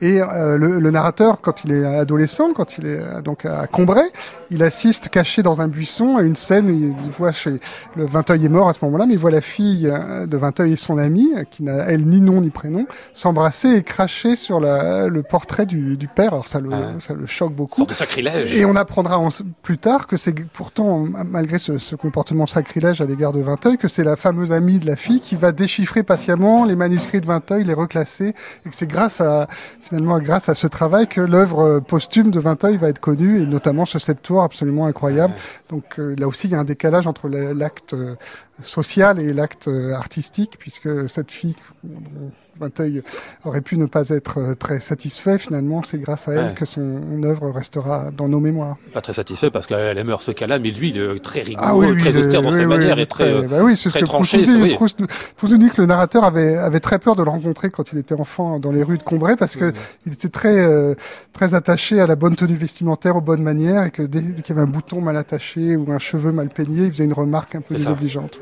Et 0.00 0.20
le, 0.20 0.78
le 0.78 0.90
narrateur, 0.90 1.40
quand 1.40 1.64
il 1.64 1.72
est 1.72 1.84
adolescent, 1.84 2.52
quand 2.54 2.78
il 2.78 2.86
est 2.86 2.87
euh, 2.96 3.20
donc 3.20 3.44
à 3.44 3.66
Combray. 3.66 4.06
Il 4.50 4.62
assiste 4.62 5.08
caché 5.08 5.42
dans 5.42 5.60
un 5.60 5.68
buisson 5.68 6.16
à 6.16 6.22
une 6.22 6.36
scène. 6.36 6.68
Il 7.04 7.10
voit 7.10 7.32
chez 7.32 7.60
le 7.96 8.06
Vinteuil 8.06 8.44
est 8.44 8.48
mort 8.48 8.68
à 8.68 8.72
ce 8.72 8.84
moment-là, 8.84 9.06
mais 9.06 9.14
il 9.14 9.18
voit 9.18 9.30
la 9.30 9.40
fille 9.40 9.88
euh, 9.90 10.26
de 10.26 10.36
Vinteuil 10.36 10.72
et 10.72 10.76
son 10.76 10.98
amie, 10.98 11.30
qui 11.50 11.62
n'a 11.62 11.84
elle 11.86 12.06
ni 12.06 12.20
nom 12.20 12.40
ni 12.40 12.50
prénom, 12.50 12.86
s'embrasser 13.12 13.68
et 13.68 13.82
cracher 13.82 14.36
sur 14.36 14.60
la, 14.60 15.08
le 15.08 15.22
portrait 15.22 15.66
du, 15.66 15.96
du, 15.96 16.08
père. 16.08 16.32
Alors 16.32 16.46
ça 16.46 16.60
le, 16.60 16.70
ah. 16.72 17.00
ça 17.00 17.14
le 17.14 17.26
choque 17.26 17.52
beaucoup. 17.52 17.84
de 17.84 17.94
sacrilège. 17.94 18.54
Et 18.56 18.64
on 18.64 18.76
apprendra 18.76 19.18
plus 19.62 19.78
tard 19.78 20.06
que 20.06 20.16
c'est 20.16 20.34
pourtant, 20.52 21.06
malgré 21.26 21.58
ce, 21.58 21.78
ce, 21.78 21.96
comportement 21.96 22.46
sacrilège 22.46 23.00
à 23.00 23.06
l'égard 23.06 23.32
de 23.32 23.40
Vinteuil, 23.40 23.76
que 23.76 23.88
c'est 23.88 24.04
la 24.04 24.16
fameuse 24.16 24.52
amie 24.52 24.78
de 24.78 24.86
la 24.86 24.96
fille 24.96 25.20
qui 25.20 25.36
va 25.36 25.52
déchiffrer 25.52 26.02
patiemment 26.02 26.64
les 26.64 26.76
manuscrits 26.76 27.20
de 27.20 27.26
Vinteuil, 27.26 27.64
les 27.64 27.74
reclasser, 27.74 28.34
et 28.64 28.68
que 28.68 28.74
c'est 28.74 28.86
grâce 28.86 29.20
à 29.20 29.48
finalement 29.80 30.18
grâce 30.18 30.48
à 30.48 30.54
ce 30.54 30.66
travail 30.66 31.06
que 31.06 31.20
l'œuvre 31.20 31.80
posthume 31.80 32.30
de 32.30 32.40
Vinteuil 32.40 32.77
va 32.78 32.88
être 32.88 33.00
connu, 33.00 33.42
et 33.42 33.46
notamment 33.46 33.84
ce 33.84 33.98
septoire 33.98 34.44
absolument 34.44 34.86
incroyable. 34.86 35.34
Donc 35.68 35.98
euh, 35.98 36.14
là 36.18 36.26
aussi, 36.26 36.48
il 36.48 36.52
y 36.52 36.54
a 36.54 36.60
un 36.60 36.64
décalage 36.64 37.06
entre 37.06 37.28
l'acte 37.28 37.94
euh, 37.94 38.14
social 38.62 39.18
et 39.20 39.32
l'acte 39.32 39.68
euh, 39.68 39.92
artistique, 39.94 40.56
puisque 40.58 41.08
cette 41.08 41.30
fille 41.30 41.56
Vinteuil 42.60 43.02
aurait 43.44 43.60
pu 43.60 43.76
ne 43.76 43.86
pas 43.86 44.08
être 44.10 44.38
euh, 44.38 44.54
très 44.54 44.80
satisfait. 44.80 45.38
Finalement, 45.38 45.82
c'est 45.84 45.98
grâce 45.98 46.28
à 46.28 46.34
elle 46.34 46.54
que 46.54 46.66
son 46.66 47.22
œuvre 47.22 47.50
restera 47.50 48.10
dans 48.10 48.28
nos 48.28 48.40
mémoires. 48.40 48.76
Pas 48.92 49.00
très 49.00 49.12
satisfait 49.12 49.50
parce 49.50 49.66
qu'elle 49.66 49.96
aime 49.96 50.08
ce 50.18 50.30
cas-là, 50.30 50.58
mais 50.58 50.70
lui, 50.70 50.90
il 50.90 50.98
est 50.98 51.22
très 51.22 51.40
rigoureux, 51.40 51.94
ah 51.96 52.00
très 52.00 52.16
austère 52.16 52.42
dans 52.42 52.50
ses 52.50 52.66
manières 52.66 52.98
et 52.98 53.06
très, 53.06 53.32
euh, 53.32 53.42
bah 53.42 53.58
oui, 53.62 53.76
c'est 53.76 53.90
ce 53.90 53.98
que 53.98 54.04
tranché. 54.04 54.44
Proust, 54.74 55.00
nous 55.00 55.58
dit 55.58 55.70
que 55.70 55.80
le 55.80 55.86
narrateur 55.86 56.24
avait, 56.24 56.56
avait 56.56 56.80
très 56.80 56.98
peur 56.98 57.16
de 57.16 57.22
le 57.22 57.30
rencontrer 57.30 57.70
quand 57.70 57.92
il 57.92 57.98
était 57.98 58.18
enfant 58.18 58.58
dans 58.58 58.72
les 58.72 58.82
rues 58.82 58.98
de 58.98 59.02
Combray 59.02 59.36
parce 59.36 59.56
que 59.56 59.72
il 60.06 60.12
était 60.12 60.28
très, 60.28 60.56
euh, 60.58 60.94
très 61.32 61.54
attaché 61.54 62.00
à 62.00 62.06
la 62.06 62.16
bonne 62.16 62.36
tenue 62.36 62.54
vestimentaire, 62.54 63.16
aux 63.16 63.20
bonnes 63.20 63.42
manières 63.42 63.84
et 63.84 63.90
que 63.90 64.02
dès, 64.02 64.20
qu'il 64.20 64.48
y 64.48 64.52
avait 64.52 64.62
un 64.62 64.70
bouton 64.70 65.00
mal 65.00 65.16
attaché 65.16 65.76
ou 65.76 65.90
un 65.92 65.98
cheveu 65.98 66.32
mal 66.32 66.48
peigné, 66.48 66.86
il 66.86 66.92
faisait 66.92 67.04
une 67.04 67.12
remarque 67.12 67.54
un 67.54 67.60
peu 67.60 67.74
désobligeante. 67.74 68.38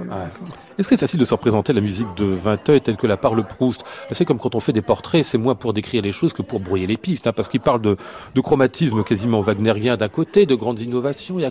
Est-ce 0.79 0.89
que 0.89 0.95
c'est 0.95 1.01
facile 1.01 1.21
de 1.21 1.25
se 1.25 1.35
représenter 1.35 1.73
la 1.73 1.81
musique 1.81 2.09
de 2.17 2.27
Vinteuil 2.27 2.81
telle 2.81 2.97
que 2.97 3.07
la 3.07 3.17
parle 3.17 3.47
Proust? 3.47 3.85
C'est 4.13 4.25
comme 4.25 4.39
quand 4.39 4.55
on 4.55 4.61
fait 4.61 4.73
des 4.73 4.83
portraits, 4.83 5.25
c'est 5.25 5.39
moins 5.39 5.55
pour 5.55 5.73
décrire 5.73 6.03
les 6.03 6.13
choses 6.13 6.33
que 6.33 6.43
pour 6.43 6.61
brouiller 6.61 6.87
les 6.87 6.97
pistes, 6.97 7.27
hein, 7.27 7.33
parce 7.33 7.49
qu'il 7.49 7.61
parle 7.61 7.83
de, 7.83 7.97
chromatisme 8.41 9.03
quasiment 9.03 9.41
wagnérien 9.41 9.97
d'un 9.97 10.09
côté, 10.09 10.47
de 10.47 10.55
grandes 10.55 10.81
innovations. 10.81 11.39
Y 11.39 11.47
a, 11.47 11.51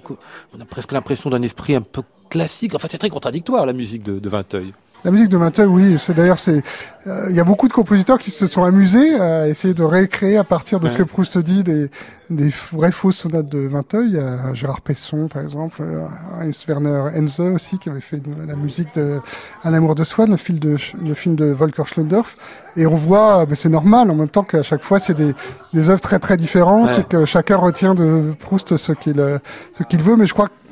on 0.57 0.61
a 0.61 0.65
presque 0.65 0.91
l'impression 0.91 1.29
d'un 1.29 1.41
esprit 1.41 1.75
un 1.75 1.81
peu 1.81 2.01
classique. 2.29 2.73
Enfin, 2.75 2.87
c'est 2.89 2.97
très 2.97 3.09
contradictoire 3.09 3.65
la 3.65 3.73
musique 3.73 4.03
de 4.03 4.29
Vinteuil. 4.29 4.73
La 5.05 5.11
musique 5.11 5.29
de 5.29 5.37
Vinteuil, 5.37 5.67
oui, 5.67 5.97
c'est 5.99 6.15
d'ailleurs 6.15 6.39
c'est 6.39 6.63
euh, 7.05 7.27
il 7.29 7.35
y 7.35 7.39
a 7.39 7.43
beaucoup 7.43 7.67
de 7.67 7.73
compositeurs 7.73 8.17
qui 8.17 8.31
se 8.31 8.47
sont 8.47 8.63
amusés 8.63 9.19
à 9.19 9.47
essayer 9.47 9.75
de 9.75 9.83
récréer 9.83 10.37
à 10.37 10.43
partir 10.43 10.79
de 10.79 10.89
ce 10.89 10.97
que 10.97 11.03
Proust 11.03 11.37
dit 11.37 11.63
des, 11.63 11.91
des 12.31 12.51
vraies 12.73 12.91
fausses 12.91 13.17
sonates 13.17 13.45
de 13.45 13.67
Vinteuil. 13.67 14.07
Il 14.07 14.15
y 14.15 14.17
a 14.17 14.51
Gérard 14.55 14.81
Pesson 14.81 15.27
par 15.27 15.43
exemple, 15.43 15.83
euh, 15.83 16.07
Heinz 16.41 16.65
Werner 16.67 17.11
Henze 17.15 17.39
aussi 17.39 17.77
qui 17.77 17.91
avait 17.91 18.01
fait 18.01 18.19
la 18.47 18.55
musique 18.55 18.95
de 18.95 19.19
Un 19.63 19.75
amour 19.75 19.93
de 19.93 20.03
soi, 20.03 20.25
le 20.25 20.37
film 20.37 20.57
de 20.57 20.75
le 20.99 21.13
film 21.13 21.35
de 21.35 21.45
Volker 21.45 21.83
Schlöndorff. 21.85 22.35
Et 22.75 22.87
on 22.87 22.95
voit, 22.95 23.45
c'est 23.53 23.69
normal 23.69 24.09
en 24.09 24.15
même 24.15 24.29
temps 24.29 24.43
qu'à 24.43 24.63
chaque 24.63 24.83
fois 24.83 24.97
c'est 24.97 25.13
des, 25.13 25.35
des 25.71 25.87
œuvres 25.91 26.01
très 26.01 26.17
très 26.17 26.35
différentes 26.35 26.97
et 26.97 27.03
que 27.03 27.25
chacun 27.25 27.57
retient 27.57 27.93
de 27.93 28.33
Proust 28.39 28.75
ce 28.75 28.91
qu'il 28.91 29.23
ce 29.73 29.83
qu'il 29.83 30.01
veut. 30.01 30.15
Mais 30.15 30.25
je 30.25 30.33
crois 30.33 30.47
que 30.47 30.64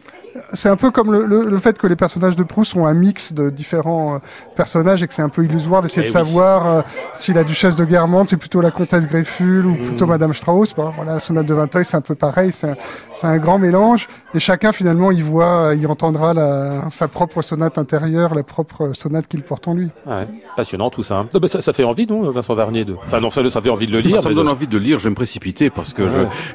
c'est 0.54 0.70
un 0.70 0.76
peu 0.76 0.92
comme 0.92 1.12
le, 1.12 1.26
le, 1.26 1.46
le, 1.46 1.58
fait 1.58 1.78
que 1.78 1.88
les 1.88 1.96
personnages 1.96 2.36
de 2.36 2.44
Proust 2.44 2.72
sont 2.72 2.86
un 2.86 2.94
mix 2.94 3.34
de 3.34 3.50
différents 3.50 4.16
euh, 4.16 4.18
personnages 4.56 5.04
et 5.04 5.08
que 5.08 5.14
c'est 5.14 5.22
un 5.22 5.30
peu 5.30 5.44
illusoire 5.44 5.82
d'essayer 5.82 6.04
de 6.04 6.10
eh 6.10 6.12
savoir 6.12 6.68
euh, 6.68 6.82
si 7.14 7.34
la 7.34 7.44
duchesse 7.44 7.76
de 7.76 7.86
Guermantes 7.86 8.30
c'est 8.30 8.38
plutôt 8.38 8.62
la 8.62 8.72
comtesse 8.72 9.08
Grefful 9.08 9.66
ou 9.66 9.76
plutôt 9.76 10.06
mm. 10.06 10.10
Madame 10.10 10.34
Strauss. 10.34 10.74
Bon, 10.74 10.90
voilà, 10.90 11.14
la 11.14 11.20
sonate 11.20 11.46
de 11.46 11.54
Vinteuil 11.54 11.86
c'est 11.86 11.98
un 11.98 12.02
peu 12.02 12.16
pareil, 12.16 12.52
c'est 12.52 12.70
un, 12.70 12.76
un, 13.24 13.38
grand 13.38 13.60
mélange 13.60 14.08
et 14.36 14.40
chacun 14.40 14.72
finalement 14.72 15.12
il 15.12 15.24
voit, 15.24 15.68
euh, 15.68 15.76
il 15.76 15.86
entendra 15.88 16.34
la, 16.34 16.90
sa 16.92 17.08
propre 17.08 17.42
sonate 17.42 17.78
intérieure, 17.78 18.34
la 18.34 18.44
propre 18.44 18.94
sonate 18.94 19.28
qu'il 19.28 19.44
porte 19.44 19.68
en 19.68 19.74
lui. 19.74 19.90
Ouais, 20.06 20.28
passionnant 20.56 20.90
tout 20.90 21.04
ça. 21.04 21.26
Bah, 21.34 21.48
ça. 21.48 21.62
ça. 21.62 21.74
fait 21.74 21.84
envie 21.84 22.08
non, 22.08 22.30
Vincent 22.32 22.56
Vernier 22.56 22.86
de... 22.86 22.96
Enfin 22.96 23.20
non, 23.20 23.30
ça, 23.30 23.48
ça 23.50 23.62
fait 23.62 23.70
envie 23.70 23.88
de 23.88 23.92
le 23.92 24.00
lire. 24.00 24.22
Ça 24.22 24.30
me 24.30 24.36
donne 24.36 24.48
envie 24.48 24.68
de 24.68 24.78
lire. 24.78 25.00
Je 25.00 25.06
vais 25.06 25.10
me 25.12 25.16
précipiter 25.16 25.70
parce 25.70 25.94
que 25.94 26.04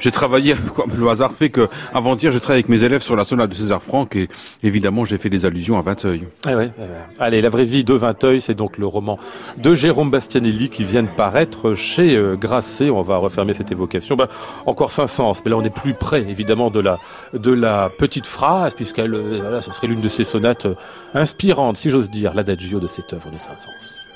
j'ai 0.00 0.10
travaillé. 0.10 0.56
le 0.98 1.08
hasard 1.08 1.32
fait 1.32 1.50
que 1.50 1.68
avant-hier 1.94 2.32
j'ai 2.32 2.40
travaillé 2.40 2.64
avec 2.64 2.68
mes 2.68 2.84
élèves 2.84 3.02
sur 3.02 3.16
la 3.16 3.24
sonate 3.24 3.50
de 3.50 3.54
César 3.54 3.82
Franck 3.82 4.16
et 4.16 4.28
évidemment 4.62 5.04
j'ai 5.04 5.18
fait 5.18 5.30
des 5.30 5.46
allusions 5.46 5.78
à 5.78 5.82
Vinteuil. 5.82 6.24
Ah 6.46 6.56
ouais, 6.56 6.72
Allez, 7.18 7.40
la 7.40 7.50
vraie 7.50 7.64
vie 7.64 7.84
de 7.84 7.94
Vinteuil, 7.94 8.40
c'est 8.40 8.54
donc 8.54 8.78
le 8.78 8.86
roman 8.86 9.18
de 9.56 9.74
Jérôme 9.74 10.10
Bastianelli 10.10 10.68
qui 10.68 10.84
vient 10.84 11.02
de 11.02 11.08
paraître 11.08 11.74
chez 11.74 12.16
euh, 12.16 12.36
Grasset. 12.36 12.90
On 12.90 13.02
va 13.02 13.18
refermer 13.18 13.54
cette 13.54 13.72
évocation. 13.72 14.16
Bah, 14.16 14.28
encore 14.66 14.90
sens, 14.90 15.42
mais 15.44 15.50
là 15.50 15.56
on 15.56 15.62
est 15.62 15.70
plus 15.70 15.94
près 15.94 16.22
évidemment 16.22 16.70
de 16.70 16.80
la 16.80 16.98
de 17.32 17.52
la 17.52 17.67
petite 17.96 18.26
phrase 18.26 18.74
puisqu'elle, 18.74 19.14
euh, 19.14 19.38
voilà, 19.40 19.62
ce 19.62 19.72
serait 19.72 19.86
l'une 19.86 20.00
de 20.00 20.08
ces 20.08 20.24
sonates 20.24 20.66
euh, 20.66 20.74
inspirantes, 21.14 21.76
si 21.76 21.90
j'ose 21.90 22.10
dire, 22.10 22.34
l'adagio 22.34 22.80
de 22.80 22.86
cette 22.86 23.12
œuvre 23.12 23.30
de 23.30 23.38
Saint-Saëns. 23.38 24.06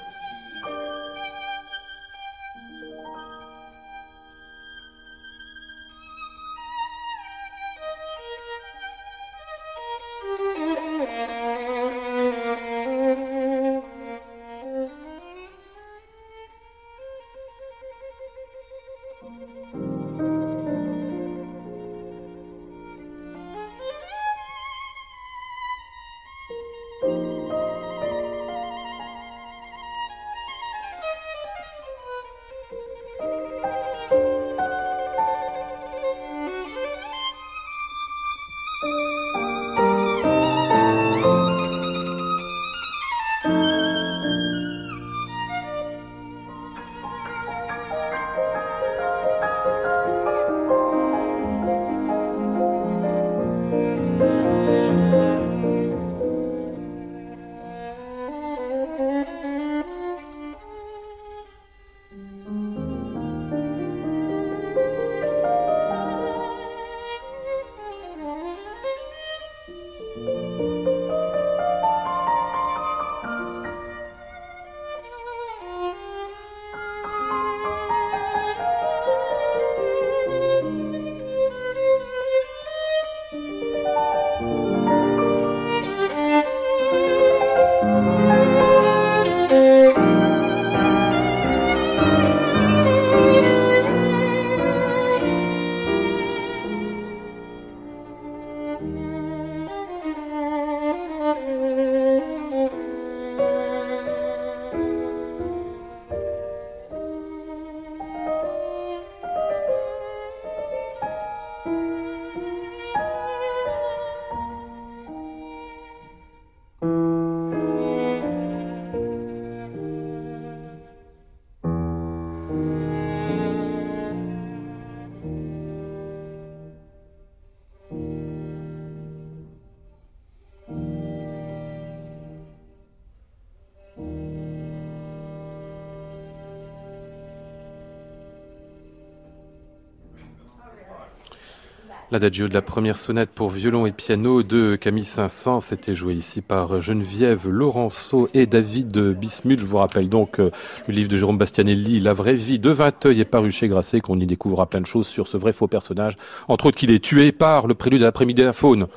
L'adagio 142.13 142.47
de 142.47 142.53
la 142.53 142.61
première 142.61 142.99
sonate 142.99 143.31
pour 143.31 143.49
violon 143.49 143.87
et 143.87 143.91
piano 143.91 144.43
de 144.43 144.77
Camille 144.77 145.07
Saint-Saëns, 145.07 145.61
c'était 145.63 145.95
joué 145.95 146.13
ici 146.13 146.43
par 146.43 146.79
Geneviève 146.83 147.49
Laurenceau 147.49 148.29
et 148.35 148.45
David 148.45 148.99
Bismuth. 149.19 149.61
Je 149.61 149.65
vous 149.65 149.79
rappelle 149.79 150.11
donc 150.11 150.39
euh, 150.39 150.51
le 150.89 150.93
livre 150.93 151.09
de 151.09 151.17
Jérôme 151.17 151.39
Bastianelli, 151.39 152.01
La 152.01 152.13
vraie 152.13 152.35
vie 152.35 152.59
de 152.59 152.69
Vinteuil 152.69 153.19
est 153.23 153.25
paru 153.25 153.51
chez 153.51 153.67
Grasset, 153.67 154.01
qu'on 154.03 154.21
y 154.21 154.27
découvrira 154.27 154.67
plein 154.67 154.83
de 154.83 154.87
choses 154.87 155.07
sur 155.07 155.27
ce 155.27 155.39
vrai 155.39 155.55
faux 155.55 155.69
personnage. 155.69 156.19
Entre 156.49 156.67
autres 156.67 156.77
qu'il 156.77 156.91
est 156.91 157.03
tué 157.03 157.33
par 157.33 157.67
le 157.67 157.73
prélude 157.73 158.01
de 158.01 158.05
l'après-midi 158.05 158.43
de 158.43 158.47
la 158.47 158.53
faune. 158.53 158.89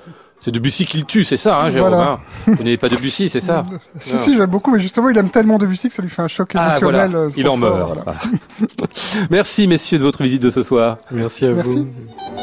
C'est 0.41 0.51
Debussy 0.51 0.85
qui 0.85 0.97
le 0.97 1.05
tue, 1.05 1.23
c'est 1.23 1.37
ça, 1.37 1.57
hein, 1.61 1.69
Jérôme 1.69 1.93
Voilà. 1.93 2.11
hein? 2.11 2.19
Vous 2.47 2.63
n'avez 2.65 2.75
pas 2.77 2.89
Debussy, 2.89 3.29
c'est 3.29 3.39
ça? 3.39 3.65
Si, 4.01 4.17
si, 4.17 4.35
j'aime 4.35 4.45
beaucoup, 4.49 4.71
mais 4.73 4.81
justement, 4.81 5.07
il 5.07 5.17
aime 5.17 5.29
tellement 5.29 5.57
Debussy 5.57 5.87
que 5.87 5.95
ça 5.95 6.01
lui 6.01 6.09
fait 6.09 6.21
un 6.21 6.27
choc 6.27 6.51
Ah 6.55 6.77
émotionnel. 6.77 7.11
voilà, 7.11 7.25
euh, 7.27 7.31
il 7.37 7.47
en 7.47 7.57
fort, 7.57 7.59
meurt. 7.77 7.93
voilà. 7.95 8.03
Voilà. 8.59 8.89
Merci 9.31 9.67
messieurs 9.67 9.99
de 9.99 10.03
votre 10.03 10.21
visite 10.21 10.41
de 10.43 10.49
ce 10.49 10.61
soir. 10.61 10.97
Merci 11.11 11.45
à 11.45 11.51
Merci. 11.51 11.77
vous. 11.77 12.34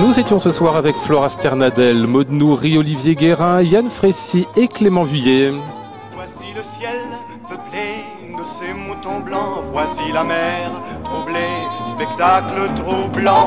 Nous 0.00 0.18
étions 0.18 0.38
ce 0.38 0.50
soir 0.50 0.76
avec 0.76 0.96
Flora 0.96 1.28
Sternadel, 1.28 2.06
Maud 2.06 2.30
Nourri, 2.30 2.78
Olivier 2.78 3.14
Guérin, 3.14 3.60
Yann 3.60 3.90
Frécy 3.90 4.46
et 4.56 4.66
Clément 4.66 5.04
Vuillet. 5.04 5.52
Voici 6.14 6.54
le 6.54 6.62
ciel 6.78 7.00
peuplé 7.46 8.04
de 8.32 8.42
ces 8.58 8.72
moutons 8.72 9.20
blancs. 9.20 9.62
Voici 9.70 10.10
la 10.12 10.24
mer 10.24 10.70
troublée, 11.04 11.66
spectacle 11.90 12.70
troublant. 12.76 13.46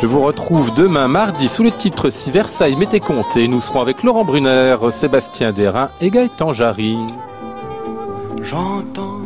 Je 0.00 0.06
vous 0.06 0.22
retrouve 0.22 0.74
demain 0.74 1.06
mardi 1.06 1.48
sous 1.48 1.62
le 1.62 1.70
titre 1.70 2.08
Si 2.08 2.30
Versailles 2.30 2.76
m'était 2.76 3.00
compté. 3.00 3.46
Nous 3.46 3.60
serons 3.60 3.82
avec 3.82 4.02
Laurent 4.02 4.24
Brunner, 4.24 4.76
Sébastien 4.90 5.52
Derain 5.52 5.90
et 6.00 6.08
Gaëtan 6.08 6.54
Jarry. 6.54 6.96
J'entends 8.40 9.25